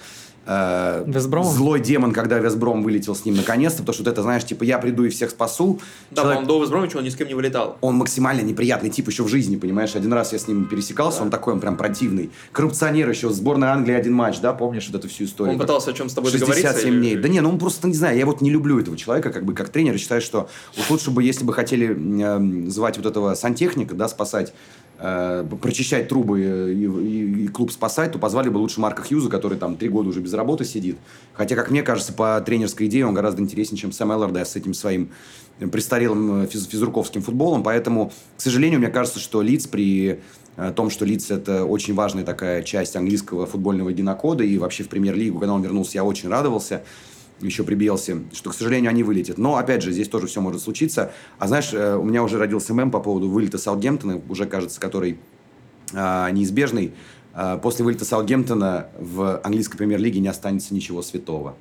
э, 0.49 1.43
злой 1.43 1.79
демон, 1.79 2.11
когда 2.11 2.39
Весбром 2.39 2.81
вылетел 2.81 3.15
с 3.15 3.23
ним 3.23 3.35
наконец-то, 3.35 3.79
потому 3.79 3.93
что 3.93 4.03
вот 4.03 4.11
это, 4.11 4.23
знаешь, 4.23 4.43
типа, 4.43 4.63
я 4.63 4.79
приду 4.79 5.03
и 5.03 5.09
всех 5.09 5.29
спасу. 5.29 5.79
Да, 6.09 6.23
Человек... 6.23 6.41
он 6.41 6.47
до 6.47 6.61
Весбромича 6.61 6.97
он 6.97 7.03
ни 7.03 7.09
с 7.09 7.15
кем 7.15 7.27
не 7.27 7.35
вылетал. 7.35 7.77
Он 7.81 7.95
максимально 7.95 8.41
неприятный 8.41 8.89
тип 8.89 9.07
еще 9.07 9.23
в 9.23 9.27
жизни, 9.27 9.57
понимаешь? 9.57 9.95
Один 9.95 10.11
раз 10.11 10.33
я 10.33 10.39
с 10.39 10.47
ним 10.47 10.65
пересекался, 10.65 11.19
да. 11.19 11.25
он 11.25 11.31
такой, 11.31 11.53
он 11.53 11.59
прям 11.59 11.77
противный. 11.77 12.31
Коррупционер 12.51 13.09
еще, 13.09 13.29
сборная 13.29 13.71
Англии 13.71 13.93
один 13.93 14.13
матч, 14.13 14.39
да, 14.39 14.53
помнишь 14.53 14.87
вот 14.87 14.99
эту 14.99 15.07
всю 15.07 15.25
историю? 15.25 15.53
Он 15.53 15.59
пытался 15.59 15.91
о 15.91 15.93
чем 15.93 16.09
с 16.09 16.13
тобой 16.13 16.31
67 16.31 16.55
договориться? 16.55 16.91
дней. 16.91 17.13
Или... 17.13 17.21
Да 17.21 17.29
не, 17.29 17.41
ну 17.41 17.49
он 17.49 17.59
просто, 17.59 17.87
не 17.87 17.93
знаю, 17.93 18.17
я 18.17 18.25
вот 18.25 18.41
не 18.41 18.49
люблю 18.49 18.79
этого 18.79 18.97
человека, 18.97 19.31
как 19.31 19.45
бы, 19.45 19.53
как 19.53 19.69
тренер, 19.69 19.97
считаю, 19.97 20.21
что 20.21 20.49
уж 20.77 20.89
лучше 20.89 21.11
бы, 21.11 21.23
если 21.23 21.43
бы 21.43 21.53
хотели 21.53 21.95
э, 21.95 22.69
звать 22.69 22.97
вот 22.97 23.05
этого 23.05 23.35
сантехника, 23.35 23.93
да, 23.93 24.07
спасать 24.07 24.53
э, 24.99 25.45
прочищать 25.61 26.07
трубы 26.07 26.41
и, 26.41 26.85
и, 26.85 27.43
и 27.45 27.47
клуб 27.47 27.71
спасать, 27.71 28.11
то 28.11 28.19
позвали 28.19 28.49
бы 28.49 28.57
лучше 28.57 28.79
Марка 28.79 29.01
Хьюза, 29.01 29.29
который 29.29 29.57
там 29.57 29.75
три 29.75 29.89
года 29.89 30.09
уже 30.09 30.19
без 30.19 30.33
работы 30.33 30.65
сидит. 30.65 30.97
Хотя, 31.33 31.55
как 31.55 31.71
мне 31.71 31.81
кажется, 31.81 32.13
по 32.13 32.39
тренерской 32.41 32.87
идее 32.87 33.05
он 33.07 33.13
гораздо 33.13 33.41
интереснее, 33.41 33.79
чем 33.79 33.91
Сэм 33.91 34.11
Эллардайс 34.11 34.49
с 34.49 34.55
этим 34.55 34.73
своим 34.73 35.09
престарелым 35.71 36.43
э, 36.43 36.47
физ 36.47 36.67
физруковским 36.67 37.21
футболом. 37.21 37.63
Поэтому, 37.63 38.11
к 38.37 38.41
сожалению, 38.41 38.79
мне 38.79 38.89
кажется, 38.89 39.19
что 39.19 39.41
Лиц 39.41 39.67
при 39.67 40.19
э, 40.55 40.73
том, 40.75 40.89
что 40.89 41.05
Лиц 41.05 41.31
это 41.31 41.65
очень 41.65 41.93
важная 41.93 42.23
такая 42.23 42.63
часть 42.63 42.95
английского 42.95 43.45
футбольного 43.45 43.91
генокода, 43.91 44.43
и 44.43 44.57
вообще 44.57 44.83
в 44.83 44.89
премьер-лигу, 44.89 45.39
когда 45.39 45.53
он 45.53 45.61
вернулся, 45.61 45.97
я 45.97 46.03
очень 46.03 46.29
радовался 46.29 46.83
еще 47.41 47.63
при 47.63 47.75
Биелсе, 47.75 48.23
что, 48.33 48.49
к 48.49 48.53
сожалению, 48.53 48.89
они 48.89 49.03
вылетят. 49.03 49.37
Но, 49.37 49.57
опять 49.57 49.81
же, 49.81 49.91
здесь 49.91 50.07
тоже 50.07 50.27
все 50.27 50.41
может 50.41 50.61
случиться. 50.61 51.11
А 51.37 51.47
знаешь, 51.47 51.73
э, 51.73 51.95
у 51.95 52.03
меня 52.03 52.23
уже 52.23 52.37
родился 52.37 52.73
мем 52.73 52.91
по 52.91 52.99
поводу 52.99 53.29
вылета 53.29 53.57
Саутгемптона, 53.57 54.21
уже, 54.29 54.45
кажется, 54.45 54.79
который 54.79 55.19
а, 55.93 56.29
неизбежный. 56.31 56.93
А, 57.33 57.57
после 57.57 57.85
вылета 57.85 58.05
Саутгемптона 58.05 58.87
в 58.99 59.39
английской 59.43 59.77
премьер-лиге 59.77 60.19
не 60.19 60.27
останется 60.27 60.73
ничего 60.73 61.01
святого. 61.01 61.55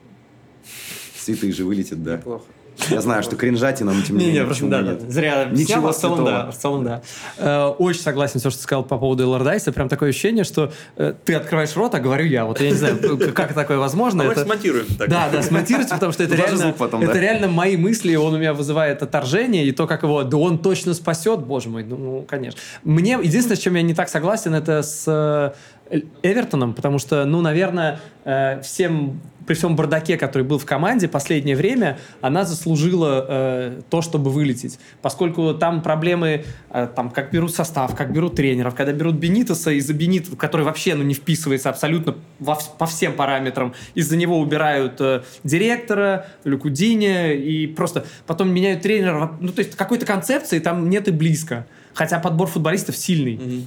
Святые 1.16 1.52
же 1.52 1.64
вылетят, 1.64 2.02
да. 2.02 2.16
Неплохо. 2.16 2.44
Я 2.90 3.00
знаю, 3.00 3.22
что 3.22 3.36
кринжатина, 3.36 3.92
но 3.92 4.02
тем 4.02 4.16
не 4.16 4.26
менее. 4.26 4.40
Не, 4.42 4.46
просто 4.46 4.66
да, 4.66 4.82
да. 4.82 4.98
Зря. 5.08 5.44
Ничего 5.50 5.92
в 5.92 5.96
целом, 5.96 6.24
да. 6.24 6.50
В 6.50 6.56
целом, 6.56 6.84
да. 6.84 7.02
Э, 7.36 7.66
очень 7.66 8.00
согласен 8.00 8.40
с 8.40 8.42
тем, 8.42 8.50
что 8.50 8.60
ты 8.60 8.64
сказал 8.64 8.84
по 8.84 8.98
поводу 8.98 9.24
Эллардайса. 9.24 9.72
Прям 9.72 9.88
такое 9.88 10.10
ощущение, 10.10 10.44
что 10.44 10.72
э, 10.96 11.14
ты 11.24 11.34
открываешь 11.34 11.74
рот, 11.76 11.94
а 11.94 12.00
говорю 12.00 12.24
я. 12.26 12.44
Вот 12.44 12.60
я 12.60 12.70
не 12.70 12.76
знаю, 12.76 12.98
как 13.34 13.54
такое 13.54 13.78
возможно. 13.78 14.22
Давай 14.24 14.44
смонтируем. 14.44 14.86
Да, 14.98 15.28
да, 15.30 15.42
смонтируйте, 15.42 15.90
потому 15.94 16.12
что 16.12 16.22
это 16.22 16.34
реально, 16.34 16.74
это 17.02 17.18
реально 17.18 17.48
мои 17.48 17.76
мысли, 17.76 18.14
он 18.14 18.34
у 18.34 18.38
меня 18.38 18.54
вызывает 18.54 19.02
отторжение, 19.02 19.66
и 19.66 19.72
то, 19.72 19.86
как 19.86 20.02
его, 20.02 20.22
да 20.22 20.36
он 20.36 20.58
точно 20.58 20.94
спасет, 20.94 21.40
боже 21.40 21.68
мой, 21.68 21.84
ну, 21.84 22.24
конечно. 22.28 22.60
Мне, 22.84 23.18
единственное, 23.22 23.56
с 23.56 23.60
чем 23.60 23.74
я 23.74 23.82
не 23.82 23.94
так 23.94 24.08
согласен, 24.08 24.54
это 24.54 24.82
с 24.82 25.04
э, 25.06 25.52
Эвертоном, 26.22 26.74
потому 26.74 26.98
что, 26.98 27.24
ну, 27.24 27.40
наверное, 27.40 28.00
всем 28.62 29.20
при 29.48 29.54
всем 29.54 29.76
бардаке, 29.76 30.18
который 30.18 30.42
был 30.42 30.58
в 30.58 30.66
команде 30.66 31.08
последнее 31.08 31.56
время, 31.56 31.98
она 32.20 32.44
заслужила 32.44 33.24
э, 33.26 33.80
то, 33.88 34.02
чтобы 34.02 34.30
вылететь. 34.30 34.78
Поскольку 35.00 35.54
там 35.54 35.80
проблемы, 35.82 36.44
э, 36.70 36.88
там, 36.94 37.08
как 37.08 37.32
берут 37.32 37.54
состав, 37.54 37.96
как 37.96 38.12
берут 38.12 38.36
тренеров, 38.36 38.74
когда 38.74 38.92
берут 38.92 39.16
Бенитоса 39.16 39.70
из-за 39.70 39.94
Бенитоса, 39.94 40.36
который 40.36 40.66
вообще 40.66 40.94
ну, 40.94 41.02
не 41.02 41.14
вписывается 41.14 41.70
абсолютно 41.70 42.16
во, 42.38 42.56
по 42.56 42.84
всем 42.84 43.14
параметрам, 43.14 43.72
из-за 43.94 44.18
него 44.18 44.38
убирают 44.38 45.00
э, 45.00 45.22
директора, 45.44 46.26
Люкудиня, 46.44 47.32
и 47.32 47.66
просто 47.66 48.04
потом 48.26 48.52
меняют 48.52 48.82
тренера. 48.82 49.32
Ну, 49.40 49.48
то 49.48 49.60
есть 49.60 49.76
какой-то 49.76 50.04
концепции 50.04 50.58
там 50.58 50.90
нет 50.90 51.08
и 51.08 51.10
близко. 51.10 51.66
Хотя 51.94 52.18
подбор 52.18 52.48
футболистов 52.48 52.98
сильный. 52.98 53.36
Mm-hmm. 53.36 53.62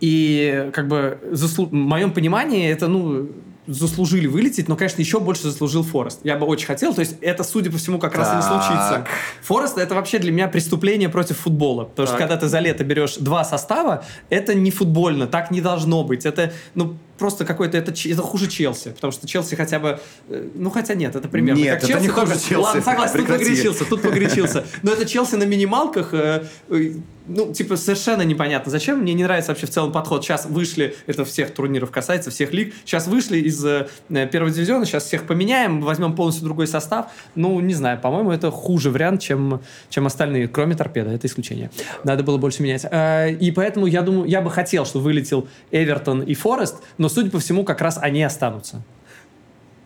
И 0.00 0.70
как 0.72 0.88
бы 0.88 1.18
заслу... 1.32 1.66
в 1.66 1.72
моем 1.72 2.12
понимании 2.12 2.68
это, 2.70 2.88
ну, 2.88 3.28
заслужили 3.66 4.26
вылететь, 4.26 4.68
но, 4.68 4.76
конечно, 4.76 5.00
еще 5.00 5.20
больше 5.20 5.44
заслужил 5.44 5.82
Форест. 5.82 6.20
Я 6.22 6.36
бы 6.36 6.46
очень 6.46 6.66
хотел, 6.66 6.92
то 6.94 7.00
есть 7.00 7.16
это, 7.20 7.44
судя 7.44 7.70
по 7.70 7.78
всему, 7.78 7.98
как 7.98 8.12
так. 8.12 8.20
раз 8.20 8.32
и 8.32 8.36
не 8.36 8.42
случится. 8.42 9.06
Форест 9.42 9.78
это 9.78 9.94
вообще 9.94 10.18
для 10.18 10.32
меня 10.32 10.48
преступление 10.48 11.08
против 11.08 11.38
футбола, 11.38 11.84
потому 11.84 12.06
так. 12.06 12.16
что 12.16 12.18
когда 12.18 12.36
ты 12.36 12.48
за 12.48 12.58
лето 12.60 12.84
берешь 12.84 13.16
два 13.16 13.44
состава, 13.44 14.04
это 14.28 14.54
не 14.54 14.70
футбольно, 14.70 15.26
так 15.26 15.50
не 15.50 15.60
должно 15.60 16.04
быть. 16.04 16.26
Это, 16.26 16.52
ну, 16.74 16.96
просто 17.18 17.44
какой-то, 17.44 17.78
это, 17.78 17.92
это 17.92 18.22
хуже 18.22 18.48
Челси, 18.48 18.90
потому 18.90 19.12
что 19.12 19.26
Челси 19.26 19.54
хотя 19.54 19.78
бы, 19.78 20.00
э, 20.28 20.48
ну 20.54 20.70
хотя 20.70 20.94
нет, 20.94 21.14
это 21.14 21.28
примерно 21.28 21.58
нет, 21.58 21.74
как 21.74 21.78
это 21.78 21.88
Челси. 21.88 22.02
Не 22.02 22.08
хуже 22.08 22.32
Челси. 22.32 22.54
Ладно, 22.54 22.82
согласен, 22.82 23.12
Прекрати. 23.12 23.44
тут 23.44 23.48
погречился, 23.48 23.84
тут 23.84 24.02
погречился. 24.02 24.64
Но 24.82 24.92
это 24.92 25.06
Челси 25.06 25.36
на 25.36 25.44
минималках, 25.44 26.12
э, 26.12 26.44
э, 26.70 26.92
ну, 27.26 27.52
типа, 27.52 27.76
совершенно 27.76 28.22
непонятно, 28.22 28.70
зачем. 28.70 28.98
Мне 28.98 29.14
не 29.14 29.24
нравится 29.24 29.52
вообще 29.52 29.66
в 29.66 29.70
целом 29.70 29.92
подход. 29.92 30.24
Сейчас 30.24 30.44
вышли, 30.44 30.94
это 31.06 31.24
всех 31.24 31.54
турниров 31.54 31.90
касается, 31.90 32.30
всех 32.30 32.52
лиг, 32.52 32.74
сейчас 32.84 33.06
вышли 33.06 33.38
из 33.38 33.64
первого 34.30 34.50
дивизиона, 34.50 34.84
сейчас 34.84 35.04
всех 35.04 35.26
поменяем, 35.26 35.80
возьмем 35.80 36.14
полностью 36.14 36.44
другой 36.44 36.66
состав. 36.66 37.06
Ну, 37.34 37.58
не 37.60 37.72
знаю, 37.72 37.98
по-моему, 37.98 38.30
это 38.30 38.50
хуже 38.50 38.90
вариант, 38.90 39.22
чем, 39.22 39.62
чем 39.88 40.06
остальные, 40.06 40.48
кроме 40.48 40.74
торпеда, 40.74 41.12
это 41.12 41.26
исключение. 41.26 41.70
Надо 42.02 42.24
было 42.24 42.36
больше 42.36 42.62
менять. 42.62 42.84
И 43.40 43.50
поэтому 43.52 43.86
я 43.86 44.02
думаю, 44.02 44.28
я 44.28 44.42
бы 44.42 44.50
хотел, 44.50 44.84
чтобы 44.84 45.06
вылетел 45.06 45.48
Эвертон 45.70 46.22
и 46.22 46.34
Форест, 46.34 46.76
но, 47.04 47.10
судя 47.10 47.30
по 47.30 47.38
всему, 47.38 47.64
как 47.64 47.82
раз 47.82 47.98
они 48.00 48.22
останутся 48.22 48.80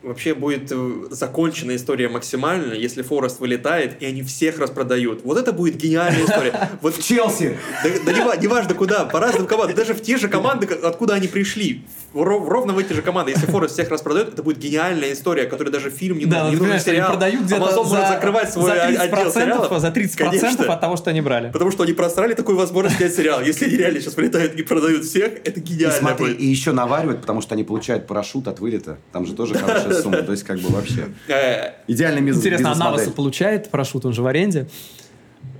вообще 0.08 0.34
будет 0.34 0.72
э, 0.72 1.04
закончена 1.10 1.76
история 1.76 2.08
максимально, 2.08 2.72
если 2.72 3.02
Форест 3.02 3.40
вылетает, 3.40 4.02
и 4.02 4.06
они 4.06 4.22
всех 4.22 4.58
распродают. 4.58 5.20
Вот 5.24 5.38
это 5.38 5.52
будет 5.52 5.76
гениальная 5.76 6.24
история. 6.24 6.70
Вот 6.80 6.94
в 6.94 7.04
Челси. 7.04 7.58
Да, 7.82 7.90
да 8.04 8.12
не, 8.12 8.40
не 8.40 8.46
важно 8.46 8.74
куда, 8.74 9.04
по 9.04 9.20
разным 9.20 9.46
командам, 9.46 9.76
даже 9.76 9.94
в 9.94 10.02
те 10.02 10.16
же 10.16 10.28
команды, 10.28 10.66
откуда 10.66 11.14
они 11.14 11.28
пришли. 11.28 11.84
Ровно 12.14 12.72
в 12.72 12.78
эти 12.78 12.92
же 12.92 13.02
команды. 13.02 13.32
Если 13.32 13.46
Форест 13.46 13.74
всех 13.74 13.90
распродает, 13.90 14.28
это 14.32 14.42
будет 14.42 14.58
гениальная 14.58 15.12
история, 15.12 15.44
которая 15.44 15.72
даже 15.72 15.90
фильм 15.90 16.18
не, 16.18 16.26
да, 16.26 16.48
не 16.48 16.56
нужен 16.56 16.80
сериал. 16.80 17.10
продают 17.10 17.44
где-то 17.44 17.62
Amazon 17.62 17.84
за, 17.84 17.94
может 17.96 18.08
закрывать 18.08 18.52
свой 18.52 18.70
за 18.70 18.76
30%, 18.76 18.96
отдел 18.96 19.32
сериалов. 19.32 19.80
За 19.80 19.88
30% 19.88 20.16
Конечно. 20.16 20.72
от 20.72 20.80
того, 20.80 20.96
что 20.96 21.10
они 21.10 21.20
брали. 21.20 21.50
Потому 21.50 21.70
что 21.70 21.82
они 21.82 21.92
просрали 21.92 22.34
такую 22.34 22.56
возможность 22.56 22.96
снять 22.96 23.14
сериал. 23.14 23.42
Если 23.42 23.66
они 23.66 23.76
реально 23.76 24.00
сейчас 24.00 24.16
вылетают 24.16 24.54
и 24.54 24.62
продают 24.62 25.04
всех, 25.04 25.32
это 25.44 25.60
гениально 25.60 25.96
и 25.96 25.98
смотри, 25.98 26.26
будет. 26.26 26.40
И 26.40 26.46
еще 26.46 26.72
наваривают, 26.72 27.20
потому 27.20 27.40
что 27.40 27.54
они 27.54 27.64
получают 27.64 28.06
парашют 28.06 28.48
от 28.48 28.60
вылета. 28.60 28.98
Там 29.12 29.26
же 29.26 29.34
тоже 29.34 29.54
хорошая 29.58 29.97
сумма. 30.02 30.22
То 30.22 30.32
есть 30.32 30.44
как 30.44 30.58
бы 30.58 30.68
вообще. 30.68 31.06
Э, 31.28 31.72
Идеальный 31.86 32.22
бизнес 32.22 32.44
Интересно, 32.44 32.72
а 32.72 32.74
Наваса 32.74 33.10
получает 33.10 33.70
парашют, 33.70 34.04
он 34.04 34.12
же 34.12 34.22
в 34.22 34.26
аренде? 34.26 34.68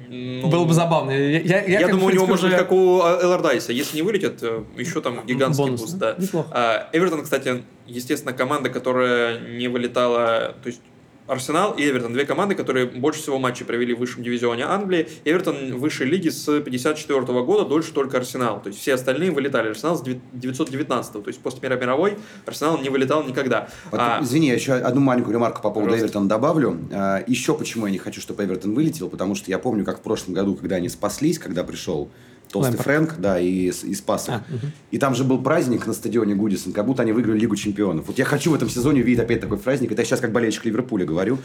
Ну, 0.08 0.48
Было 0.48 0.64
бы 0.64 0.72
забавно. 0.72 1.10
Я, 1.10 1.40
я, 1.40 1.64
я, 1.64 1.80
я 1.80 1.88
думаю, 1.88 2.06
у 2.06 2.10
него 2.10 2.26
может 2.26 2.46
быть 2.46 2.56
как 2.56 2.72
у 2.72 3.00
Эллардайса. 3.02 3.72
Если 3.72 3.96
не 3.96 4.02
вылетит, 4.02 4.38
э, 4.42 4.64
еще 4.76 5.02
там 5.02 5.26
гигантский 5.26 5.64
Бонус, 5.64 5.80
буст. 5.82 5.98
Да. 5.98 6.14
Неплохо. 6.16 6.48
А, 6.50 6.88
Эвертон, 6.92 7.22
кстати, 7.22 7.62
естественно, 7.86 8.32
команда, 8.32 8.70
которая 8.70 9.38
не 9.38 9.68
вылетала, 9.68 10.54
то 10.62 10.68
есть 10.68 10.80
Арсенал 11.28 11.72
и 11.72 11.88
Эвертон. 11.88 12.12
Две 12.12 12.24
команды, 12.24 12.54
которые 12.54 12.86
больше 12.86 13.20
всего 13.20 13.38
матчей 13.38 13.64
провели 13.64 13.94
в 13.94 13.98
высшем 13.98 14.22
дивизионе 14.22 14.64
Англии. 14.64 15.08
Эвертон 15.24 15.74
в 15.74 15.78
высшей 15.78 16.06
лиге 16.06 16.30
с 16.30 16.60
54 16.60 17.20
года, 17.44 17.64
дольше 17.64 17.92
только 17.92 18.16
Арсенал. 18.16 18.60
То 18.62 18.68
есть 18.68 18.80
все 18.80 18.94
остальные 18.94 19.30
вылетали. 19.30 19.68
Арсенал 19.68 19.96
с 19.96 20.02
919 20.02 21.12
то 21.12 21.22
есть 21.26 21.40
после 21.40 21.60
Первой 21.60 21.80
мировой 21.80 22.18
Арсенал 22.46 22.78
не 22.78 22.88
вылетал 22.88 23.22
никогда. 23.22 23.68
Вот, 23.90 24.00
а... 24.00 24.20
Извини, 24.22 24.48
я 24.48 24.54
еще 24.54 24.74
одну 24.74 25.00
маленькую 25.00 25.34
ремарку 25.34 25.62
по 25.62 25.70
поводу 25.70 25.96
Эвертона 25.96 26.28
добавлю. 26.28 26.78
А, 26.92 27.22
еще 27.26 27.54
почему 27.54 27.86
я 27.86 27.92
не 27.92 27.98
хочу, 27.98 28.20
чтобы 28.20 28.44
Эвертон 28.44 28.74
вылетел, 28.74 29.08
потому 29.08 29.34
что 29.34 29.50
я 29.50 29.58
помню, 29.58 29.84
как 29.84 29.98
в 29.98 30.02
прошлом 30.02 30.34
году, 30.34 30.54
когда 30.54 30.76
они 30.76 30.88
спаслись, 30.88 31.38
когда 31.38 31.64
пришел 31.64 32.10
Толстый 32.50 32.70
Лэмпорт. 32.70 32.84
Фрэнк, 32.84 33.14
да, 33.18 33.38
и, 33.38 33.70
и 33.70 33.94
спас 33.94 34.28
а, 34.28 34.44
угу. 34.48 34.66
И 34.90 34.98
там 34.98 35.14
же 35.14 35.24
был 35.24 35.42
праздник 35.42 35.86
на 35.86 35.92
стадионе 35.92 36.34
Гудисон, 36.34 36.72
как 36.72 36.86
будто 36.86 37.02
они 37.02 37.12
выиграли 37.12 37.38
Лигу 37.38 37.56
Чемпионов. 37.56 38.06
Вот 38.06 38.18
я 38.18 38.24
хочу 38.24 38.50
в 38.50 38.54
этом 38.54 38.68
сезоне 38.68 39.02
увидеть 39.02 39.20
опять 39.20 39.40
такой 39.40 39.58
праздник. 39.58 39.92
Это 39.92 40.02
я 40.02 40.06
сейчас 40.06 40.20
как 40.20 40.32
болельщик 40.32 40.64
Ливерпуля 40.64 41.04
говорю. 41.04 41.38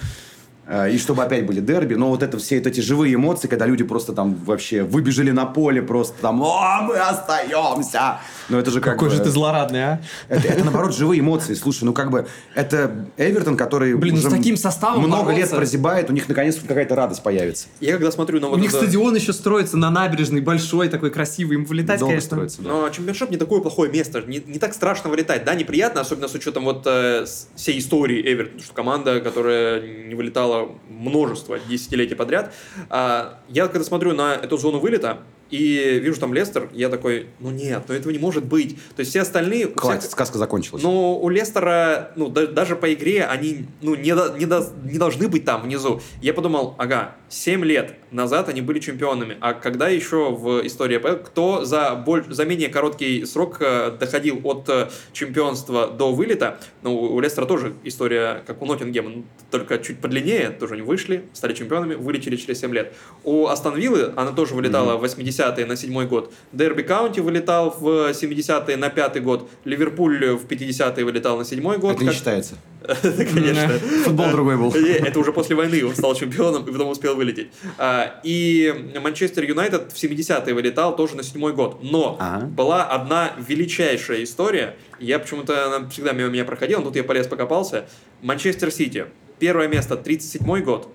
А, 0.66 0.88
и 0.88 0.98
чтобы 0.98 1.24
опять 1.24 1.46
были 1.46 1.60
дерби, 1.60 1.96
но 1.96 2.10
вот 2.10 2.24
это 2.24 2.38
все 2.38 2.58
вот 2.58 2.68
эти 2.68 2.80
живые 2.80 3.16
эмоции, 3.16 3.48
когда 3.48 3.66
люди 3.66 3.84
просто 3.84 4.14
там 4.14 4.34
вообще 4.46 4.84
выбежали 4.84 5.32
на 5.32 5.46
поле, 5.46 5.82
просто 5.82 6.22
там, 6.22 6.42
о, 6.42 6.82
мы 6.84 6.96
остаемся. 6.98 8.20
Но 8.48 8.60
это 8.60 8.72
же 8.72 8.80
как 8.80 8.94
Какой 8.94 9.10
бы... 9.10 9.16
же 9.16 9.22
ты 9.22 9.30
злорадный, 9.30 9.84
а? 9.84 10.02
Это, 10.30 10.48
это, 10.48 10.64
наоборот, 10.64 10.96
живые 10.96 11.20
эмоции. 11.20 11.54
Слушай, 11.54 11.84
ну 11.84 11.94
как 11.94 12.12
бы, 12.12 12.28
это 12.56 13.08
Эвертон, 13.18 13.58
который 13.58 13.96
Блин, 13.96 14.16
уже 14.16 14.30
с 14.30 14.32
таким 14.32 14.56
составом 14.56 15.04
много 15.04 15.26
бороться. 15.26 15.42
лет 15.42 15.50
прозябает, 15.50 16.10
у 16.10 16.14
них 16.14 16.30
наконец 16.30 16.58
какая-то 16.66 16.96
радость 16.96 17.24
появится. 17.24 17.68
Я 17.82 17.94
когда 17.94 18.12
смотрю 18.12 18.40
на 18.40 18.48
вот 18.48 18.58
У 18.58 18.60
них 18.62 18.72
стадион 18.72 19.16
еще 19.16 19.34
строится 19.34 19.76
на 19.78 19.90
набережной, 19.90 20.42
большой, 20.42 20.88
такой 20.88 21.12
красивый, 21.12 21.58
им 21.58 21.66
вылетать, 21.66 22.00
Долго 22.00 22.14
конечно. 22.14 22.28
Строится, 22.28 22.62
да. 22.62 22.70
Но 22.70 22.90
чемпионшип 22.90 23.30
не 23.30 23.38
такое 23.38 23.60
плохое 23.60 23.92
место, 23.92 24.22
не, 24.26 24.42
не 24.46 24.60
так 24.60 24.74
страшно 24.74 25.10
вылетать. 25.10 25.44
Да, 25.44 25.56
неприятно, 25.56 26.02
особенно 26.02 26.28
с 26.30 26.34
учетом 26.34 26.64
вот 26.64 26.84
э, 26.86 27.26
всей 27.56 27.80
истории 27.80 28.22
Эвертона, 28.34 28.62
что 28.64 28.74
команда, 28.74 29.20
которая 29.20 29.82
не 29.82 30.16
вылетала 30.16 30.53
множество 30.90 31.60
десятилетий 31.60 32.16
подряд. 32.16 32.54
А, 32.90 33.40
я 33.50 33.68
когда 33.68 33.84
смотрю 33.84 34.14
на 34.14 34.36
эту 34.36 34.58
зону 34.58 34.80
вылета, 34.80 35.20
и 35.54 36.00
вижу 36.00 36.20
там 36.20 36.34
Лестер, 36.34 36.68
я 36.74 36.90
такой, 36.90 37.28
ну 37.40 37.52
нет, 37.52 37.84
ну 37.88 37.94
этого 37.94 38.12
не 38.12 38.18
может 38.18 38.44
быть. 38.44 38.76
То 38.96 39.02
есть 39.02 39.12
все 39.12 39.22
остальные... 39.22 39.72
Хватит, 39.76 40.02
все... 40.02 40.10
сказка 40.10 40.40
закончилась. 40.40 40.82
Ну, 40.82 41.20
у 41.22 41.30
Лестера, 41.30 42.12
ну, 42.16 42.28
да, 42.28 42.48
даже 42.48 42.76
по 42.76 42.92
игре 42.92 43.24
они, 43.24 43.68
ну, 43.84 43.94
не, 43.94 44.16
до, 44.16 44.36
не, 44.36 44.48
до, 44.48 44.68
не 44.84 44.98
должны 44.98 45.28
быть 45.28 45.46
там 45.46 45.62
внизу. 45.62 46.02
Я 46.24 46.34
подумал, 46.34 46.74
ага, 46.80 47.16
7 47.30 47.64
лет 47.66 47.94
назад 48.10 48.50
они 48.50 48.62
были 48.62 48.80
чемпионами, 48.80 49.38
а 49.42 49.54
когда 49.54 49.90
еще 49.90 50.32
в 50.32 50.66
истории 50.66 50.98
кто 51.24 51.64
за, 51.66 51.94
боль, 51.96 52.26
за 52.30 52.46
менее 52.46 52.70
короткий 52.70 53.24
срок 53.26 53.58
э, 53.60 53.92
доходил 54.00 54.42
от 54.44 54.68
э, 54.70 54.90
чемпионства 55.12 55.88
до 55.88 56.14
вылета, 56.14 56.60
ну, 56.82 57.00
у 57.00 57.20
Лестера 57.20 57.46
тоже 57.46 57.74
история, 57.84 58.44
как 58.48 58.60
у 58.64 58.66
Ноттингема, 58.66 59.24
только 59.52 59.78
чуть 59.78 60.00
подлиннее, 60.00 60.50
тоже 60.50 60.74
они 60.74 60.82
вышли, 60.82 61.26
стали 61.34 61.54
чемпионами, 61.54 61.94
вылетели 61.94 62.38
через 62.38 62.60
7 62.60 62.74
лет. 62.74 62.96
У 63.24 63.46
Астон 63.46 63.76
Виллы, 63.76 64.14
она 64.16 64.32
тоже 64.32 64.56
вылетала 64.56 64.94
mm-hmm. 64.94 64.98
в 64.98 65.02
80 65.02 65.43
70-е 65.44 65.66
на 65.66 65.76
7 65.76 66.08
год. 66.08 66.34
Дерби 66.52 66.84
Каунти 66.84 67.22
вылетал 67.22 67.76
в 67.80 68.12
70-е 68.12 68.78
на 68.78 68.90
5 68.90 69.24
год. 69.24 69.50
Ливерпуль 69.66 70.36
в 70.36 70.46
50-е 70.46 71.04
вылетал 71.04 71.38
на 71.38 71.46
7 71.46 71.62
год. 71.80 71.96
Это 71.96 72.04
не 72.04 72.12
считается. 72.12 72.56
Конечно. 73.02 73.80
Футбол 74.04 74.32
другой 74.32 74.58
был. 74.58 74.74
Это 74.74 75.20
уже 75.20 75.32
после 75.32 75.56
войны 75.56 75.86
он 75.86 75.96
стал 75.96 76.16
чемпионом 76.16 76.64
и 76.68 76.72
потом 76.72 76.90
успел 76.90 77.16
вылететь. 77.16 77.52
А, 77.78 78.20
и 78.24 78.92
Манчестер 79.02 79.44
Юнайтед 79.44 79.92
в 79.92 79.96
70-е 79.96 80.54
вылетал 80.54 80.96
тоже 80.96 81.16
на 81.16 81.24
7 81.24 81.52
год. 81.54 81.80
Но 81.84 82.20
была 82.56 82.84
одна 82.86 83.32
величайшая 83.38 84.24
история. 84.24 84.76
Я 85.00 85.20
почему-то 85.20 85.68
она 85.68 85.90
всегда 85.90 86.14
мимо 86.14 86.30
меня 86.30 86.46
проходила, 86.46 86.80
но 86.80 86.86
тут 86.86 86.96
я 86.96 87.04
полез 87.04 87.28
покопался. 87.28 87.86
Манчестер 88.22 88.72
Сити. 88.72 89.06
Первое 89.40 89.68
место 89.68 89.98
37 89.98 90.62
год. 90.62 90.90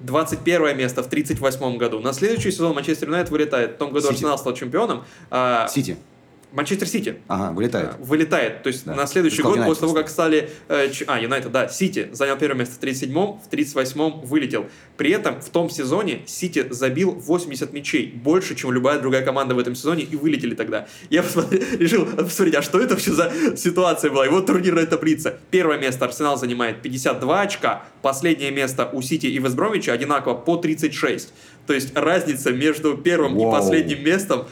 21 0.00 0.76
место 0.76 1.02
в 1.02 1.08
38 1.08 1.76
году. 1.76 2.00
На 2.00 2.12
следующий 2.12 2.50
сезон 2.50 2.74
Манчестер 2.74 3.08
Юнайтед 3.08 3.30
вылетает. 3.30 3.72
В 3.72 3.76
том 3.78 3.90
году 3.90 4.02
Сити. 4.02 4.12
Арсенал 4.14 4.38
стал 4.38 4.54
чемпионом. 4.54 5.04
А, 5.30 5.68
Сити. 5.68 5.96
Манчестер 6.54 6.86
Сити. 6.86 7.16
Ага, 7.26 7.52
вылетает. 7.52 7.90
А, 7.90 7.96
вылетает. 7.98 8.62
То 8.62 8.68
есть 8.68 8.84
да. 8.84 8.94
на 8.94 9.06
следующий 9.06 9.42
год, 9.42 9.56
Юнайтед 9.56 9.66
после 9.66 9.80
того, 9.80 9.94
как 9.94 10.08
стали... 10.08 10.50
Э, 10.68 10.88
а, 11.08 11.20
Юнайтед, 11.20 11.50
да, 11.50 11.68
Сити 11.68 12.08
занял 12.12 12.36
первое 12.36 12.60
место 12.60 12.76
в 12.76 12.82
37-м, 12.82 13.40
в 13.40 13.48
38-м 13.50 14.20
вылетел. 14.20 14.66
При 14.96 15.10
этом 15.10 15.40
в 15.40 15.48
том 15.50 15.68
сезоне 15.68 16.22
Сити 16.26 16.66
забил 16.70 17.10
80 17.10 17.72
мячей. 17.72 18.06
Больше, 18.06 18.54
чем 18.54 18.70
любая 18.70 19.00
другая 19.00 19.24
команда 19.24 19.56
в 19.56 19.58
этом 19.58 19.74
сезоне, 19.74 20.04
и 20.04 20.14
вылетели 20.14 20.54
тогда. 20.54 20.86
Я 21.10 21.24
посмотри, 21.24 21.60
решил 21.78 22.06
посмотреть, 22.06 22.54
а 22.54 22.62
что 22.62 22.78
это 22.78 22.94
вообще 22.94 23.12
за 23.12 23.32
ситуация 23.56 24.12
была? 24.12 24.26
И 24.26 24.28
вот 24.28 24.46
турнирная 24.46 24.86
таблица. 24.86 25.36
Первое 25.50 25.78
место 25.78 26.04
Арсенал 26.04 26.36
занимает 26.36 26.82
52 26.82 27.40
очка. 27.40 27.84
Последнее 28.00 28.52
место 28.52 28.88
у 28.92 29.02
Сити 29.02 29.26
и 29.26 29.38
Вестбромича 29.40 29.92
одинаково 29.92 30.34
по 30.34 30.56
36. 30.56 31.32
То 31.66 31.72
есть 31.72 31.96
разница 31.96 32.52
между 32.52 32.96
первым 32.96 33.36
Вау. 33.36 33.48
и 33.48 33.52
последним 33.52 34.04
местом 34.04 34.46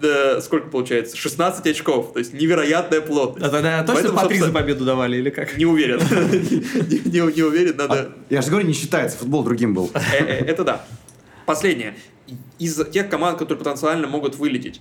да, 0.00 0.40
сколько 0.40 0.68
получается? 0.68 1.16
16 1.16 1.66
очков. 1.66 2.12
То 2.12 2.18
есть 2.18 2.32
невероятная 2.32 3.00
плотность. 3.00 3.46
А 3.46 3.50
тогда 3.50 3.82
точно 3.82 3.94
Поэтому, 3.94 4.20
по 4.20 4.28
3 4.28 4.38
за 4.38 4.52
победу 4.52 4.84
давали 4.84 5.16
или 5.16 5.30
как? 5.30 5.56
Не 5.56 5.66
уверен. 5.66 5.98
Не 7.04 7.42
уверен, 7.42 7.76
надо... 7.76 7.94
А, 7.94 8.12
я 8.30 8.42
же 8.42 8.50
говорю, 8.50 8.66
не 8.66 8.74
считается. 8.74 9.18
Футбол 9.18 9.42
другим 9.42 9.74
был. 9.74 9.90
Э, 9.94 10.00
э, 10.18 10.44
это 10.44 10.64
да. 10.64 10.84
Последнее. 11.46 11.96
Из 12.58 12.74
тех 12.90 13.08
команд, 13.08 13.38
которые 13.38 13.64
потенциально 13.64 14.06
могут 14.06 14.36
вылететь, 14.36 14.80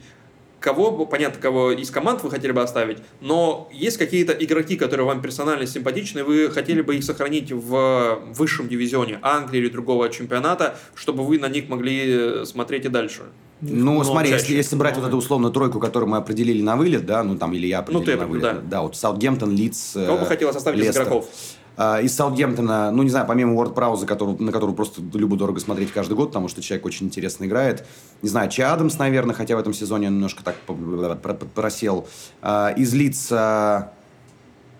кого, 0.60 1.06
понятно, 1.06 1.42
кого 1.42 1.72
из 1.72 1.90
команд 1.92 2.24
вы 2.24 2.30
хотели 2.30 2.52
бы 2.52 2.62
оставить, 2.62 2.98
но 3.22 3.70
есть 3.72 3.98
какие-то 3.98 4.34
игроки, 4.34 4.76
которые 4.76 5.06
вам 5.06 5.22
персонально 5.22 5.66
симпатичны, 5.66 6.24
вы 6.24 6.50
хотели 6.50 6.82
бы 6.82 6.96
их 6.96 7.04
сохранить 7.04 7.52
в 7.52 8.20
высшем 8.34 8.68
дивизионе 8.68 9.20
Англии 9.22 9.60
или 9.60 9.70
другого 9.70 10.10
чемпионата, 10.10 10.78
чтобы 10.96 11.26
вы 11.26 11.40
на 11.40 11.48
них 11.48 11.70
могли 11.70 12.46
смотреть 12.46 12.86
и 12.86 12.90
дальше? 12.90 13.24
Ну, 13.62 13.94
но 13.94 14.04
смотри, 14.04 14.30
если, 14.32 14.54
если 14.54 14.76
брать 14.76 14.98
вот 14.98 15.08
эту 15.08 15.18
условную 15.18 15.52
тройку, 15.52 15.80
которую 15.80 16.10
мы 16.10 16.18
определили 16.18 16.62
на 16.62 16.76
вылет, 16.76 17.06
да, 17.06 17.24
ну 17.24 17.38
там 17.38 17.54
или 17.54 17.68
я 17.68 17.80
определил 17.80 18.02
ну, 18.02 18.06
ты, 18.06 18.18
на 18.18 18.28
вылет, 18.28 18.44
да. 18.44 18.62
да, 18.62 18.82
вот 18.84 18.96
Саутгемптон, 18.96 19.52
Лидс, 19.52 19.94
Кого 19.94 20.20
бы 20.20 20.26
хотелось 20.26 20.56
оставить 20.56 20.84
из 20.84 20.96
игроков? 20.96 21.28
Uh, 21.76 22.04
из 22.04 22.16
Саутгемптона, 22.16 22.90
ну, 22.90 23.04
не 23.04 23.12
знаю, 23.12 23.28
помимо 23.28 23.54
Уорд 23.54 23.76
Прауза, 23.76 24.08
который, 24.08 24.36
на 24.40 24.52
которого 24.52 24.74
просто 24.74 25.00
любо-дорого 25.14 25.60
смотреть 25.60 25.92
каждый 25.92 26.16
год, 26.16 26.30
потому 26.30 26.48
что 26.48 26.60
человек 26.60 26.88
очень 26.88 27.06
интересно 27.06 27.46
играет. 27.46 27.86
Не 28.24 28.30
знаю, 28.30 28.50
Чи 28.50 28.64
Адамс, 28.64 28.98
наверное, 28.98 29.36
хотя 29.36 29.56
в 29.56 29.60
этом 29.60 29.74
сезоне 29.74 30.08
немножко 30.08 30.44
так 30.44 30.56
просел. 31.54 32.08
Uh, 32.42 32.76
из 32.76 32.96
Лица, 32.96 33.94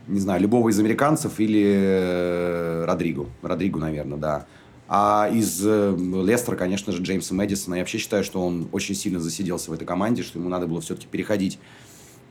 не 0.08 0.20
знаю, 0.20 0.42
любого 0.42 0.70
из 0.70 0.80
американцев 0.80 1.40
или 1.40 1.64
э, 1.66 2.86
Родригу. 2.86 3.30
Родригу, 3.42 3.80
наверное, 3.80 4.18
да. 4.18 4.46
А 4.88 5.30
из 5.32 5.62
э, 5.66 5.96
Лестера, 5.98 6.56
конечно 6.56 6.94
же, 6.94 7.02
Джеймса 7.02 7.34
Мэдисона. 7.36 7.76
Я 7.76 7.82
вообще 7.82 7.98
считаю, 7.98 8.24
что 8.24 8.42
он 8.42 8.70
очень 8.72 8.96
сильно 8.96 9.20
засиделся 9.20 9.70
в 9.70 9.74
этой 9.74 9.86
команде, 9.86 10.24
что 10.24 10.40
ему 10.40 10.48
надо 10.48 10.66
было 10.66 10.80
все-таки 10.80 11.08
переходить. 11.08 11.60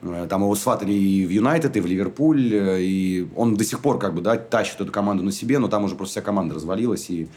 Э, 0.02 0.26
там 0.28 0.42
его 0.42 0.54
сватали 0.54 0.92
и 0.92 1.26
в 1.26 1.30
Юнайтед, 1.30 1.76
и 1.76 1.80
в 1.80 1.86
Ливерпуль. 1.86 2.54
Э, 2.54 2.80
и 2.80 3.28
он 3.36 3.56
до 3.56 3.64
сих 3.64 3.80
пор 3.80 3.98
как 3.98 4.14
бы 4.14 4.22
да, 4.22 4.36
тащит 4.36 4.80
эту 4.80 4.90
команду 4.90 5.22
на 5.22 5.32
себе, 5.32 5.58
но 5.58 5.68
там 5.68 5.84
уже 5.84 5.96
просто 5.96 6.12
вся 6.12 6.22
команда 6.22 6.54
развалилась. 6.54 7.10
И 7.10 7.28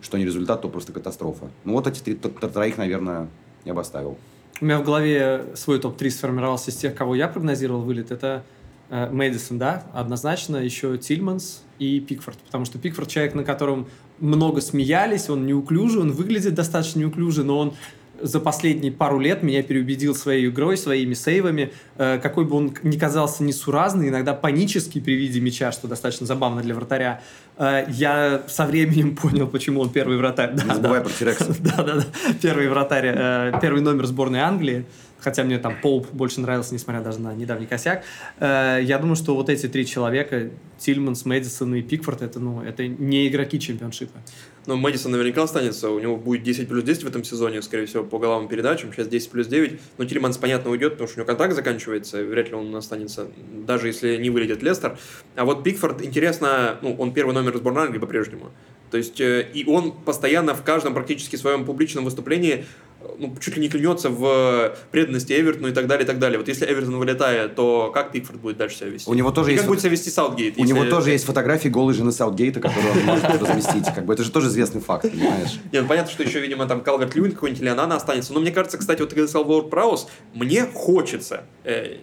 что 0.00 0.16
не 0.16 0.24
результат, 0.24 0.62
то 0.62 0.68
просто 0.68 0.92
катастрофа. 0.92 1.50
Ну 1.64 1.72
вот 1.72 1.88
эти 1.88 2.00
три, 2.00 2.14
троих, 2.14 2.78
наверное, 2.78 3.28
я 3.64 3.74
бы 3.74 3.80
оставил. 3.80 4.16
У 4.60 4.64
меня 4.64 4.78
в 4.78 4.84
голове 4.84 5.46
свой 5.54 5.78
топ-3 5.78 6.10
сформировался 6.10 6.70
из 6.70 6.76
тех, 6.76 6.94
кого 6.94 7.14
я 7.14 7.28
прогнозировал 7.28 7.82
вылет. 7.82 8.10
Это 8.10 8.44
Мэдисон, 8.90 9.58
да, 9.58 9.84
однозначно, 9.92 10.56
еще 10.56 10.96
Тильманс 10.96 11.62
и 11.78 12.00
Пикфорд. 12.00 12.38
Потому 12.38 12.64
что 12.64 12.78
Пикфорд 12.78 13.08
человек, 13.08 13.34
на 13.34 13.44
котором 13.44 13.86
много 14.18 14.60
смеялись, 14.60 15.28
он 15.28 15.46
неуклюжий, 15.46 16.00
он 16.00 16.12
выглядит 16.12 16.54
достаточно 16.54 17.00
неуклюже, 17.00 17.44
но 17.44 17.58
он 17.58 17.74
за 18.20 18.40
последние 18.40 18.92
пару 18.92 19.18
лет 19.18 19.42
меня 19.42 19.62
переубедил 19.62 20.14
своей 20.14 20.48
игрой, 20.48 20.76
своими 20.76 21.14
сейвами, 21.14 21.72
э, 21.96 22.18
какой 22.22 22.44
бы 22.44 22.56
он 22.56 22.74
ни 22.82 22.98
казался 22.98 23.42
несуразный, 23.42 24.08
иногда 24.08 24.34
панический 24.34 25.00
при 25.00 25.12
виде 25.12 25.40
мяча, 25.40 25.72
что 25.72 25.88
достаточно 25.88 26.26
забавно 26.26 26.62
для 26.62 26.74
вратаря. 26.74 27.20
Э, 27.56 27.84
я 27.88 28.42
со 28.48 28.66
временем 28.66 29.16
понял, 29.16 29.46
почему 29.46 29.80
он 29.80 29.90
первый 29.90 30.16
вратарь. 30.18 30.52
Не 30.54 30.74
забывай 30.74 31.00
про 31.00 31.10
Тирекса. 31.10 31.54
Да-да-да, 31.60 32.04
первый 32.42 32.68
вратарь, 32.68 33.12
э, 33.14 33.52
первый 33.60 33.82
номер 33.82 34.06
сборной 34.06 34.40
Англии 34.40 34.84
хотя 35.20 35.44
мне 35.44 35.58
там 35.58 35.80
Поуп 35.80 36.10
больше 36.12 36.40
нравился, 36.40 36.74
несмотря 36.74 37.02
даже 37.02 37.20
на 37.20 37.34
недавний 37.34 37.66
косяк. 37.66 38.04
Э, 38.38 38.78
я 38.82 38.98
думаю, 38.98 39.16
что 39.16 39.34
вот 39.34 39.48
эти 39.48 39.68
три 39.68 39.86
человека, 39.86 40.50
Тильманс, 40.78 41.24
Мэдисон 41.24 41.74
и 41.74 41.82
Пикфорд, 41.82 42.22
это, 42.22 42.40
ну, 42.40 42.62
это 42.62 42.86
не 42.86 43.28
игроки 43.28 43.58
чемпионшипа. 43.58 44.18
Но 44.66 44.76
Мэдисон 44.76 45.12
наверняка 45.12 45.42
останется, 45.42 45.90
у 45.90 45.98
него 45.98 46.16
будет 46.16 46.42
10 46.42 46.68
плюс 46.68 46.84
10 46.84 47.04
в 47.04 47.06
этом 47.08 47.24
сезоне, 47.24 47.62
скорее 47.62 47.86
всего, 47.86 48.04
по 48.04 48.18
головам 48.18 48.48
передачам, 48.48 48.92
сейчас 48.92 49.08
10 49.08 49.30
плюс 49.30 49.46
9, 49.46 49.80
но 49.96 50.04
Тильманс, 50.04 50.36
понятно, 50.36 50.70
уйдет, 50.70 50.92
потому 50.92 51.08
что 51.08 51.16
у 51.16 51.20
него 51.20 51.26
контракт 51.26 51.54
заканчивается, 51.54 52.22
вряд 52.22 52.48
ли 52.48 52.54
он 52.54 52.76
останется, 52.76 53.28
даже 53.66 53.86
если 53.86 54.16
не 54.16 54.28
вылетит 54.28 54.62
Лестер. 54.62 54.98
А 55.36 55.44
вот 55.46 55.64
Пикфорд, 55.64 56.02
интересно, 56.04 56.78
ну, 56.82 56.94
он 56.98 57.14
первый 57.14 57.32
номер 57.32 57.56
сборной 57.56 57.84
Англии 57.84 57.98
по-прежнему, 57.98 58.50
То 58.90 58.98
есть, 58.98 59.20
э, 59.20 59.48
и 59.54 59.64
он 59.66 59.92
постоянно 59.92 60.54
в 60.54 60.62
каждом 60.62 60.92
практически 60.92 61.36
своем 61.36 61.64
публичном 61.64 62.04
выступлении 62.04 62.66
ну, 63.18 63.34
чуть 63.40 63.56
ли 63.56 63.62
не 63.62 63.68
клянется 63.68 64.10
в 64.10 64.76
преданности 64.90 65.32
Эвертону 65.32 65.68
и 65.68 65.72
так 65.72 65.86
далее, 65.86 66.04
и 66.04 66.06
так 66.06 66.18
далее. 66.18 66.38
Вот 66.38 66.48
если 66.48 66.66
Эвертон 66.66 66.96
вылетает, 66.96 67.54
то 67.54 67.90
как 67.92 68.12
Пикфорд 68.12 68.40
будет 68.40 68.56
дальше 68.56 68.78
себя 68.78 68.88
вести? 68.88 69.10
У 69.10 69.14
него 69.14 69.30
тоже 69.30 69.50
и 69.50 69.52
есть 69.52 69.62
как 69.62 69.68
будет 69.68 69.80
себя 69.80 69.90
вести 69.90 70.10
Саутгейт? 70.10 70.58
У 70.58 70.64
него 70.64 70.84
тоже 70.84 71.10
есть 71.10 71.24
фотографии 71.24 71.68
голой 71.68 71.94
жены 71.94 72.12
Саутгейта, 72.12 72.60
которую 72.60 72.92
он 72.92 73.00
может 73.04 73.24
разместить. 73.24 73.86
Как 73.94 74.04
бы 74.04 74.14
это 74.14 74.24
же 74.24 74.30
тоже 74.30 74.48
известный 74.48 74.80
факт, 74.80 75.10
понимаешь? 75.10 75.60
Нет, 75.72 75.82
ну, 75.82 75.88
понятно, 75.88 76.10
что 76.10 76.22
еще, 76.22 76.40
видимо, 76.40 76.66
там 76.66 76.80
Калверт 76.80 77.14
Льюин 77.14 77.32
какой-нибудь 77.32 77.62
или 77.62 77.68
она 77.68 77.94
останется. 77.94 78.32
Но 78.32 78.40
мне 78.40 78.50
кажется, 78.50 78.78
кстати, 78.78 79.00
вот 79.00 79.10
ты 79.10 79.28
сказал 79.28 79.50
Уорд 79.50 79.70
Праус, 79.70 80.08
мне 80.34 80.64
хочется, 80.66 81.44
э, 81.64 81.98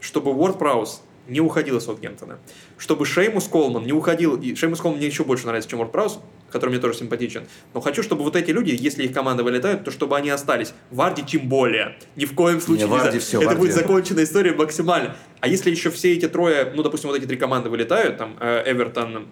чтобы 0.00 0.32
Уорд 0.32 0.58
Праус 0.58 1.02
не 1.28 1.40
уходил 1.40 1.76
из 1.76 1.84
Саутгемптона. 1.84 2.38
Чтобы 2.78 3.06
Шеймус 3.06 3.48
Колман 3.48 3.84
не 3.84 3.92
уходил, 3.92 4.36
и 4.36 4.54
Шеймус 4.54 4.80
Колман 4.80 4.98
мне 4.98 5.06
еще 5.06 5.24
больше 5.24 5.46
нравится, 5.46 5.70
чем 5.70 5.80
Уорд 5.80 5.92
Праус, 5.92 6.20
который 6.50 6.70
мне 6.70 6.78
тоже 6.80 6.98
симпатичен. 6.98 7.44
Но 7.74 7.80
хочу, 7.80 8.02
чтобы 8.02 8.24
вот 8.24 8.36
эти 8.36 8.50
люди, 8.50 8.76
если 8.78 9.04
их 9.04 9.12
команда 9.12 9.42
вылетает, 9.42 9.84
то 9.84 9.90
чтобы 9.90 10.16
они 10.16 10.30
остались. 10.30 10.74
Варди 10.90 11.22
тем 11.22 11.48
более. 11.48 11.96
Ни 12.16 12.24
в 12.24 12.34
коем 12.34 12.60
случае 12.60 12.86
не, 12.86 12.92
Варди 12.92 13.18
все, 13.18 13.38
Это 13.38 13.46
Варди. 13.48 13.60
будет 13.60 13.74
законченная 13.74 14.24
история 14.24 14.52
максимально. 14.52 15.16
А 15.40 15.48
если 15.48 15.70
еще 15.70 15.90
все 15.90 16.12
эти 16.12 16.28
трое, 16.28 16.72
ну, 16.74 16.82
допустим, 16.82 17.08
вот 17.08 17.18
эти 17.18 17.26
три 17.26 17.36
команды 17.36 17.70
вылетают, 17.70 18.18
там, 18.18 18.36
э, 18.40 18.62
Эвертон, 18.66 19.26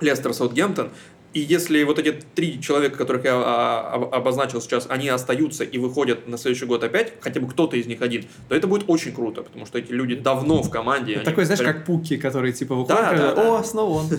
Лестер, 0.00 0.32
Саутгемптон, 0.32 0.90
и 1.34 1.40
если 1.40 1.82
вот 1.84 1.98
эти 1.98 2.12
три 2.34 2.60
человека, 2.60 2.98
которых 2.98 3.24
я 3.24 3.34
а, 3.34 4.08
обозначил 4.12 4.60
сейчас, 4.60 4.86
они 4.88 5.08
остаются 5.08 5.64
и 5.64 5.78
выходят 5.78 6.26
на 6.28 6.36
следующий 6.36 6.66
год 6.66 6.84
опять, 6.84 7.14
хотя 7.20 7.40
бы 7.40 7.48
кто-то 7.48 7.76
из 7.76 7.86
них 7.86 8.02
один, 8.02 8.24
то 8.48 8.54
это 8.54 8.66
будет 8.66 8.84
очень 8.88 9.12
круто, 9.12 9.42
потому 9.42 9.64
что 9.66 9.78
эти 9.78 9.92
люди 9.92 10.14
давно 10.14 10.62
в 10.62 10.70
команде. 10.70 11.20
Такой, 11.20 11.44
знаешь, 11.44 11.62
как 11.62 11.86
пуки, 11.86 12.16
которые 12.16 12.52
типа 12.52 12.74
выходят, 12.74 13.00
да, 13.00 13.16
да, 13.16 13.34
да. 13.34 13.58
о, 13.58 13.64
снова 13.64 14.00
он. 14.00 14.08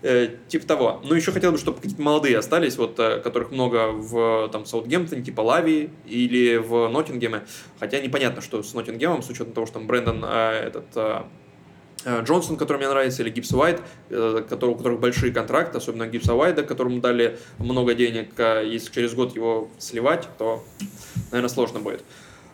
Э, 0.00 0.28
типа 0.46 0.64
того. 0.64 1.02
Но 1.04 1.16
еще 1.16 1.32
хотел 1.32 1.50
бы, 1.50 1.58
чтобы 1.58 1.80
какие-то 1.80 2.00
молодые 2.00 2.38
остались, 2.38 2.76
вот 2.76 3.00
э, 3.00 3.18
которых 3.18 3.50
много 3.50 3.88
в 3.90 4.48
там 4.52 4.64
Саутгемптоне, 4.64 5.24
типа 5.24 5.40
Лави 5.40 5.90
или 6.06 6.56
в 6.56 6.86
Ноттингеме. 6.88 7.42
Хотя 7.80 7.98
непонятно, 7.98 8.40
что 8.40 8.62
с 8.62 8.74
Ноттингемом, 8.74 9.22
с 9.22 9.28
учетом 9.28 9.54
того, 9.54 9.66
что 9.66 9.80
там 9.80 9.88
Брэндон 9.88 10.24
э, 10.24 10.68
этот 10.68 11.26
Джонсон, 12.06 12.56
который 12.56 12.78
мне 12.78 12.88
нравится, 12.88 13.22
или 13.22 13.30
Гибс 13.30 13.52
Уайт, 13.52 13.80
э, 14.10 14.42
который, 14.48 14.70
у 14.70 14.74
которых 14.76 15.00
большие 15.00 15.32
контракты, 15.32 15.78
особенно 15.78 16.06
Гибса 16.06 16.34
Уайда, 16.34 16.62
которому 16.62 17.00
дали 17.00 17.38
много 17.58 17.94
денег. 17.94 18.30
Э, 18.38 18.62
если 18.66 18.92
через 18.92 19.14
год 19.14 19.34
его 19.34 19.68
сливать, 19.78 20.28
то, 20.38 20.64
наверное, 21.32 21.48
сложно 21.48 21.80
будет. 21.80 22.02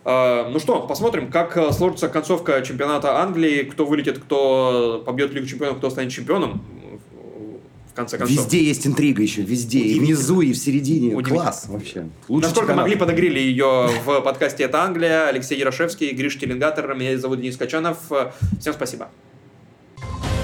Ну 0.07 0.59
что, 0.59 0.85
посмотрим, 0.87 1.31
как 1.31 1.57
сложится 1.73 2.09
концовка 2.09 2.61
чемпионата 2.61 3.17
Англии, 3.19 3.63
кто 3.63 3.87
вылетит, 3.87 4.19
кто 4.19 5.01
побьет 5.03 5.33
Лигу 5.33 5.47
чемпионов, 5.47 5.77
кто 5.79 5.89
станет 5.89 6.11
чемпионом 6.11 6.63
в 7.91 7.95
конце 7.95 8.19
концов. 8.19 8.37
Везде 8.37 8.63
есть 8.63 8.85
интрига 8.85 9.23
еще, 9.23 9.41
везде. 9.41 9.79
И 9.79 9.99
внизу, 9.99 10.41
и 10.41 10.53
в 10.53 10.57
середине. 10.57 11.19
Класс 11.23 11.65
вообще. 11.69 12.07
Лучший 12.27 12.49
Насколько 12.49 12.67
чемпионат. 12.67 12.83
могли, 12.83 12.95
подогрели 12.97 13.39
ее 13.39 13.89
в 14.05 14.21
подкасте 14.21 14.65
«Это 14.65 14.83
Англия». 14.83 15.27
Алексей 15.27 15.57
Ярошевский, 15.57 16.11
Гриш 16.11 16.37
Теленгатор. 16.37 16.93
Меня 16.93 17.17
зовут 17.17 17.41
Денис 17.41 17.57
Качанов. 17.57 17.97
Всем 18.59 18.73
спасибо. 18.73 19.09
Bye. 20.01 20.34